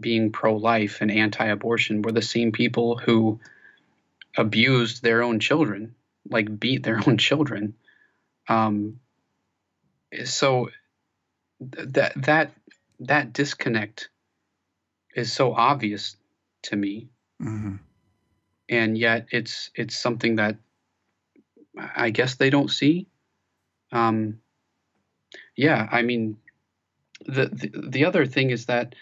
being 0.00 0.32
pro-life 0.32 1.00
and 1.00 1.10
anti-abortion 1.10 2.02
were 2.02 2.12
the 2.12 2.22
same 2.22 2.52
people 2.52 2.96
who 2.96 3.40
abused 4.36 5.02
their 5.02 5.22
own 5.22 5.40
children, 5.40 5.94
like 6.28 6.58
beat 6.60 6.82
their 6.82 6.98
own 7.06 7.18
children. 7.18 7.74
Um, 8.48 9.00
so 10.24 10.70
th- 11.72 11.88
that 11.92 12.12
that 12.22 12.52
that 13.00 13.32
disconnect 13.32 14.08
is 15.14 15.32
so 15.32 15.52
obvious 15.54 16.16
to 16.62 16.76
me, 16.76 17.08
Mhm. 17.42 17.78
And 18.68 18.96
yet 18.98 19.26
it's 19.30 19.70
it's 19.74 19.96
something 19.96 20.36
that 20.36 20.56
I 21.78 22.10
guess 22.10 22.36
they 22.36 22.50
don't 22.50 22.70
see. 22.70 23.06
Um, 23.92 24.40
yeah, 25.56 25.88
I 25.90 26.02
mean, 26.02 26.38
the, 27.26 27.46
the 27.46 27.88
the 27.88 28.04
other 28.04 28.26
thing 28.26 28.50
is 28.50 28.66
that, 28.66 28.94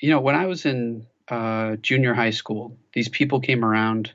you 0.00 0.10
know, 0.10 0.20
when 0.20 0.34
I 0.34 0.46
was 0.46 0.66
in 0.66 1.06
uh, 1.28 1.76
junior 1.76 2.14
high 2.14 2.30
school, 2.30 2.78
these 2.92 3.08
people 3.08 3.40
came 3.40 3.64
around, 3.64 4.12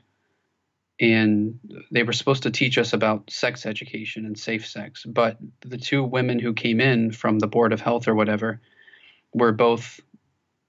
and 1.00 1.58
they 1.90 2.02
were 2.02 2.12
supposed 2.12 2.44
to 2.44 2.50
teach 2.50 2.78
us 2.78 2.92
about 2.92 3.30
sex 3.30 3.66
education 3.66 4.24
and 4.24 4.38
safe 4.38 4.66
sex. 4.66 5.04
But 5.04 5.38
the 5.60 5.78
two 5.78 6.04
women 6.04 6.38
who 6.38 6.54
came 6.54 6.80
in 6.80 7.12
from 7.12 7.38
the 7.38 7.48
board 7.48 7.72
of 7.72 7.80
health 7.80 8.08
or 8.08 8.14
whatever 8.14 8.60
were 9.34 9.52
both 9.52 10.00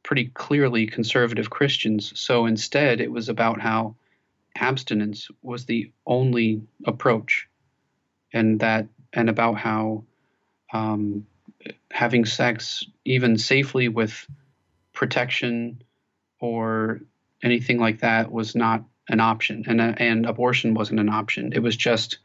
pretty 0.04 0.26
clearly 0.26 0.86
conservative 0.86 1.50
Christians. 1.50 2.14
So 2.20 2.46
instead, 2.46 3.02
it 3.02 3.12
was 3.12 3.30
about 3.30 3.62
how 3.62 3.96
abstinence 4.56 5.30
was 5.42 5.66
the 5.66 5.92
only 6.06 6.62
approach, 6.86 7.48
and 8.32 8.60
that 8.60 8.88
and 9.14 9.30
about 9.30 9.58
how 9.58 10.04
um, 10.74 11.26
having 11.92 12.26
sex, 12.26 12.84
even 13.06 13.38
safely 13.38 13.88
with 13.88 14.28
protection 14.92 15.82
or 16.40 17.02
anything 17.42 17.80
like 17.80 18.02
that, 18.02 18.32
was 18.32 18.56
not 18.56 18.84
an 19.10 19.20
option, 19.20 19.64
and 19.68 19.82
uh, 19.82 19.94
and 19.98 20.26
abortion 20.26 20.74
wasn't 20.74 21.00
an 21.00 21.10
option. 21.10 21.54
It 21.54 21.60
was 21.60 21.76
just 21.76 22.20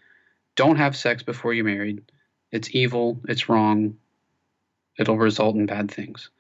don't 0.56 0.76
have 0.76 0.96
sex 0.96 1.22
before 1.22 1.54
you're 1.54 1.64
married. 1.64 2.02
It's 2.50 2.74
evil. 2.74 3.20
It's 3.28 3.48
wrong. 3.48 3.98
It'll 4.98 5.16
result 5.18 5.54
in 5.54 5.66
bad 5.66 5.90
things. 5.90 6.30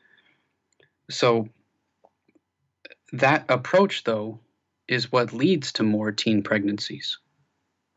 So 1.10 1.48
that 3.12 3.46
approach, 3.48 4.04
though, 4.04 4.40
is 4.86 5.10
what 5.12 5.32
leads 5.32 5.72
to 5.72 5.82
more 5.82 6.12
teen 6.12 6.42
pregnancies 6.42 7.18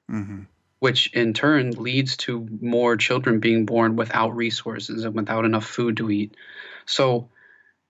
Mhm. 0.10 0.48
which 0.80 1.14
in 1.14 1.34
turn 1.34 1.72
leads 1.72 2.18
to 2.18 2.48
more 2.60 2.98
children 2.98 3.40
being 3.40 3.66
born 3.66 3.96
without 3.96 4.36
resources 4.36 5.06
and 5.06 5.14
without 5.16 5.46
enough 5.46 5.66
food 5.66 5.98
to 5.98 6.10
eat. 6.10 6.36
So 6.86 7.30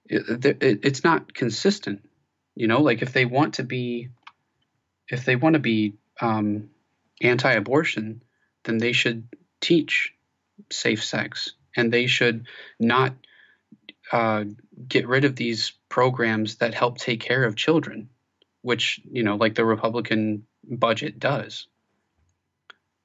it, 0.06 0.46
it, 0.46 0.80
it's 0.84 1.04
not 1.04 1.34
consistent, 1.34 2.08
you 2.54 2.68
know. 2.68 2.82
Like 2.82 3.02
if 3.02 3.14
they 3.14 3.26
want 3.26 3.56
to 3.56 3.64
be, 3.64 4.10
if 5.08 5.24
they 5.24 5.38
want 5.38 5.54
to 5.54 5.60
be 5.60 5.94
um, 6.20 6.70
anti-abortion, 7.22 8.24
then 8.66 8.78
they 8.78 8.92
should 8.92 9.28
teach 9.62 10.14
safe 10.70 11.04
sex, 11.04 11.54
and 11.76 11.92
they 11.92 12.08
should 12.08 12.46
not 12.80 13.16
uh, 14.12 14.46
get 14.88 15.08
rid 15.08 15.26
of 15.26 15.36
these 15.36 15.74
programs 15.90 16.56
that 16.56 16.74
help 16.74 16.98
take 16.98 17.20
care 17.20 17.44
of 17.44 17.56
children, 17.56 18.10
which 18.62 19.02
you 19.10 19.24
know, 19.24 19.36
like 19.36 19.56
the 19.56 19.66
Republican 19.66 20.46
budget 20.64 21.20
does. 21.20 21.68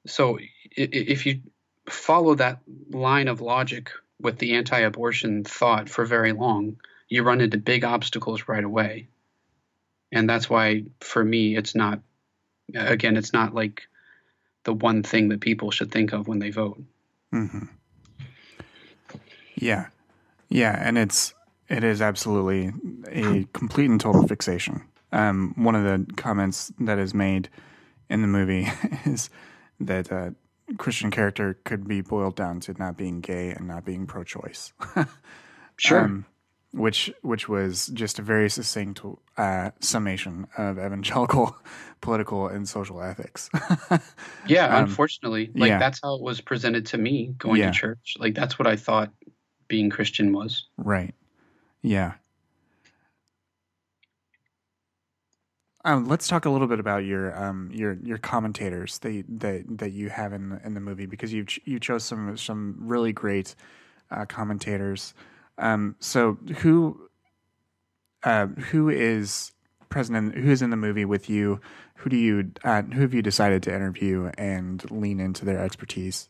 So 0.06 0.38
if 0.70 1.26
you 1.26 1.40
follow 1.88 2.34
that 2.36 2.60
line 2.90 3.28
of 3.28 3.40
logic 3.40 3.90
with 4.20 4.38
the 4.38 4.54
anti-abortion 4.54 5.44
thought 5.44 5.88
for 5.88 6.04
very 6.04 6.32
long 6.32 6.76
you 7.08 7.22
run 7.22 7.40
into 7.40 7.58
big 7.58 7.84
obstacles 7.84 8.48
right 8.48 8.64
away. 8.64 9.08
And 10.12 10.28
that's 10.28 10.48
why 10.48 10.84
for 11.00 11.24
me 11.24 11.56
it's 11.56 11.74
not 11.74 12.00
again 12.74 13.16
it's 13.16 13.32
not 13.32 13.54
like 13.54 13.86
the 14.64 14.72
one 14.72 15.02
thing 15.02 15.28
that 15.28 15.40
people 15.40 15.70
should 15.70 15.92
think 15.92 16.12
of 16.12 16.26
when 16.26 16.38
they 16.38 16.50
vote. 16.50 16.82
Hmm 17.30 17.66
Yeah, 19.56 19.86
yeah, 20.48 20.76
and 20.80 20.98
it's 20.98 21.34
it 21.68 21.82
is 21.84 22.00
absolutely 22.00 22.72
a 23.10 23.44
complete 23.52 23.90
and 23.90 24.00
total 24.00 24.26
fixation. 24.26 24.82
Um, 25.12 25.54
one 25.56 25.74
of 25.74 25.84
the 25.84 26.12
comments 26.14 26.72
that 26.80 26.98
is 26.98 27.14
made 27.14 27.48
in 28.08 28.22
the 28.22 28.28
movie 28.28 28.68
is 29.06 29.30
that 29.80 30.10
uh, 30.12 30.30
Christian 30.78 31.10
character 31.10 31.58
could 31.64 31.86
be 31.88 32.00
boiled 32.00 32.36
down 32.36 32.60
to 32.60 32.74
not 32.78 32.96
being 32.96 33.20
gay 33.20 33.50
and 33.50 33.66
not 33.68 33.84
being 33.84 34.06
pro-choice. 34.06 34.72
sure 35.78 36.00
Um, 36.00 36.26
which 36.72 37.10
which 37.22 37.48
was 37.48 37.86
just 37.88 38.18
a 38.18 38.22
very 38.22 38.50
succinct 38.50 39.00
uh, 39.38 39.70
summation 39.80 40.46
of 40.58 40.78
evangelical 40.78 41.56
political 42.00 42.48
and 42.48 42.68
social 42.68 43.00
ethics. 43.00 43.48
yeah 44.46 44.66
um, 44.76 44.84
unfortunately 44.84 45.50
like 45.54 45.68
yeah. 45.68 45.78
that's 45.78 46.00
how 46.02 46.14
it 46.16 46.22
was 46.22 46.40
presented 46.40 46.84
to 46.86 46.98
me 46.98 47.34
going 47.38 47.60
Yeah. 47.60 47.70
to 47.70 47.78
church 47.78 48.16
like 48.18 48.34
that's 48.34 48.58
what 48.58 48.66
i 48.66 48.76
thought 48.76 49.10
being 49.68 49.90
christian 49.90 50.32
was 50.32 50.66
Right. 50.76 51.14
Yeah. 51.82 52.14
Um, 55.84 56.08
let's 56.08 56.26
talk 56.26 56.46
a 56.46 56.50
little 56.50 56.66
bit 56.66 56.80
about 56.80 57.04
your 57.04 57.36
um, 57.40 57.70
your 57.72 57.96
your 58.02 58.18
commentators 58.18 58.98
that 58.98 59.24
that 59.28 59.78
that 59.78 59.92
you 59.92 60.08
have 60.08 60.32
in 60.32 60.60
in 60.64 60.74
the 60.74 60.80
movie 60.80 61.06
because 61.06 61.32
you 61.32 61.44
ch- 61.44 61.60
you 61.64 61.78
chose 61.78 62.02
some 62.02 62.36
some 62.36 62.74
really 62.80 63.12
great 63.12 63.54
uh, 64.10 64.24
commentators. 64.26 65.14
Um, 65.58 65.94
so 66.00 66.38
who 66.58 67.08
uh, 68.24 68.46
who 68.46 68.88
is 68.88 69.52
present? 69.88 70.16
In, 70.34 70.42
who 70.42 70.50
is 70.50 70.60
in 70.60 70.70
the 70.70 70.76
movie 70.76 71.04
with 71.04 71.30
you? 71.30 71.60
Who 71.98 72.10
do 72.10 72.16
you 72.16 72.50
uh, 72.64 72.82
who 72.82 73.02
have 73.02 73.14
you 73.14 73.22
decided 73.22 73.62
to 73.62 73.74
interview 73.74 74.32
and 74.36 74.90
lean 74.90 75.20
into 75.20 75.44
their 75.44 75.60
expertise? 75.60 76.28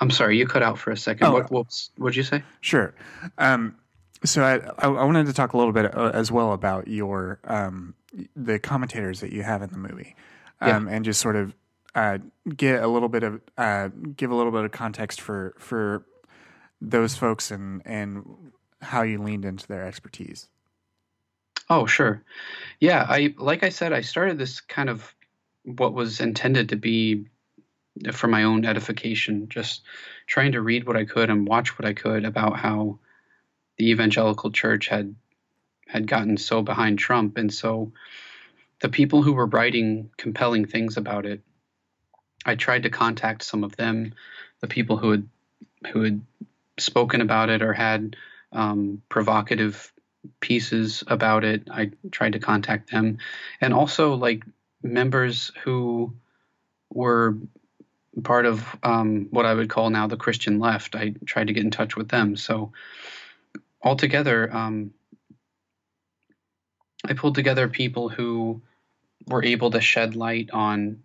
I'm 0.00 0.10
sorry 0.10 0.38
you 0.38 0.46
cut 0.46 0.62
out 0.62 0.78
for 0.78 0.90
a 0.90 0.96
second 0.96 1.26
Oh. 1.28 1.32
what 1.32 1.50
what 1.50 1.88
what'd 1.96 2.16
you 2.16 2.22
say 2.22 2.42
Sure. 2.60 2.94
Um, 3.38 3.76
so 4.24 4.42
I, 4.44 4.84
I 4.86 4.88
wanted 5.04 5.26
to 5.26 5.32
talk 5.32 5.52
a 5.52 5.56
little 5.56 5.72
bit 5.72 5.96
uh, 5.96 6.10
as 6.14 6.30
well 6.30 6.52
about 6.52 6.86
your 6.88 7.40
um, 7.44 7.94
the 8.36 8.58
commentators 8.58 9.20
that 9.20 9.32
you 9.32 9.42
have 9.42 9.62
in 9.62 9.70
the 9.70 9.78
movie, 9.78 10.14
Yeah. 10.60 10.76
um, 10.76 10.86
and 10.86 11.04
just 11.04 11.20
sort 11.20 11.34
of 11.34 11.54
uh, 11.96 12.18
get 12.56 12.82
a 12.82 12.86
little 12.86 13.08
bit 13.08 13.24
of 13.24 13.40
uh, 13.58 13.88
give 14.16 14.30
a 14.30 14.34
little 14.36 14.52
bit 14.52 14.64
of 14.64 14.70
context 14.70 15.20
for 15.20 15.54
for 15.58 16.04
those 16.80 17.16
folks 17.16 17.50
and 17.50 17.82
and 17.84 18.24
how 18.80 19.02
you 19.02 19.20
leaned 19.20 19.44
into 19.44 19.66
their 19.66 19.84
expertise. 19.84 20.48
Oh, 21.68 21.86
sure. 21.86 22.22
Yeah, 22.80 23.04
I 23.08 23.34
like 23.38 23.62
I 23.64 23.70
said, 23.70 23.92
I 23.92 24.02
started 24.02 24.38
this 24.38 24.60
kind 24.60 24.88
of 24.88 25.14
what 25.64 25.94
was 25.94 26.20
intended 26.20 26.68
to 26.70 26.76
be 26.76 27.26
for 28.12 28.26
my 28.26 28.44
own 28.44 28.64
edification, 28.64 29.48
just 29.48 29.82
trying 30.26 30.52
to 30.52 30.62
read 30.62 30.86
what 30.86 30.96
I 30.96 31.04
could 31.04 31.30
and 31.30 31.46
watch 31.46 31.78
what 31.78 31.86
I 31.86 31.92
could 31.92 32.24
about 32.24 32.58
how 32.58 32.98
the 33.76 33.90
evangelical 33.90 34.50
church 34.50 34.88
had 34.88 35.14
had 35.86 36.06
gotten 36.06 36.38
so 36.38 36.62
behind 36.62 36.98
Trump, 36.98 37.36
and 37.36 37.52
so 37.52 37.92
the 38.80 38.88
people 38.88 39.22
who 39.22 39.34
were 39.34 39.46
writing 39.46 40.10
compelling 40.16 40.64
things 40.64 40.96
about 40.96 41.26
it, 41.26 41.42
I 42.46 42.54
tried 42.54 42.84
to 42.84 42.90
contact 42.90 43.42
some 43.42 43.62
of 43.62 43.76
them, 43.76 44.14
the 44.60 44.68
people 44.68 44.96
who 44.96 45.10
had 45.10 45.28
who 45.92 46.02
had 46.02 46.20
spoken 46.78 47.20
about 47.20 47.50
it 47.50 47.62
or 47.62 47.72
had 47.72 48.16
um, 48.52 49.02
provocative 49.08 49.92
pieces 50.40 51.04
about 51.06 51.44
it. 51.44 51.68
I 51.70 51.90
tried 52.10 52.32
to 52.32 52.38
contact 52.38 52.90
them, 52.90 53.18
and 53.60 53.74
also 53.74 54.14
like 54.14 54.44
members 54.82 55.52
who 55.62 56.14
were 56.90 57.36
part 58.22 58.46
of 58.46 58.76
um, 58.82 59.28
what 59.30 59.46
I 59.46 59.54
would 59.54 59.70
call 59.70 59.90
now 59.90 60.06
the 60.06 60.16
Christian 60.16 60.58
left. 60.58 60.94
I 60.94 61.14
tried 61.24 61.46
to 61.46 61.52
get 61.52 61.64
in 61.64 61.70
touch 61.70 61.96
with 61.96 62.08
them. 62.08 62.36
So 62.36 62.72
altogether, 63.82 64.54
um, 64.54 64.92
I 67.06 67.14
pulled 67.14 67.34
together 67.34 67.68
people 67.68 68.08
who 68.08 68.62
were 69.26 69.44
able 69.44 69.70
to 69.70 69.80
shed 69.80 70.14
light 70.14 70.50
on 70.52 71.02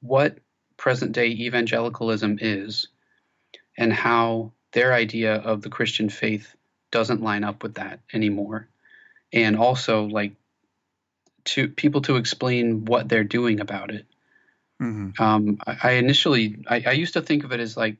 what 0.00 0.38
present 0.76 1.12
day 1.12 1.28
evangelicalism 1.28 2.38
is 2.40 2.88
and 3.76 3.92
how 3.92 4.52
their 4.72 4.92
idea 4.92 5.34
of 5.34 5.62
the 5.62 5.70
Christian 5.70 6.08
faith 6.08 6.54
doesn't 6.90 7.22
line 7.22 7.44
up 7.44 7.62
with 7.62 7.74
that 7.74 8.00
anymore. 8.12 8.68
And 9.32 9.56
also 9.56 10.04
like 10.04 10.32
to 11.44 11.68
people 11.68 12.00
to 12.02 12.16
explain 12.16 12.84
what 12.84 13.08
they're 13.08 13.24
doing 13.24 13.60
about 13.60 13.90
it. 13.90 14.06
Hmm 14.80 15.10
Um, 15.18 15.58
I, 15.66 15.76
I 15.82 15.90
initially 15.92 16.64
I, 16.68 16.82
I 16.86 16.92
used 16.92 17.14
to 17.14 17.22
think 17.22 17.44
of 17.44 17.52
it 17.52 17.60
as 17.60 17.76
like 17.76 17.96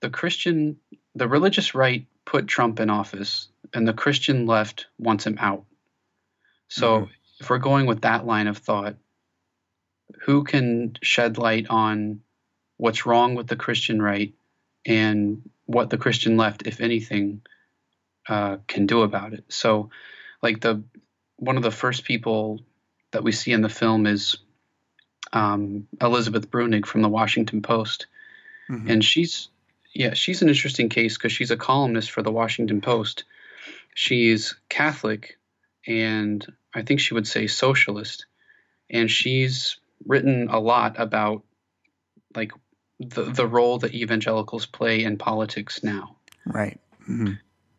the 0.00 0.10
Christian 0.10 0.78
the 1.14 1.28
religious 1.28 1.74
right 1.74 2.06
put 2.24 2.46
Trump 2.46 2.80
in 2.80 2.90
office 2.90 3.48
and 3.74 3.86
the 3.86 3.92
Christian 3.92 4.46
left 4.46 4.86
wants 4.98 5.26
him 5.26 5.38
out. 5.38 5.64
So 6.68 7.02
Mhm. 7.02 7.10
if 7.40 7.50
we're 7.50 7.58
going 7.58 7.86
with 7.86 8.02
that 8.02 8.26
line 8.26 8.46
of 8.46 8.58
thought, 8.58 8.96
who 10.22 10.44
can 10.44 10.96
shed 11.02 11.38
light 11.38 11.66
on 11.68 12.20
what's 12.76 13.06
wrong 13.06 13.34
with 13.34 13.46
the 13.46 13.56
Christian 13.56 14.00
right 14.00 14.34
and 14.86 15.48
what 15.66 15.90
the 15.90 15.98
Christian 15.98 16.36
left, 16.36 16.66
if 16.66 16.80
anything, 16.80 17.42
uh, 18.28 18.58
can 18.68 18.86
do 18.86 19.02
about 19.02 19.34
it? 19.34 19.44
So, 19.48 19.90
like 20.42 20.60
the 20.60 20.84
one 21.36 21.56
of 21.56 21.62
the 21.62 21.70
first 21.70 22.04
people 22.04 22.60
that 23.12 23.24
we 23.24 23.32
see 23.32 23.52
in 23.52 23.62
the 23.62 23.68
film 23.68 24.06
is 24.06 24.36
um, 25.32 25.86
Elizabeth 26.00 26.50
Bruenig 26.50 26.86
from 26.86 27.02
the 27.02 27.08
Washington 27.08 27.62
Post, 27.62 28.06
hmm 28.66 28.88
and 28.90 29.04
she's 29.04 29.48
yeah 29.94 30.14
she's 30.14 30.42
an 30.42 30.48
interesting 30.48 30.88
case 30.88 31.16
because 31.16 31.32
she's 31.32 31.50
a 31.50 31.56
columnist 31.56 32.10
for 32.10 32.22
the 32.22 32.32
Washington 32.32 32.80
Post. 32.80 33.24
She's 33.94 34.54
Catholic, 34.68 35.38
and 35.86 36.46
I 36.74 36.82
think 36.82 37.00
she 37.00 37.14
would 37.14 37.26
say 37.26 37.46
socialist, 37.46 38.26
and 38.90 39.10
she's 39.10 39.78
written 40.06 40.48
a 40.48 40.60
lot 40.60 40.98
about 40.98 41.42
like 42.34 42.52
the 43.00 43.24
the 43.24 43.46
role 43.46 43.78
that 43.78 43.94
evangelicals 43.94 44.66
play 44.66 45.02
in 45.04 45.18
politics 45.18 45.82
now. 45.82 46.16
Right. 46.46 46.80
hmm 47.04 47.32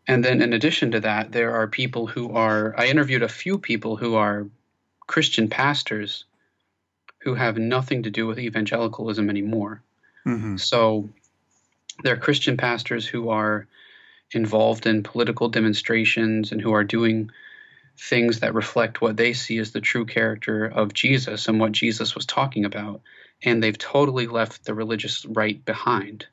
And 0.07 0.23
then 0.23 0.41
in 0.41 0.53
addition 0.53 0.91
to 0.91 1.01
that, 1.01 1.31
there 1.31 1.53
are 1.53 1.67
people 1.67 2.07
who 2.07 2.31
are, 2.33 2.73
I 2.77 2.87
interviewed 2.87 3.23
a 3.23 3.29
few 3.29 3.57
people 3.57 3.95
who 3.95 4.15
are 4.15 4.47
Christian 5.07 5.49
pastors 5.49 6.25
who 7.19 7.35
have 7.35 7.57
nothing 7.57 8.03
to 8.03 8.09
do 8.09 8.27
with 8.27 8.39
evangelicalism 8.39 9.29
anymore. 9.29 9.81
hmm 10.23 10.57
So 10.57 11.09
they're 12.03 12.17
Christian 12.17 12.57
pastors 12.57 13.05
who 13.05 13.29
are 13.29 13.67
involved 14.31 14.85
in 14.85 15.03
political 15.03 15.49
demonstrations 15.49 16.51
and 16.51 16.61
who 16.61 16.73
are 16.73 16.83
doing 16.83 17.31
things 17.97 18.39
that 18.39 18.53
reflect 18.53 19.01
what 19.01 19.17
they 19.17 19.33
see 19.33 19.57
as 19.57 19.71
the 19.71 19.81
true 19.81 20.05
character 20.05 20.65
of 20.65 20.93
Jesus 20.93 21.47
and 21.47 21.59
what 21.59 21.71
Jesus 21.73 22.15
was 22.15 22.25
talking 22.25 22.63
about. 22.63 23.01
And 23.43 23.61
they've 23.61 23.77
totally 23.77 24.27
left 24.27 24.63
the 24.63 24.73
religious 24.73 25.25
right 25.25 25.63
behind. 25.65 26.25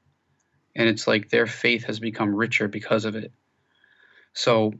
And 0.76 0.88
it's 0.88 1.06
like 1.06 1.28
their 1.28 1.46
faith 1.46 1.84
has 1.84 1.98
become 1.98 2.34
richer 2.34 2.68
because 2.68 3.04
of 3.04 3.16
it. 3.16 3.32
So, 4.34 4.74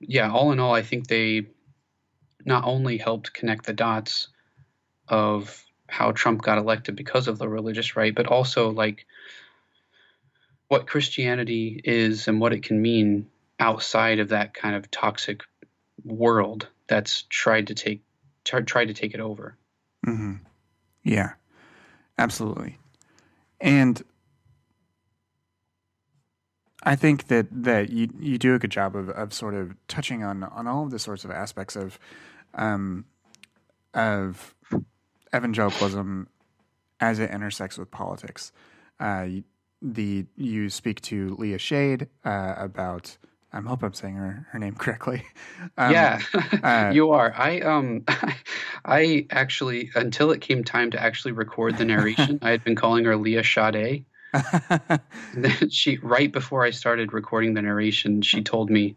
yeah, 0.00 0.30
all 0.30 0.52
in 0.52 0.58
all, 0.60 0.74
I 0.74 0.82
think 0.82 1.06
they 1.06 1.46
not 2.44 2.64
only 2.64 2.96
helped 2.96 3.34
connect 3.34 3.66
the 3.66 3.74
dots 3.74 4.28
of 5.10 5.64
how 5.86 6.12
Trump 6.12 6.42
got 6.42 6.58
elected 6.58 6.96
because 6.96 7.28
of 7.28 7.38
the 7.38 7.48
religious 7.48 7.96
right, 7.96 8.14
but 8.14 8.26
also 8.26 8.70
like 8.70 9.06
what 10.68 10.86
Christianity 10.86 11.80
is 11.82 12.28
and 12.28 12.40
what 12.40 12.52
it 12.52 12.62
can 12.62 12.80
mean 12.80 13.28
outside 13.58 14.20
of 14.20 14.28
that 14.28 14.54
kind 14.54 14.76
of 14.76 14.90
toxic 14.90 15.42
world 16.04 16.68
that's 16.86 17.22
tried 17.28 17.66
to 17.66 17.74
take 17.74 18.02
tried 18.44 18.88
to 18.88 18.94
take 18.94 19.14
it 19.14 19.20
over. 19.20 19.56
hmm 20.04 20.34
Yeah, 21.04 21.32
absolutely. 22.18 22.78
And 23.60 24.02
I 26.82 26.96
think 26.96 27.26
that, 27.26 27.46
that 27.50 27.90
you, 27.90 28.08
you 28.18 28.38
do 28.38 28.54
a 28.54 28.58
good 28.58 28.70
job 28.70 28.96
of, 28.96 29.10
of 29.10 29.34
sort 29.34 29.54
of 29.54 29.74
touching 29.86 30.24
on, 30.24 30.42
on 30.44 30.66
all 30.66 30.84
of 30.84 30.90
the 30.90 30.98
sorts 30.98 31.24
of 31.24 31.30
aspects 31.30 31.76
of 31.76 31.98
um, 32.54 33.04
of 33.94 34.54
evangelicalism 35.34 36.28
as 37.00 37.18
it 37.18 37.30
intersects 37.30 37.78
with 37.78 37.90
politics. 37.90 38.52
Uh, 39.00 39.26
you- 39.28 39.44
the 39.82 40.26
you 40.36 40.68
speak 40.68 41.00
to 41.00 41.34
Leah 41.38 41.56
Schade 41.58 42.08
uh, 42.24 42.54
about. 42.58 43.16
I 43.52 43.60
hope 43.62 43.82
I'm 43.82 43.94
saying 43.94 44.14
her, 44.14 44.46
her 44.50 44.58
name 44.58 44.74
correctly. 44.78 45.24
Um, 45.78 45.92
yeah, 45.92 46.20
uh, 46.62 46.90
you 46.92 47.10
are. 47.12 47.32
I 47.34 47.60
um, 47.60 48.04
I 48.84 49.26
actually 49.30 49.90
until 49.94 50.32
it 50.32 50.42
came 50.42 50.64
time 50.64 50.90
to 50.90 51.02
actually 51.02 51.32
record 51.32 51.78
the 51.78 51.84
narration, 51.86 52.38
I 52.42 52.50
had 52.50 52.62
been 52.62 52.76
calling 52.76 53.06
her 53.06 53.16
Leah 53.16 53.42
Sade. 53.42 54.04
Then 55.32 55.70
she 55.70 55.96
right 55.98 56.30
before 56.30 56.64
I 56.64 56.70
started 56.70 57.12
recording 57.12 57.54
the 57.54 57.62
narration, 57.62 58.20
she 58.22 58.42
told 58.42 58.68
me, 58.70 58.96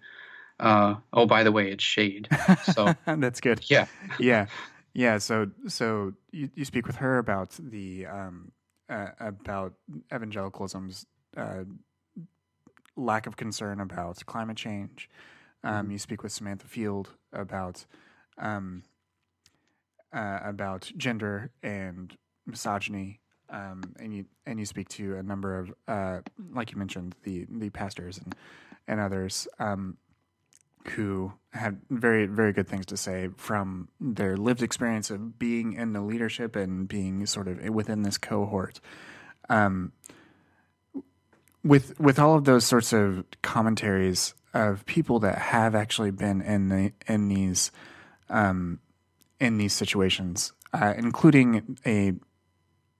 uh, 0.59 0.95
"Oh, 1.13 1.25
by 1.25 1.43
the 1.43 1.51
way, 1.51 1.71
it's 1.71 1.83
Schade." 1.83 2.27
So 2.63 2.93
That's 3.05 3.39
good. 3.39 3.61
yeah, 3.69 3.87
yeah 4.19 4.47
yeah 4.93 5.17
so 5.17 5.49
so 5.67 6.13
you, 6.31 6.49
you 6.55 6.65
speak 6.65 6.87
with 6.87 6.97
her 6.97 7.17
about 7.17 7.51
the 7.59 8.05
um 8.05 8.51
uh, 8.89 9.07
about 9.19 9.73
evangelicalism's 10.13 11.05
uh, 11.37 11.63
lack 12.95 13.25
of 13.27 13.37
concern 13.37 13.79
about 13.79 14.23
climate 14.25 14.57
change. 14.57 15.09
Um, 15.63 15.91
you 15.91 15.97
speak 15.97 16.23
with 16.23 16.31
samantha 16.31 16.67
field 16.67 17.09
about 17.31 17.85
um, 18.37 18.83
uh, 20.13 20.39
about 20.43 20.91
gender 20.97 21.51
and 21.63 22.15
misogyny 22.45 23.21
um, 23.49 23.81
and 23.99 24.13
you 24.13 24.25
and 24.45 24.59
you 24.59 24.65
speak 24.65 24.89
to 24.89 25.15
a 25.15 25.23
number 25.23 25.57
of 25.57 25.73
uh, 25.87 26.19
like 26.53 26.71
you 26.71 26.77
mentioned 26.77 27.15
the 27.23 27.45
the 27.49 27.69
pastors 27.69 28.17
and 28.17 28.35
and 28.87 28.99
others. 28.99 29.47
Um, 29.59 29.97
who 30.89 31.33
had 31.53 31.79
very 31.89 32.25
very 32.25 32.51
good 32.51 32.67
things 32.67 32.85
to 32.87 32.97
say 32.97 33.29
from 33.37 33.87
their 33.99 34.35
lived 34.35 34.63
experience 34.63 35.09
of 35.09 35.37
being 35.37 35.73
in 35.73 35.93
the 35.93 36.01
leadership 36.01 36.55
and 36.55 36.87
being 36.87 37.25
sort 37.25 37.47
of 37.47 37.69
within 37.69 38.03
this 38.03 38.17
cohort. 38.17 38.79
Um, 39.49 39.91
with 41.63 41.99
with 41.99 42.19
all 42.19 42.35
of 42.35 42.45
those 42.45 42.65
sorts 42.65 42.91
of 42.93 43.23
commentaries 43.41 44.33
of 44.53 44.85
people 44.85 45.19
that 45.19 45.37
have 45.37 45.75
actually 45.75 46.11
been 46.11 46.41
in 46.41 46.69
the 46.69 46.91
in 47.07 47.27
these 47.27 47.71
um, 48.29 48.79
in 49.39 49.57
these 49.57 49.73
situations, 49.73 50.53
uh, 50.73 50.93
including 50.97 51.77
a 51.85 52.13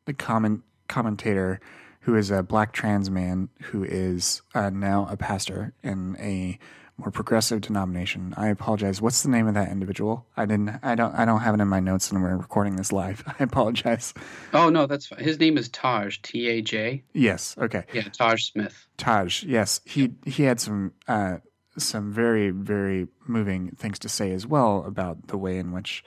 the 0.05 0.13
comment 0.13 0.61
commentator 0.87 1.59
who 2.01 2.15
is 2.15 2.29
a 2.29 2.43
black 2.43 2.73
trans 2.73 3.09
man 3.09 3.49
who 3.61 3.83
is 3.83 4.41
uh, 4.53 4.69
now 4.69 5.07
a 5.09 5.15
pastor 5.15 5.73
in 5.83 6.17
a 6.19 6.59
more 6.97 7.11
progressive 7.11 7.61
denomination. 7.61 8.33
I 8.37 8.47
apologize. 8.47 9.01
What's 9.01 9.23
the 9.23 9.29
name 9.29 9.47
of 9.47 9.55
that 9.55 9.69
individual? 9.69 10.25
I 10.37 10.45
didn't. 10.45 10.79
I 10.83 10.95
don't. 10.95 11.13
I 11.15 11.25
don't 11.25 11.39
have 11.39 11.55
it 11.55 11.61
in 11.61 11.67
my 11.67 11.79
notes, 11.79 12.11
and 12.11 12.21
we're 12.21 12.37
recording 12.37 12.75
this 12.75 12.91
live. 12.91 13.23
I 13.39 13.43
apologize. 13.43 14.13
Oh 14.53 14.69
no, 14.69 14.85
that's 14.85 15.07
fine. 15.07 15.19
His 15.19 15.39
name 15.39 15.57
is 15.57 15.69
Taj 15.69 16.19
T 16.19 16.47
A 16.49 16.61
J. 16.61 17.03
Yes. 17.13 17.55
Okay. 17.57 17.83
Yeah, 17.93 18.03
Taj 18.03 18.43
Smith. 18.43 18.87
Taj. 18.97 19.43
Yes. 19.43 19.81
He 19.85 20.13
he 20.25 20.43
had 20.43 20.59
some 20.59 20.93
uh, 21.07 21.37
some 21.77 22.11
very 22.11 22.51
very 22.51 23.07
moving 23.27 23.71
things 23.71 23.97
to 23.99 24.09
say 24.09 24.31
as 24.31 24.45
well 24.45 24.83
about 24.85 25.27
the 25.27 25.37
way 25.37 25.57
in 25.57 25.71
which 25.71 26.03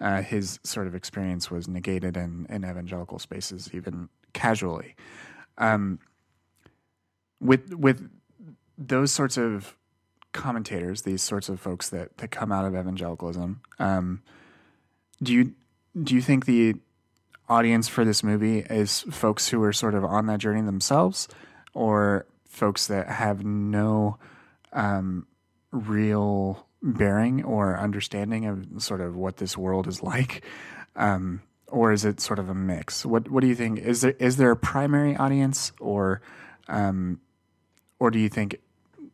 uh, 0.00 0.22
his 0.22 0.58
sort 0.64 0.86
of 0.86 0.94
experience 0.94 1.50
was 1.50 1.68
negated 1.68 2.16
in, 2.16 2.46
in 2.48 2.64
evangelical 2.64 3.18
spaces, 3.18 3.70
even 3.72 4.08
casually. 4.32 4.96
Um, 5.58 5.98
with 7.40 7.74
with 7.74 8.08
those 8.76 9.12
sorts 9.12 9.36
of 9.36 9.76
commentators, 10.34 11.02
these 11.02 11.22
sorts 11.22 11.48
of 11.48 11.58
folks 11.58 11.88
that 11.88 12.18
that 12.18 12.28
come 12.28 12.52
out 12.52 12.66
of 12.66 12.74
evangelicalism, 12.74 13.62
um, 13.78 14.22
do 15.22 15.32
you 15.32 15.54
do 16.02 16.14
you 16.14 16.20
think 16.20 16.44
the 16.44 16.74
audience 17.48 17.88
for 17.88 18.04
this 18.04 18.22
movie 18.22 18.58
is 18.58 19.00
folks 19.10 19.48
who 19.48 19.62
are 19.62 19.72
sort 19.72 19.94
of 19.94 20.04
on 20.04 20.26
that 20.26 20.40
journey 20.40 20.60
themselves, 20.60 21.28
or 21.72 22.26
folks 22.48 22.86
that 22.88 23.08
have 23.08 23.44
no 23.44 24.18
um, 24.72 25.26
real 25.70 26.66
bearing 26.82 27.42
or 27.44 27.78
understanding 27.78 28.46
of 28.46 28.82
sort 28.82 29.00
of 29.00 29.16
what 29.16 29.38
this 29.38 29.56
world 29.56 29.86
is 29.86 30.02
like? 30.02 30.44
Um, 30.96 31.42
or 31.68 31.92
is 31.92 32.04
it 32.04 32.20
sort 32.20 32.38
of 32.38 32.48
a 32.48 32.54
mix? 32.54 33.06
What 33.06 33.30
What 33.30 33.40
do 33.40 33.46
you 33.46 33.54
think? 33.54 33.78
Is 33.78 34.02
there 34.02 34.14
is 34.18 34.36
there 34.36 34.50
a 34.50 34.56
primary 34.56 35.16
audience, 35.16 35.72
or 35.80 36.20
um, 36.68 37.20
or 37.98 38.10
do 38.10 38.18
you 38.18 38.28
think 38.28 38.58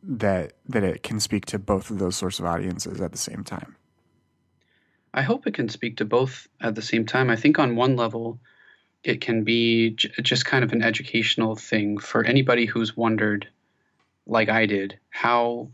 that 0.03 0.53
that 0.67 0.83
it 0.83 1.03
can 1.03 1.19
speak 1.19 1.45
to 1.47 1.59
both 1.59 1.89
of 1.89 1.99
those 1.99 2.15
sorts 2.15 2.39
of 2.39 2.45
audiences 2.45 3.01
at 3.01 3.11
the 3.11 3.17
same 3.17 3.43
time? 3.43 3.75
I 5.13 5.21
hope 5.21 5.45
it 5.45 5.53
can 5.53 5.69
speak 5.69 5.97
to 5.97 6.05
both 6.05 6.47
at 6.61 6.75
the 6.75 6.81
same 6.81 7.05
time. 7.05 7.29
I 7.29 7.35
think 7.35 7.59
on 7.59 7.75
one 7.75 7.95
level, 7.95 8.39
it 9.03 9.19
can 9.19 9.43
be 9.43 9.91
j- 9.91 10.11
just 10.21 10.45
kind 10.45 10.63
of 10.63 10.71
an 10.71 10.81
educational 10.81 11.55
thing 11.55 11.97
for 11.97 12.23
anybody 12.23 12.65
who's 12.65 12.95
wondered, 12.95 13.47
like 14.25 14.49
I 14.49 14.65
did, 14.67 14.97
how 15.09 15.71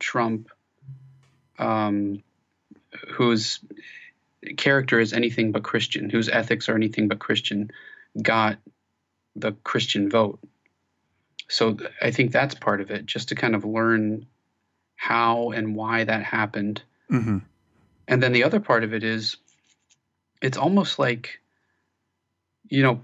Trump, 0.00 0.50
um, 1.58 2.22
whose 3.10 3.60
character 4.56 4.98
is 4.98 5.12
anything 5.12 5.52
but 5.52 5.62
Christian, 5.62 6.10
whose 6.10 6.28
ethics 6.28 6.68
are 6.68 6.74
anything 6.74 7.08
but 7.08 7.18
Christian, 7.18 7.70
got 8.20 8.58
the 9.36 9.52
Christian 9.52 10.10
vote. 10.10 10.40
So 11.48 11.78
I 12.02 12.10
think 12.10 12.32
that's 12.32 12.54
part 12.54 12.80
of 12.80 12.90
it, 12.90 13.06
just 13.06 13.28
to 13.30 13.34
kind 13.34 13.54
of 13.54 13.64
learn 13.64 14.26
how 14.96 15.50
and 15.50 15.74
why 15.74 16.04
that 16.04 16.22
happened. 16.22 16.82
Mm-hmm. 17.10 17.38
And 18.06 18.22
then 18.22 18.32
the 18.32 18.44
other 18.44 18.60
part 18.60 18.84
of 18.84 18.92
it 18.92 19.02
is 19.02 19.36
it's 20.42 20.58
almost 20.58 20.98
like, 20.98 21.40
you 22.68 22.82
know, 22.82 23.00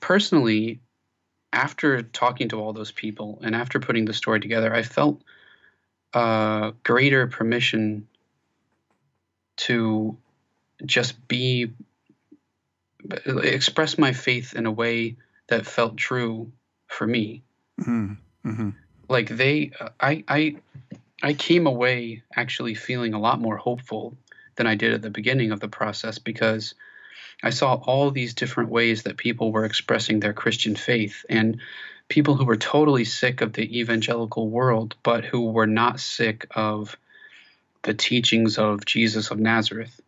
personally, 0.00 0.80
after 1.52 2.02
talking 2.02 2.48
to 2.48 2.60
all 2.60 2.72
those 2.72 2.92
people 2.92 3.38
and 3.42 3.54
after 3.54 3.78
putting 3.78 4.06
the 4.06 4.14
story 4.14 4.40
together, 4.40 4.74
I 4.74 4.82
felt 4.82 5.22
uh, 6.14 6.72
greater 6.82 7.26
permission 7.26 8.08
to 9.58 10.16
just 10.84 11.28
be, 11.28 11.72
express 13.26 13.98
my 13.98 14.12
faith 14.12 14.54
in 14.54 14.64
a 14.64 14.72
way 14.72 15.16
that 15.48 15.66
felt 15.66 15.96
true 15.96 16.52
for 16.86 17.06
me. 17.06 17.42
Mm-hmm. 17.80 18.12
Mm-hmm. 18.48 18.70
Like 19.08 19.28
they, 19.28 19.72
I, 20.00 20.24
I, 20.28 20.56
I 21.22 21.34
came 21.34 21.66
away 21.66 22.22
actually 22.34 22.74
feeling 22.74 23.14
a 23.14 23.20
lot 23.20 23.40
more 23.40 23.56
hopeful 23.56 24.16
than 24.56 24.66
I 24.66 24.74
did 24.74 24.92
at 24.92 25.02
the 25.02 25.10
beginning 25.10 25.52
of 25.52 25.60
the 25.60 25.68
process 25.68 26.18
because 26.18 26.74
I 27.42 27.50
saw 27.50 27.74
all 27.74 28.10
these 28.10 28.34
different 28.34 28.70
ways 28.70 29.04
that 29.04 29.16
people 29.16 29.52
were 29.52 29.64
expressing 29.64 30.20
their 30.20 30.32
Christian 30.32 30.76
faith 30.76 31.24
and 31.28 31.60
people 32.08 32.34
who 32.34 32.44
were 32.44 32.56
totally 32.56 33.04
sick 33.04 33.40
of 33.40 33.52
the 33.52 33.80
evangelical 33.80 34.48
world, 34.48 34.94
but 35.02 35.24
who 35.24 35.50
were 35.50 35.66
not 35.66 36.00
sick 36.00 36.46
of 36.54 36.96
the 37.82 37.94
teachings 37.94 38.58
of 38.58 38.84
Jesus 38.84 39.30
of 39.30 39.38
Nazareth. 39.38 40.00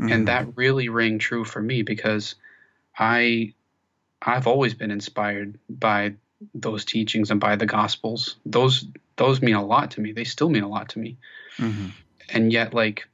Mm-hmm. 0.00 0.12
And 0.12 0.28
that 0.28 0.56
really 0.56 0.88
rang 0.88 1.18
true 1.18 1.44
for 1.44 1.62
me 1.62 1.82
because 1.82 2.34
I 2.98 3.54
I've 4.20 4.46
always 4.46 4.74
been 4.74 4.90
inspired 4.90 5.58
by 5.68 6.14
those 6.54 6.84
teachings 6.84 7.30
and 7.30 7.40
by 7.40 7.56
the 7.56 7.66
gospels. 7.66 8.36
Those 8.44 8.86
those 9.16 9.40
mean 9.40 9.54
a 9.54 9.64
lot 9.64 9.92
to 9.92 10.00
me. 10.00 10.12
They 10.12 10.24
still 10.24 10.50
mean 10.50 10.62
a 10.62 10.68
lot 10.68 10.90
to 10.90 10.98
me. 10.98 11.16
Mm-hmm. 11.58 11.88
And 12.28 12.52
yet 12.52 12.74
like 12.74 13.08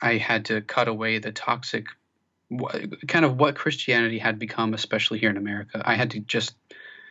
I 0.00 0.18
had 0.18 0.46
to 0.46 0.60
cut 0.60 0.88
away 0.88 1.18
the 1.18 1.32
toxic 1.32 1.86
kind 3.08 3.24
of 3.24 3.38
what 3.38 3.56
Christianity 3.56 4.18
had 4.18 4.38
become, 4.38 4.74
especially 4.74 5.18
here 5.18 5.30
in 5.30 5.36
America. 5.36 5.82
I 5.84 5.94
had 5.94 6.12
to 6.12 6.20
just 6.20 6.54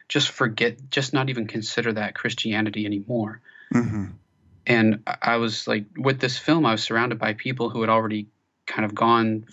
just 0.09 0.29
forget, 0.29 0.89
just 0.89 1.13
not 1.13 1.29
even 1.29 1.47
consider 1.47 1.93
that 1.93 2.15
Christianity 2.15 2.85
anymore. 2.85 3.41
Mm-hmm. 3.73 4.05
And 4.65 5.09
I 5.21 5.37
was 5.37 5.67
like, 5.67 5.85
with 5.97 6.19
this 6.19 6.37
film, 6.37 6.65
I 6.65 6.71
was 6.71 6.83
surrounded 6.83 7.19
by 7.19 7.33
people 7.33 7.69
who 7.69 7.81
had 7.81 7.89
already 7.89 8.27
kind 8.65 8.85
of 8.85 8.95
gone 8.95 9.45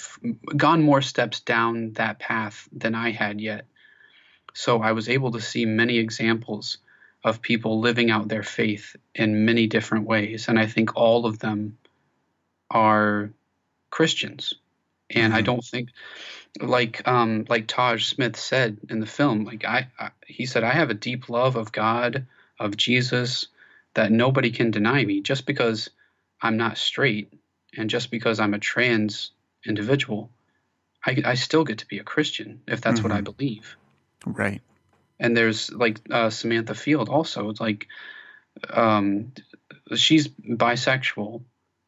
gone 0.57 0.83
more 0.83 1.03
steps 1.03 1.41
down 1.41 1.95
that 1.95 2.21
path 2.21 2.69
than 2.73 2.95
I 2.95 3.11
had 3.11 3.41
yet. 3.41 3.65
So 4.53 4.83
I 4.83 4.93
was 4.93 5.09
able 5.09 5.33
to 5.33 5.41
see 5.41 5.65
many 5.65 5.99
examples 5.99 6.79
of 7.23 7.43
people 7.43 7.81
living 7.81 8.11
out 8.11 8.29
their 8.29 8.43
faith 8.43 8.97
in 9.15 9.45
many 9.45 9.67
different 9.67 10.07
ways, 10.07 10.49
and 10.49 10.59
I 10.59 10.67
think 10.67 10.97
all 10.97 11.27
of 11.27 11.39
them 11.39 11.79
are 12.71 13.31
Christians. 13.91 14.55
And 15.11 15.33
mm-hmm. 15.33 15.39
I 15.39 15.43
don't 15.43 15.65
think, 15.65 15.91
like 16.61 17.07
um, 17.07 17.45
like 17.49 17.67
Taj 17.67 18.07
Smith 18.07 18.37
said 18.37 18.79
in 18.89 19.01
the 19.01 19.07
film, 19.07 19.45
like 19.45 19.65
I, 19.65 19.89
I, 19.99 20.11
he 20.27 20.47
said, 20.47 20.65
I 20.65 20.73
have 20.73 20.91
a 20.91 20.95
deep 20.95 21.29
love 21.29 21.57
of 21.57 21.73
God, 21.73 22.27
of 22.59 22.77
Jesus, 22.77 23.49
that 23.95 24.13
nobody 24.13 24.51
can 24.51 24.71
deny 24.71 25.05
me 25.05 25.21
just 25.21 25.47
because 25.47 25.91
I'm 26.41 26.57
not 26.57 26.79
straight 26.79 27.33
and 27.77 27.91
just 27.91 28.11
because 28.11 28.41
I'm 28.41 28.55
a 28.55 28.59
trans 28.59 29.33
individual. 29.67 30.31
I, 31.05 31.23
I 31.25 31.35
still 31.35 31.65
get 31.65 31.79
to 31.79 31.87
be 31.87 31.99
a 31.99 32.05
Christian 32.05 32.63
if 32.67 32.81
that's 32.81 33.01
mm-hmm. 33.01 33.09
what 33.09 33.15
I 33.15 33.21
mm-hmm. 33.21 33.33
believe. 33.33 33.77
Right. 34.27 34.61
And 35.19 35.37
there's 35.37 35.71
like 35.71 36.01
uh, 36.11 36.31
Samantha 36.31 36.75
Field 36.75 37.09
also. 37.09 37.51
It's 37.51 37.61
like 37.61 37.89
um, 38.69 39.33
she's 39.95 40.29
bisexual 40.29 41.43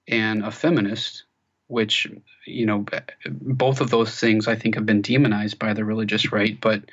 and 0.09 0.45
a 0.45 0.51
feminist, 0.51 1.25
which 1.67 2.07
you 2.47 2.67
know 2.67 2.85
both 3.27 3.81
of 3.81 3.91
those 3.91 4.19
things 4.19 4.49
I 4.49 4.57
think 4.57 4.75
have 4.75 4.87
been 4.87 5.03
demonized 5.03 5.59
by 5.59 5.73
the 5.73 5.85
religious 5.85 6.33
right, 6.33 6.61
but 6.61 6.85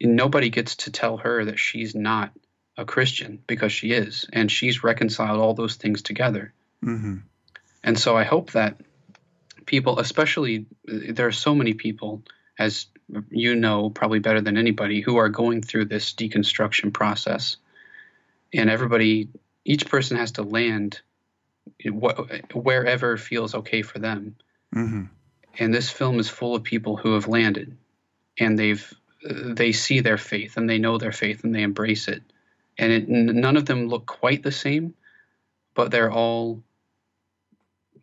nobody 0.00 0.50
gets 0.50 0.76
to 0.76 0.90
tell 0.90 1.16
her 1.18 1.44
that 1.46 1.58
she's 1.58 1.94
not 1.94 2.32
a 2.76 2.84
Christian 2.84 3.42
because 3.46 3.72
she 3.72 3.92
is, 3.92 4.26
and 4.32 4.50
she's 4.50 4.84
reconciled 4.84 5.40
all 5.40 5.54
those 5.54 5.76
things 5.76 6.02
together. 6.02 6.52
Mm-hmm. 6.82 7.16
And 7.82 7.98
so 7.98 8.16
I 8.16 8.24
hope 8.24 8.52
that 8.52 8.80
people, 9.66 9.98
especially 9.98 10.66
there 10.84 11.26
are 11.26 11.32
so 11.32 11.54
many 11.54 11.74
people, 11.74 12.22
as 12.58 12.86
you 13.30 13.54
know 13.54 13.90
probably 13.90 14.18
better 14.18 14.40
than 14.40 14.56
anybody, 14.56 15.00
who 15.00 15.16
are 15.16 15.28
going 15.28 15.62
through 15.62 15.86
this 15.86 16.12
deconstruction 16.12 16.92
process, 16.92 17.56
and 18.52 18.70
everybody, 18.70 19.28
each 19.64 19.88
person 19.88 20.16
has 20.16 20.32
to 20.32 20.42
land 20.42 21.00
wherever 22.54 23.16
feels 23.16 23.54
okay 23.54 23.82
for 23.82 23.98
them. 23.98 24.36
Mm-hmm. 24.74 25.04
And 25.58 25.74
this 25.74 25.90
film 25.90 26.18
is 26.18 26.28
full 26.28 26.54
of 26.54 26.64
people 26.64 26.96
who 26.96 27.14
have 27.14 27.28
landed, 27.28 27.76
and 28.38 28.58
they've 28.58 28.92
they 29.24 29.72
see 29.72 30.00
their 30.00 30.18
faith 30.18 30.56
and 30.56 30.68
they 30.68 30.78
know 30.78 30.98
their 30.98 31.12
faith 31.12 31.44
and 31.44 31.54
they 31.54 31.62
embrace 31.62 32.08
it. 32.08 32.22
And 32.76 32.92
it, 32.92 33.08
none 33.08 33.56
of 33.56 33.66
them 33.66 33.88
look 33.88 34.06
quite 34.06 34.42
the 34.42 34.52
same, 34.52 34.94
but 35.74 35.90
they're 35.90 36.12
all 36.12 36.62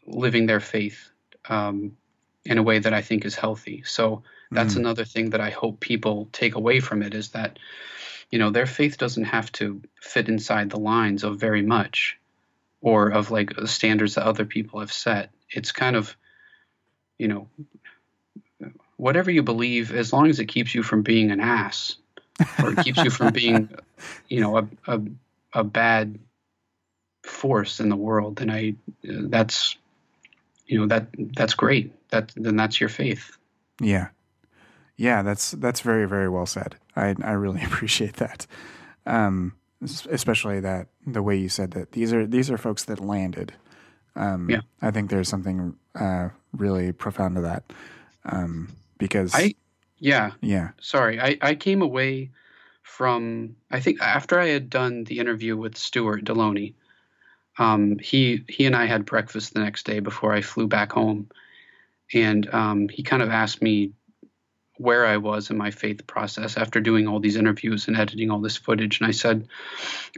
living 0.08 0.46
their 0.46 0.60
faith 0.60 1.12
um, 1.48 1.98
in 2.46 2.58
a 2.58 2.64
way 2.64 2.80
that 2.80 2.94
I 2.94 3.02
think 3.02 3.26
is 3.26 3.36
healthy. 3.36 3.84
So 3.86 4.24
that's 4.52 4.74
mm. 4.74 4.78
another 4.78 5.06
thing 5.06 5.32
that 5.32 5.42
I 5.42 5.50
hope 5.50 5.80
people 5.80 6.28
take 6.32 6.56
away 6.56 6.80
from 6.82 7.02
it 7.02 7.14
is 7.14 7.30
that, 7.30 7.58
you 8.30 8.38
know, 8.38 8.50
their 8.50 8.66
faith 8.66 8.98
doesn't 8.98 9.24
have 9.24 9.52
to 9.54 9.82
fit 10.02 10.28
inside 10.28 10.70
the 10.70 10.80
lines 10.80 11.24
of 11.24 11.40
very 11.40 11.62
much 11.62 12.18
or 12.82 13.10
of 13.10 13.32
like 13.32 13.54
standards 13.66 14.16
that 14.16 14.26
other 14.26 14.46
people 14.46 14.82
have 14.82 14.92
set. 14.92 15.32
It's 15.50 15.72
kind 15.72 15.96
of, 15.96 16.16
you 17.18 17.28
know, 17.28 17.48
whatever 18.98 19.32
you 19.32 19.42
believe, 19.42 19.94
as 19.94 20.12
long 20.12 20.30
as 20.30 20.40
it 20.40 20.46
keeps 20.46 20.76
you 20.76 20.84
from 20.84 21.02
being 21.02 21.32
an 21.32 21.40
ass 21.40 21.96
or 22.62 22.74
it 22.74 22.84
keeps 22.84 23.04
you 23.04 23.10
from 23.10 23.32
being, 23.34 23.70
you 24.28 24.42
know, 24.42 24.58
a, 24.58 24.68
a, 24.88 25.02
a 25.54 25.64
bad 25.64 26.20
force 27.24 27.80
in 27.80 27.90
the 27.90 27.96
world, 27.96 28.38
then 28.38 28.50
I, 28.50 28.76
that's, 29.04 29.78
you 30.66 30.80
know, 30.80 30.88
that, 30.88 31.08
that's 31.36 31.54
great. 31.54 31.94
That, 32.10 32.34
then 32.36 32.58
that's 32.58 32.80
your 32.80 32.90
faith. 32.90 33.38
Yeah. 33.80 34.10
Yeah. 35.02 35.22
That's, 35.22 35.52
that's 35.52 35.82
very, 35.82 36.08
very 36.08 36.30
well 36.30 36.46
said. 36.46 36.76
I, 36.96 37.16
I 37.24 37.32
really 37.32 37.64
appreciate 37.66 38.16
that. 38.16 38.48
Um, 39.06 39.54
especially 40.10 40.60
that 40.60 40.88
the 41.06 41.24
way 41.24 41.36
you 41.36 41.50
said 41.50 41.72
that 41.72 41.94
these 41.94 42.14
are 42.14 42.28
these 42.28 42.52
are 42.52 42.58
folks 42.58 42.86
that 42.86 43.00
landed. 43.00 43.54
Um, 44.16 44.50
yeah, 44.50 44.62
I 44.82 44.92
think 44.92 45.10
there's 45.10 45.30
something 45.30 45.76
uh, 45.96 46.30
really 46.54 46.92
profound 46.92 47.36
to 47.36 47.42
that 47.42 47.64
um, 48.26 48.70
because 48.98 49.34
I 49.34 49.56
yeah 50.00 50.32
yeah 50.42 50.72
sorry 50.80 51.20
I 51.20 51.38
I 51.42 51.56
came 51.56 51.82
away 51.82 52.32
from 52.84 53.56
I 53.72 53.80
think 53.80 54.02
after 54.02 54.40
I 54.40 54.48
had 54.48 54.70
done 54.70 55.04
the 55.06 55.20
interview 55.20 55.56
with 55.56 55.78
Stuart 55.78 56.26
Delony, 56.26 56.74
um, 57.58 57.98
he 58.00 58.44
he 58.48 58.66
and 58.66 58.76
I 58.76 58.86
had 58.86 59.06
breakfast 59.06 59.54
the 59.54 59.62
next 59.62 59.86
day 59.86 60.00
before 60.00 60.34
I 60.34 60.42
flew 60.42 60.68
back 60.68 60.92
home, 60.92 61.30
and 62.14 62.54
um, 62.54 62.90
he 62.90 63.02
kind 63.04 63.24
of 63.24 63.30
asked 63.30 63.62
me 63.62 63.94
where 64.82 65.06
I 65.06 65.18
was 65.18 65.50
in 65.50 65.58
my 65.58 65.72
faith 65.72 66.08
process 66.08 66.58
after 66.58 66.82
doing 66.82 67.08
all 67.08 67.20
these 67.20 67.38
interviews 67.38 67.88
and 67.88 67.98
editing 67.98 68.32
all 68.32 68.40
this 68.40 68.58
footage, 68.58 69.00
and 69.00 69.08
I 69.08 69.12
said, 69.12 69.48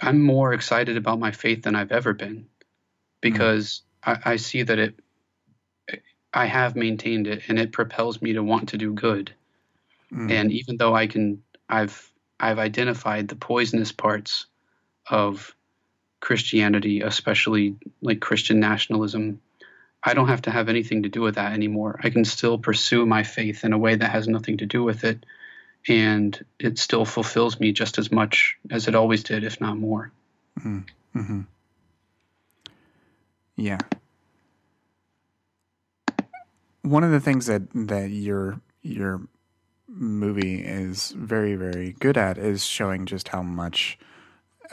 I'm 0.02 0.22
more 0.22 0.54
excited 0.54 0.98
about 0.98 1.20
my 1.20 1.32
faith 1.32 1.64
than 1.64 1.76
I've 1.76 1.92
ever 1.92 2.14
been, 2.14 2.48
because 3.22 3.82
mm. 4.06 4.22
I, 4.26 4.34
I 4.34 4.36
see 4.38 4.64
that 4.64 4.80
it 4.80 5.00
I 6.34 6.46
have 6.48 6.76
maintained 6.76 7.28
it 7.28 7.44
and 7.48 7.60
it 7.60 7.72
propels 7.72 8.22
me 8.22 8.34
to 8.34 8.44
want 8.44 8.70
to 8.70 8.78
do 8.78 8.94
good. 8.94 9.34
Mm. 10.12 10.32
And 10.32 10.52
even 10.52 10.78
though 10.78 10.96
I 10.96 11.08
can 11.08 11.44
I've 11.70 12.12
I've 12.40 12.60
identified 12.60 13.28
the 13.28 13.36
poisonous 13.36 13.92
parts 13.92 14.48
of 15.10 15.56
Christianity, 16.20 17.02
especially 17.02 17.76
like 18.02 18.22
Christian 18.22 18.60
nationalism. 18.60 19.42
I 20.04 20.14
don't 20.14 20.28
have 20.28 20.44
to 20.44 20.52
have 20.52 20.70
anything 20.70 21.04
to 21.04 21.10
do 21.10 21.22
with 21.22 21.36
that 21.36 21.54
anymore. 21.54 22.00
I 22.04 22.10
can 22.10 22.26
still 22.26 22.58
pursue 22.58 23.06
my 23.06 23.24
faith 23.24 23.64
in 23.64 23.72
a 23.72 23.78
way 23.78 23.96
that 23.96 24.12
has 24.12 24.28
nothing 24.28 24.58
to 24.58 24.66
do 24.66 24.84
with 24.84 25.04
it. 25.04 25.26
And 25.88 26.46
it 26.60 26.78
still 26.78 27.06
fulfills 27.06 27.60
me 27.60 27.72
just 27.72 27.98
as 27.98 28.12
much 28.12 28.58
as 28.70 28.88
it 28.88 28.96
always 28.96 29.24
did, 29.24 29.44
if 29.44 29.62
not 29.62 29.78
more. 29.78 30.12
Mm-hmm. 30.60 31.20
mm-hmm. 31.20 31.42
Yeah. 33.56 33.80
One 36.82 37.04
of 37.04 37.12
the 37.12 37.20
things 37.20 37.46
that, 37.46 37.62
that 37.74 38.10
your 38.10 38.60
your 38.82 39.22
movie 39.88 40.62
is 40.64 41.12
very, 41.12 41.56
very 41.56 41.94
good 42.00 42.18
at 42.18 42.38
is 42.38 42.66
showing 42.66 43.06
just 43.06 43.30
how 43.30 43.42
much 43.42 43.98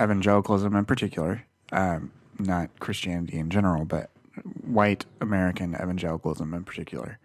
evangelicalism 0.01 0.75
in 0.75 0.85
particular, 0.85 1.45
um, 1.73 2.11
not 2.39 2.71
Christianity 2.81 3.39
in 3.39 3.51
general, 3.51 3.85
but 3.85 4.11
white 4.45 5.07
American 5.21 5.75
evangelicalism 5.75 6.55
in 6.55 6.65
particular, 6.65 7.19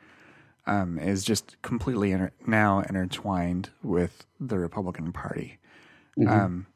um, 0.68 0.98
is 1.00 1.24
just 1.24 1.62
completely 1.62 2.12
inter- 2.12 2.32
now 2.46 2.82
intertwined 2.82 3.70
with 3.84 4.26
the 4.40 4.58
Republican 4.58 5.12
Party. 5.12 5.58
Mm-hmm. 6.18 6.30
Um, 6.30 6.68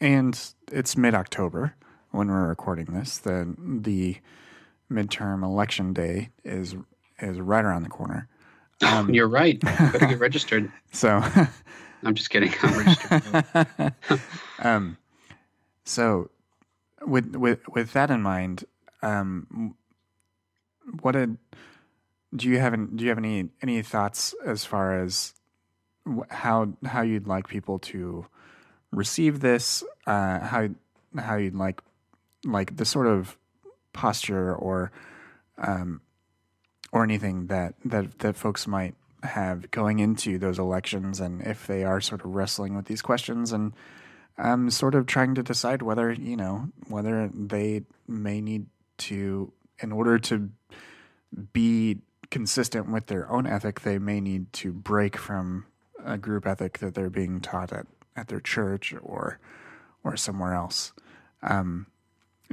and 0.00 0.38
it's 0.70 0.96
mid 0.96 1.14
October 1.14 1.74
when 2.10 2.28
we're 2.28 2.48
recording 2.48 2.86
this. 2.86 3.18
The 3.18 3.54
the 3.58 4.18
midterm 4.90 5.42
election 5.44 5.92
day 5.92 6.30
is 6.44 6.74
is 7.20 7.38
right 7.40 7.64
around 7.64 7.84
the 7.84 7.88
corner. 7.88 8.28
Um, 8.82 9.12
You're 9.12 9.28
right. 9.28 9.60
Better 9.60 10.06
get 10.06 10.18
registered. 10.18 10.70
So, 10.92 11.22
I'm 12.02 12.14
just 12.14 12.30
kidding. 12.30 12.52
I'm 12.62 12.86
registered. 12.86 13.94
um, 14.58 14.98
so, 15.84 16.30
with 17.06 17.36
with 17.36 17.68
with 17.68 17.92
that 17.92 18.10
in 18.10 18.22
mind, 18.22 18.64
um, 19.02 19.74
what 21.00 21.12
did 21.12 21.38
do 22.34 22.48
you 22.48 22.58
have? 22.58 22.96
do 22.96 23.04
you 23.04 23.10
have 23.10 23.18
any 23.18 23.50
any 23.62 23.82
thoughts 23.82 24.34
as 24.44 24.64
far 24.64 25.02
as 25.02 25.34
how 26.30 26.72
how 26.84 27.02
you'd 27.02 27.26
like 27.26 27.48
people 27.48 27.78
to 27.78 28.26
receive 28.90 29.40
this? 29.40 29.84
Uh, 30.06 30.40
how 30.40 30.68
how 31.18 31.36
you'd 31.36 31.54
like 31.54 31.80
like 32.44 32.76
the 32.76 32.84
sort 32.84 33.06
of 33.06 33.36
posture 33.92 34.54
or 34.54 34.90
um, 35.58 36.00
or 36.92 37.02
anything 37.02 37.46
that, 37.46 37.74
that, 37.84 38.18
that 38.20 38.36
folks 38.36 38.66
might 38.66 38.94
have 39.22 39.70
going 39.70 39.98
into 39.98 40.38
those 40.38 40.58
elections 40.58 41.20
and 41.20 41.40
if 41.42 41.66
they 41.66 41.84
are 41.84 42.00
sort 42.00 42.24
of 42.24 42.34
wrestling 42.34 42.74
with 42.74 42.86
these 42.86 43.02
questions 43.02 43.52
and 43.52 43.72
um, 44.36 44.68
sort 44.70 44.94
of 44.94 45.06
trying 45.06 45.34
to 45.34 45.42
decide 45.42 45.82
whether, 45.82 46.12
you 46.12 46.36
know, 46.36 46.68
whether 46.88 47.30
they 47.32 47.82
may 48.08 48.40
need 48.40 48.66
to, 49.08 49.52
in 49.80 49.92
order 49.92 50.18
to 50.18 50.50
be 51.52 51.98
consistent 52.30 52.90
with 52.90 53.06
their 53.06 53.30
own 53.30 53.46
ethic, 53.46 53.80
they 53.80 53.98
may 53.98 54.20
need 54.20 54.52
to 54.54 54.72
break 54.72 55.16
from 55.16 55.66
a 56.04 56.18
group 56.18 56.46
ethic 56.46 56.78
that 56.78 56.94
they're 56.94 57.10
being 57.10 57.40
taught 57.40 57.72
at, 57.72 57.86
at 58.16 58.28
their 58.28 58.40
church 58.40 58.94
or 59.02 59.38
or 60.04 60.16
somewhere 60.16 60.52
else. 60.52 60.92
Um, 61.42 61.86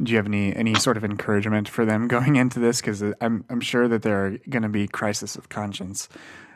do 0.02 0.12
you 0.12 0.18
have 0.18 0.26
any 0.26 0.56
any 0.56 0.76
sort 0.76 0.98
of 0.98 1.04
encouragement 1.04 1.68
for 1.68 1.86
them 1.86 2.08
going 2.16 2.36
into 2.36 2.60
this? 2.60 2.82
Because 2.82 3.02
I'm 3.22 3.46
I'm 3.50 3.62
sure 3.62 3.88
that 3.88 4.02
there 4.02 4.26
are 4.26 4.38
going 4.50 4.64
to 4.64 4.70
be 4.70 4.88
crisis 4.88 5.36
of 5.36 5.50
conscience 5.50 6.10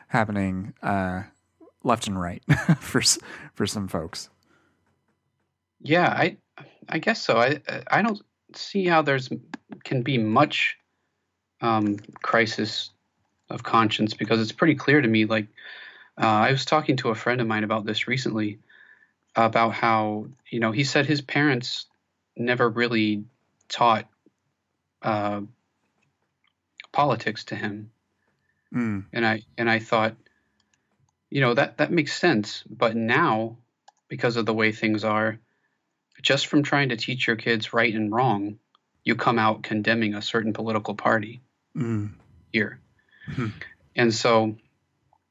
happening 0.08 0.74
uh, 0.82 1.24
left 1.82 2.06
and 2.06 2.20
right 2.20 2.42
for 2.78 3.02
for 3.54 3.66
some 3.66 3.88
folks. 3.88 4.28
Yeah, 5.80 6.08
I 6.08 6.36
I 6.88 6.98
guess 6.98 7.22
so. 7.22 7.38
I 7.38 7.60
I 7.90 8.02
don't 8.02 8.22
see 8.56 8.86
how 8.86 9.02
there's 9.02 9.28
can 9.84 10.02
be 10.02 10.18
much 10.18 10.76
um, 11.60 11.96
crisis 12.22 12.90
of 13.50 13.62
conscience 13.62 14.14
because 14.14 14.40
it's 14.40 14.52
pretty 14.52 14.74
clear 14.74 15.00
to 15.00 15.08
me. 15.08 15.24
Like 15.24 15.48
uh, 16.20 16.26
I 16.26 16.50
was 16.50 16.64
talking 16.64 16.96
to 16.98 17.10
a 17.10 17.14
friend 17.14 17.40
of 17.40 17.46
mine 17.46 17.64
about 17.64 17.84
this 17.84 18.08
recently 18.08 18.58
about 19.36 19.72
how 19.72 20.26
you 20.50 20.60
know 20.60 20.72
he 20.72 20.84
said 20.84 21.06
his 21.06 21.20
parents 21.20 21.86
never 22.36 22.68
really 22.68 23.24
taught 23.68 24.06
uh, 25.02 25.40
politics 26.92 27.44
to 27.44 27.56
him, 27.56 27.90
mm. 28.74 29.04
and 29.12 29.26
I 29.26 29.42
and 29.58 29.68
I 29.68 29.78
thought, 29.78 30.16
you 31.30 31.40
know 31.40 31.54
that 31.54 31.78
that 31.78 31.90
makes 31.90 32.12
sense. 32.18 32.62
But 32.68 32.96
now, 32.96 33.58
because 34.08 34.36
of 34.36 34.46
the 34.46 34.54
way 34.54 34.72
things 34.72 35.04
are, 35.04 35.38
just 36.22 36.46
from 36.46 36.62
trying 36.62 36.90
to 36.90 36.96
teach 36.96 37.26
your 37.26 37.36
kids 37.36 37.72
right 37.72 37.92
and 37.92 38.12
wrong, 38.12 38.58
you 39.04 39.14
come 39.14 39.38
out 39.38 39.62
condemning 39.62 40.14
a 40.14 40.22
certain 40.22 40.52
political 40.52 40.94
party 40.94 41.40
mm. 41.76 42.10
here, 42.52 42.80
mm. 43.30 43.52
and 43.94 44.14
so 44.14 44.56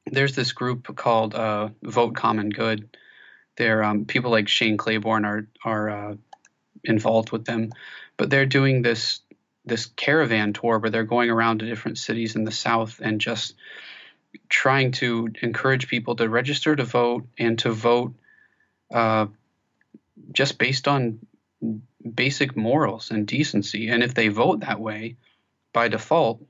there's 0.06 0.34
this 0.34 0.52
group 0.52 0.94
called 0.96 1.34
uh, 1.34 1.70
Vote 1.82 2.14
Common 2.14 2.50
Good. 2.50 2.96
There, 3.56 3.84
um, 3.84 4.04
people 4.04 4.30
like 4.30 4.48
Shane 4.48 4.76
Claiborne 4.76 5.24
are 5.24 5.46
are 5.64 5.90
uh, 5.90 6.14
involved 6.82 7.32
with 7.32 7.44
them, 7.44 7.70
but 8.16 8.30
they're 8.30 8.46
doing 8.46 8.82
this 8.82 9.20
this 9.64 9.86
caravan 9.86 10.52
tour 10.52 10.78
where 10.78 10.90
they're 10.90 11.04
going 11.04 11.30
around 11.30 11.60
to 11.60 11.66
different 11.66 11.98
cities 11.98 12.36
in 12.36 12.44
the 12.44 12.52
South 12.52 13.00
and 13.02 13.20
just 13.20 13.54
trying 14.48 14.92
to 14.92 15.28
encourage 15.42 15.88
people 15.88 16.16
to 16.16 16.28
register 16.28 16.76
to 16.76 16.84
vote 16.84 17.26
and 17.38 17.58
to 17.60 17.70
vote 17.70 18.14
uh, 18.92 19.26
just 20.32 20.58
based 20.58 20.88
on 20.88 21.20
basic 22.14 22.56
morals 22.56 23.10
and 23.10 23.26
decency. 23.26 23.88
And 23.88 24.02
if 24.02 24.14
they 24.14 24.28
vote 24.28 24.60
that 24.60 24.80
way, 24.80 25.16
by 25.72 25.88
default, 25.88 26.42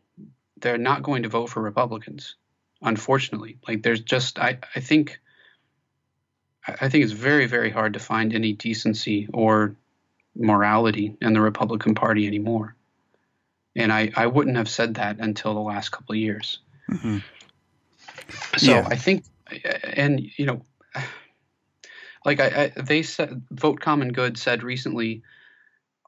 they're 0.61 0.79
not 0.79 1.03
going 1.03 1.23
to 1.23 1.29
vote 1.29 1.47
for 1.47 1.63
Republicans. 1.63 2.37
Unfortunately, 2.83 3.59
like 3.67 3.83
there's 3.83 4.01
just 4.01 4.39
I 4.39 4.59
I 4.75 4.81
think 4.81 5.19
I 6.67 6.89
think 6.89 7.05
it's 7.05 7.13
very 7.13 7.47
very 7.47 7.71
hard 7.71 7.95
to 7.95 7.99
find 7.99 8.35
any 8.35 8.53
decency 8.53 9.29
or 9.33 9.77
morality 10.37 11.17
in 11.21 11.33
the 11.33 11.41
Republican 11.41 11.95
Party 11.95 12.27
anymore. 12.27 12.75
And 13.77 13.93
I, 13.93 14.13
I 14.15 14.27
wouldn't 14.27 14.57
have 14.57 14.69
said 14.69 14.95
that 14.95 15.19
until 15.19 15.55
the 15.55 15.61
last 15.61 15.91
couple 15.91 16.15
of 16.15 16.19
years. 16.19 16.59
Mm-hmm. 16.91 17.19
So 18.57 18.71
yeah. 18.71 18.87
I 18.89 18.97
think, 18.97 19.25
and 19.83 20.21
you 20.37 20.47
know, 20.47 20.63
like 22.25 22.41
I, 22.41 22.73
I, 22.77 22.81
they 22.81 23.03
said, 23.03 23.43
Vote 23.51 23.81
Common 23.81 24.13
Good 24.13 24.39
said 24.39 24.63
recently 24.63 25.23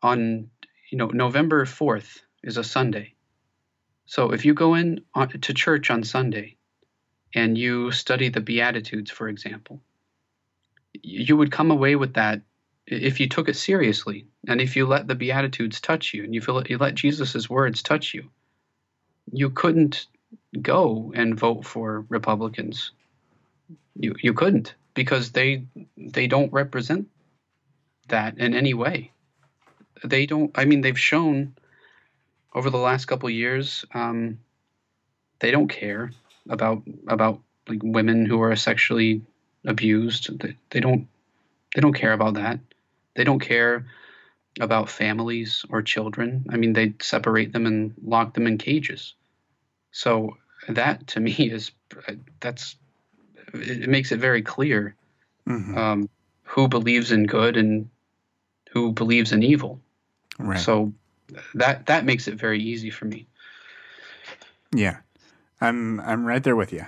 on, 0.03 0.51
you 0.91 0.99
know, 0.99 1.09
November 1.09 1.65
4th 1.65 2.21
is 2.43 2.57
a 2.57 2.65
Sunday. 2.65 3.15
So 4.07 4.33
if 4.33 4.45
you 4.45 4.55
go 4.55 4.75
in 4.75 5.03
on, 5.15 5.29
to 5.29 5.55
church 5.55 5.91
on 5.91 6.05
Sunday 6.05 6.57
and 7.35 7.59
you 7.59 7.91
study 7.91 8.29
the 8.29 8.41
Beatitudes, 8.41 9.11
for 9.11 9.29
example, 9.29 9.83
you 11.03 11.37
would 11.37 11.53
come 11.53 11.71
away 11.71 11.97
with 11.97 12.15
that 12.15 12.43
if 12.87 13.21
you 13.21 13.29
took 13.29 13.49
it 13.49 13.57
seriously 13.57 14.27
and 14.47 14.61
if 14.61 14.77
you 14.77 14.87
let 14.87 15.09
the 15.09 15.15
beatitudes 15.15 15.81
touch 15.81 16.15
you 16.15 16.25
and 16.25 16.35
you 16.35 16.41
feel 16.41 16.63
you 16.67 16.79
let 16.79 16.95
jesus' 16.95 17.51
words 17.51 17.83
touch 17.83 18.15
you 18.15 18.31
you 19.33 19.51
couldn't 19.51 20.07
go 20.63 21.13
and 21.15 21.39
vote 21.39 21.65
for 21.65 22.05
republicans 22.09 22.93
you 23.97 24.15
you 24.23 24.33
couldn't 24.33 24.75
because 24.97 25.31
they 25.31 25.65
they 25.97 26.27
don't 26.27 26.53
represent 26.53 27.07
that 28.09 28.39
in 28.39 28.55
any 28.55 28.75
way 28.75 29.13
they 30.03 30.27
don't 30.27 30.51
i 30.59 30.65
mean 30.65 30.81
they've 30.81 30.99
shown 30.99 31.55
over 32.55 32.71
the 32.71 32.79
last 32.79 33.05
couple 33.05 33.31
years 33.31 33.85
um, 33.95 34.39
they 35.39 35.53
don't 35.53 35.69
care 35.69 36.11
about 36.49 36.83
about 37.07 37.41
like 37.69 37.81
women 37.85 38.27
who 38.27 38.43
are 38.43 38.57
sexually 38.57 39.23
abused 39.65 40.37
they, 40.41 40.57
they 40.71 40.81
don't 40.81 41.07
they 41.75 41.81
don't 41.81 41.95
care 41.95 42.13
about 42.13 42.35
that 42.35 42.59
they 43.15 43.25
don't 43.25 43.41
care 43.41 43.87
about 44.61 44.89
families 44.89 45.65
or 45.71 45.83
children. 45.83 46.47
I 46.51 46.57
mean, 46.57 46.73
they 46.73 46.95
separate 47.01 47.53
them 47.53 47.67
and 47.67 47.95
lock 48.03 48.35
them 48.35 48.47
in 48.47 48.59
cages. 48.59 49.15
So 49.93 50.37
that 50.69 51.07
to 51.09 51.21
me 51.21 51.33
is 51.33 51.73
that's 52.41 52.77
it 53.55 53.89
makes 53.89 54.13
it 54.13 54.19
very 54.19 54.43
clear 54.43 54.95
mm-hmm. 55.49 55.77
um, 55.77 56.09
who 56.45 56.69
believes 56.69 57.13
in 57.13 57.27
good 57.27 57.57
and 57.57 57.89
who 58.71 58.93
believes 58.93 59.33
in 59.33 59.43
evil. 59.43 59.81
Right. 60.39 60.59
So 60.59 60.93
that 61.55 61.87
that 61.87 62.05
makes 62.05 62.29
it 62.29 62.35
very 62.35 62.61
easy 62.61 62.91
for 62.91 63.05
me. 63.05 63.27
Yeah. 64.75 64.99
I'm 65.61 66.01
I'm 66.01 66.25
right 66.25 66.43
there 66.43 66.57
with 66.57 66.73
you. 66.73 66.85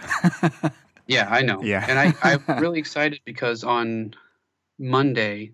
yeah, 1.06 1.28
I 1.30 1.42
know. 1.42 1.62
Yeah. 1.62 1.84
and 1.88 1.98
I, 1.98 2.14
I'm 2.22 2.44
really 2.60 2.78
excited 2.78 3.20
because 3.24 3.64
on 3.64 4.14
Monday 4.78 5.52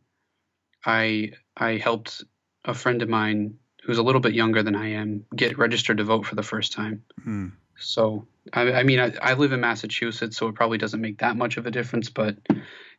I 0.85 1.33
I 1.57 1.77
helped 1.77 2.25
a 2.65 2.75
friend 2.75 3.03
of 3.03 3.09
mine 3.09 3.59
who's 3.85 3.99
a 3.99 4.03
little 4.03 4.21
bit 4.21 4.35
younger 4.35 4.63
than 4.63 4.75
I 4.75 4.93
am 4.93 5.27
get 5.37 5.59
registered 5.59 5.99
to 5.99 6.05
vote 6.05 6.27
for 6.27 6.35
the 6.35 6.43
first 6.43 6.73
time. 6.73 7.05
Hmm. 7.23 7.49
So 7.79 8.27
I, 8.53 8.73
I 8.73 8.83
mean 8.83 9.01
I, 9.01 9.13
I 9.21 9.35
live 9.35 9.53
in 9.53 9.61
Massachusetts, 9.61 10.37
so 10.37 10.49
it 10.49 10.55
probably 10.55 10.79
doesn't 10.79 11.01
make 11.01 11.19
that 11.19 11.37
much 11.37 11.57
of 11.57 11.67
a 11.67 11.71
difference. 11.71 12.11
But 12.11 12.37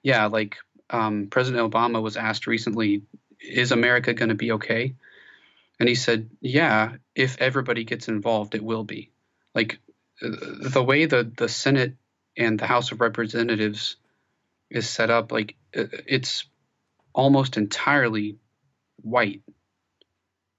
yeah, 0.02 0.26
like 0.26 0.58
um, 0.90 1.28
President 1.30 1.72
Obama 1.72 2.02
was 2.02 2.18
asked 2.18 2.48
recently, 2.48 3.04
"Is 3.40 3.72
America 3.72 4.14
going 4.14 4.30
to 4.30 4.36
be 4.36 4.54
okay?" 4.54 4.96
And 5.80 5.90
he 5.90 5.96
said, 5.96 6.30
"Yeah, 6.42 6.96
if 7.14 7.42
everybody 7.42 7.84
gets 7.84 8.08
involved, 8.08 8.56
it 8.56 8.64
will 8.64 8.84
be." 8.84 9.12
Like 9.54 9.80
uh, 10.22 10.30
the 10.70 10.84
way 10.84 11.06
the 11.06 11.30
the 11.38 11.50
Senate 11.50 11.96
and 12.38 12.60
the 12.60 12.68
House 12.68 12.92
of 12.92 13.02
Representatives 13.02 13.98
is 14.70 14.90
set 14.90 15.10
up, 15.10 15.32
like 15.32 15.56
uh, 15.76 15.86
it's 16.08 16.46
almost 17.14 17.58
entirely 17.58 18.38
white. 19.02 19.42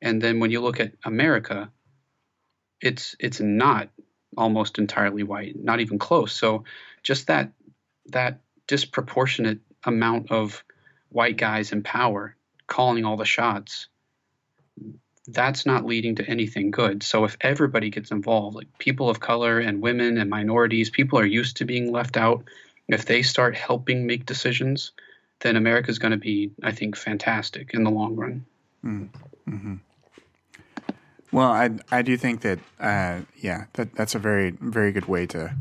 And 0.01 0.21
then 0.21 0.41
when 0.41 0.51
you 0.51 0.61
look 0.61 0.81
at 0.81 0.93
America, 1.05 1.71
it's 2.81 3.17
it's 3.19 3.41
not 3.41 3.89
almost 4.37 4.79
entirely 4.79 5.23
white, 5.23 5.57
not 5.63 5.81
even 5.81 5.99
close. 5.99 6.33
So 6.33 6.65
just 7.03 7.29
that 7.29 7.53
that 8.07 8.41
disproportionate 8.67 9.61
amount 9.85 10.31
of 10.31 10.65
white 11.09 11.37
guys 11.37 11.73
in 11.73 11.83
power 11.83 12.37
calling 12.67 13.05
all 13.05 13.17
the 13.17 13.25
shots 13.25 13.89
that's 15.29 15.67
not 15.67 15.85
leading 15.85 16.17
to 16.17 16.29
anything 16.29 16.71
good. 16.71 17.03
So 17.03 17.25
if 17.25 17.37
everybody 17.41 17.91
gets 17.91 18.11
involved, 18.11 18.57
like 18.57 18.79
people 18.79 19.11
of 19.11 19.21
color 19.21 19.59
and 19.59 19.81
women 19.81 20.19
and 20.19 20.31
minorities, 20.31 20.91
people 20.91 21.19
are 21.19 21.27
used 21.27 21.57
to 21.59 21.65
being 21.65 21.91
left 21.91 22.17
out. 22.17 22.45
If 22.89 23.07
they 23.07 23.23
start 23.23 23.57
helping 23.57 24.07
make 24.07 24.27
decisions, 24.27 24.93
then 25.41 25.57
America's 25.57 25.99
going 25.99 26.13
to 26.13 26.19
be, 26.19 26.53
I 26.63 26.73
think, 26.73 26.97
fantastic 26.97 27.75
in 27.75 27.83
the 27.83 27.91
long 27.91 28.15
run. 28.15 28.47
Mm-hmm. 28.85 29.77
Well, 31.37 31.53
I 31.53 31.69
I 31.93 32.01
do 32.01 32.17
think 32.17 32.41
that 32.41 32.61
uh, 32.81 33.21
yeah 33.37 33.67
that 33.75 33.95
that's 33.95 34.15
a 34.15 34.19
very 34.19 34.53
very 34.59 34.91
good 34.91 35.05
way 35.05 35.27
to 35.27 35.55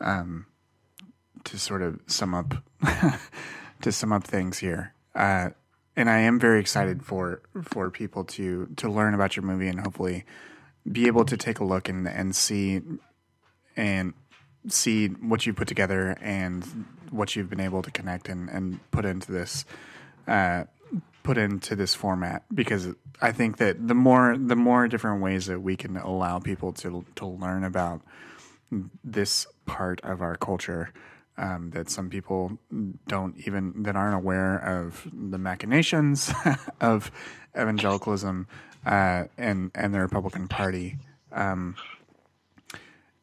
um 0.00 0.46
to 1.44 1.60
sort 1.60 1.82
of 1.82 2.00
sum 2.08 2.34
up 2.34 2.56
to 3.82 3.92
sum 3.92 4.12
up 4.12 4.24
things 4.24 4.58
here. 4.58 4.94
Uh, 5.14 5.50
and 5.94 6.10
I 6.10 6.18
am 6.18 6.40
very 6.40 6.58
excited 6.58 7.04
for 7.04 7.40
for 7.62 7.88
people 7.88 8.24
to 8.24 8.66
to 8.78 8.90
learn 8.90 9.14
about 9.14 9.36
your 9.36 9.44
movie 9.44 9.68
and 9.68 9.78
hopefully 9.78 10.24
be 10.90 11.06
able 11.06 11.24
to 11.26 11.36
take 11.36 11.60
a 11.60 11.64
look 11.64 11.88
and 11.88 12.08
and 12.08 12.34
see 12.34 12.82
and 13.76 14.12
see 14.66 15.06
what 15.06 15.46
you 15.46 15.54
put 15.54 15.68
together 15.68 16.18
and 16.20 16.84
what 17.12 17.36
you've 17.36 17.48
been 17.48 17.60
able 17.60 17.80
to 17.80 17.92
connect 17.92 18.28
and 18.28 18.48
and 18.48 18.80
put 18.90 19.04
into 19.04 19.30
this 19.30 19.64
uh, 20.26 20.64
put 21.22 21.38
into 21.38 21.74
this 21.74 21.94
format 21.94 22.44
because 22.54 22.88
I 23.20 23.32
think 23.32 23.56
that 23.56 23.88
the 23.88 23.94
more 23.94 24.36
the 24.38 24.56
more 24.56 24.86
different 24.88 25.22
ways 25.22 25.46
that 25.46 25.60
we 25.60 25.76
can 25.76 25.96
allow 25.96 26.38
people 26.38 26.72
to 26.74 27.04
to 27.16 27.26
learn 27.26 27.64
about 27.64 28.02
this 29.04 29.46
part 29.64 30.00
of 30.02 30.22
our 30.22 30.36
culture 30.36 30.92
um, 31.38 31.70
that 31.70 31.90
some 31.90 32.08
people 32.08 32.58
don't 33.06 33.36
even 33.46 33.82
that 33.82 33.96
aren't 33.96 34.14
aware 34.14 34.56
of 34.56 35.06
the 35.12 35.38
machinations 35.38 36.32
of 36.80 37.10
evangelicalism 37.56 38.46
uh, 38.84 39.24
and 39.36 39.70
and 39.74 39.92
the 39.92 40.00
Republican 40.00 40.48
Party. 40.48 40.98
Um, 41.32 41.76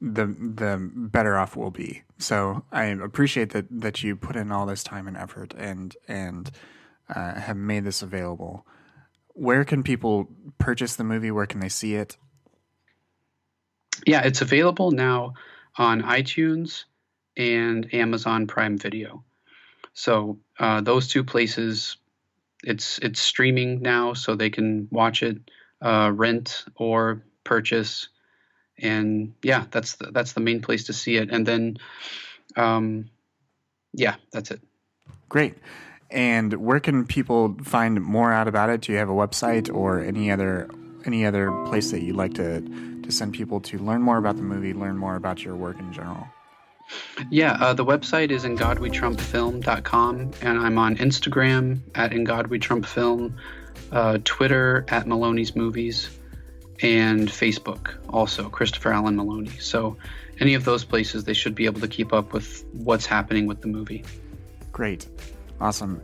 the 0.01 0.25
the 0.25 0.91
better 0.93 1.37
off 1.37 1.55
we'll 1.55 1.71
be. 1.71 2.03
So 2.17 2.65
I 2.71 2.85
appreciate 2.85 3.51
that 3.51 3.65
that 3.71 4.03
you 4.03 4.15
put 4.15 4.35
in 4.35 4.51
all 4.51 4.65
this 4.65 4.83
time 4.83 5.07
and 5.07 5.17
effort 5.17 5.53
and 5.57 5.95
and 6.07 6.51
uh, 7.09 7.39
have 7.39 7.57
made 7.57 7.83
this 7.83 8.01
available. 8.01 8.65
Where 9.35 9.65
can 9.65 9.83
people 9.83 10.29
purchase 10.57 10.95
the 10.95 11.03
movie? 11.03 11.31
Where 11.31 11.47
can 11.47 11.59
they 11.59 11.69
see 11.69 11.95
it? 11.95 12.17
Yeah, 14.05 14.21
it's 14.21 14.41
available 14.41 14.91
now 14.91 15.33
on 15.77 16.01
iTunes 16.03 16.83
and 17.37 17.91
Amazon 17.93 18.47
Prime 18.47 18.77
Video. 18.77 19.23
So 19.93 20.39
uh, 20.59 20.81
those 20.81 21.07
two 21.07 21.23
places, 21.23 21.97
it's 22.63 22.97
it's 22.99 23.21
streaming 23.21 23.81
now, 23.81 24.13
so 24.13 24.35
they 24.35 24.49
can 24.49 24.87
watch 24.91 25.23
it, 25.23 25.37
uh, 25.81 26.11
rent 26.13 26.65
or 26.75 27.23
purchase, 27.43 28.09
and 28.77 29.33
yeah, 29.43 29.65
that's 29.71 29.95
the, 29.95 30.11
that's 30.11 30.33
the 30.33 30.41
main 30.41 30.61
place 30.61 30.85
to 30.85 30.93
see 30.93 31.17
it. 31.17 31.29
And 31.31 31.45
then, 31.45 31.77
um, 32.55 33.09
yeah, 33.93 34.15
that's 34.31 34.51
it. 34.51 34.61
Great. 35.29 35.55
And 36.13 36.53
where 36.53 36.79
can 36.79 37.05
people 37.05 37.55
find 37.63 37.99
more 38.01 38.31
out 38.31 38.47
about 38.47 38.69
it? 38.69 38.81
Do 38.81 38.91
you 38.91 38.99
have 38.99 39.09
a 39.09 39.13
website 39.13 39.73
or 39.73 39.99
any 39.99 40.31
other 40.31 40.69
any 41.05 41.25
other 41.25 41.51
place 41.65 41.91
that 41.91 42.01
you'd 42.01 42.15
like 42.15 42.35
to 42.35 42.61
to 43.01 43.11
send 43.11 43.33
people 43.33 43.59
to 43.59 43.77
learn 43.79 44.01
more 44.01 44.17
about 44.17 44.37
the 44.37 44.43
movie, 44.43 44.73
learn 44.73 44.97
more 44.97 45.15
about 45.15 45.43
your 45.43 45.55
work 45.55 45.79
in 45.79 45.91
general? 45.91 46.27
Yeah, 47.29 47.53
uh, 47.53 47.73
the 47.73 47.85
website 47.85 48.29
is 48.29 48.45
in 48.45 48.57
ingodwetrumpfilm.com, 48.57 50.31
and 50.41 50.59
I'm 50.59 50.77
on 50.77 50.97
Instagram 50.97 51.79
at 51.95 52.11
ingodwetrumpfilm, 52.11 53.33
uh, 53.91 54.17
Twitter 54.23 54.85
at 54.89 55.07
Maloney's 55.07 55.55
Movies, 55.55 56.09
and 56.81 57.29
Facebook 57.29 57.95
also, 58.09 58.49
Christopher 58.49 58.91
Allen 58.93 59.15
Maloney. 59.15 59.57
So 59.59 59.97
any 60.39 60.53
of 60.53 60.65
those 60.65 60.83
places, 60.83 61.23
they 61.23 61.33
should 61.33 61.55
be 61.55 61.65
able 61.65 61.81
to 61.81 61.87
keep 61.87 62.13
up 62.13 62.33
with 62.33 62.65
what's 62.73 63.05
happening 63.05 63.47
with 63.47 63.61
the 63.61 63.67
movie. 63.67 64.03
Great. 64.71 65.07
Awesome. 65.59 66.01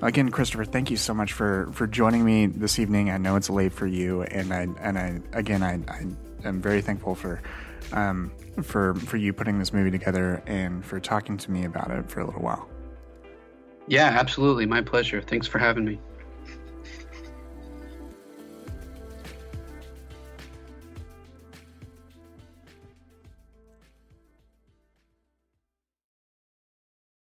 Again, 0.00 0.30
Christopher, 0.30 0.64
thank 0.64 0.90
you 0.90 0.96
so 0.96 1.12
much 1.12 1.32
for, 1.32 1.68
for 1.72 1.86
joining 1.86 2.24
me 2.24 2.46
this 2.46 2.78
evening. 2.78 3.10
I 3.10 3.18
know 3.18 3.36
it's 3.36 3.50
late 3.50 3.72
for 3.72 3.86
you, 3.86 4.22
and 4.22 4.52
I 4.52 4.68
and 4.80 4.98
I 4.98 5.20
again 5.32 5.62
I, 5.62 5.80
I 5.88 6.06
am 6.46 6.60
very 6.60 6.80
thankful 6.80 7.14
for 7.14 7.42
um, 7.92 8.32
for 8.62 8.94
for 8.94 9.16
you 9.16 9.32
putting 9.32 9.58
this 9.58 9.72
movie 9.72 9.90
together 9.90 10.42
and 10.46 10.84
for 10.84 11.00
talking 11.00 11.36
to 11.38 11.50
me 11.50 11.64
about 11.64 11.90
it 11.90 12.08
for 12.10 12.20
a 12.20 12.26
little 12.26 12.42
while. 12.42 12.68
Yeah, 13.88 14.06
absolutely. 14.06 14.66
My 14.66 14.80
pleasure. 14.80 15.20
Thanks 15.20 15.46
for 15.46 15.58
having 15.58 15.84
me. 15.84 16.00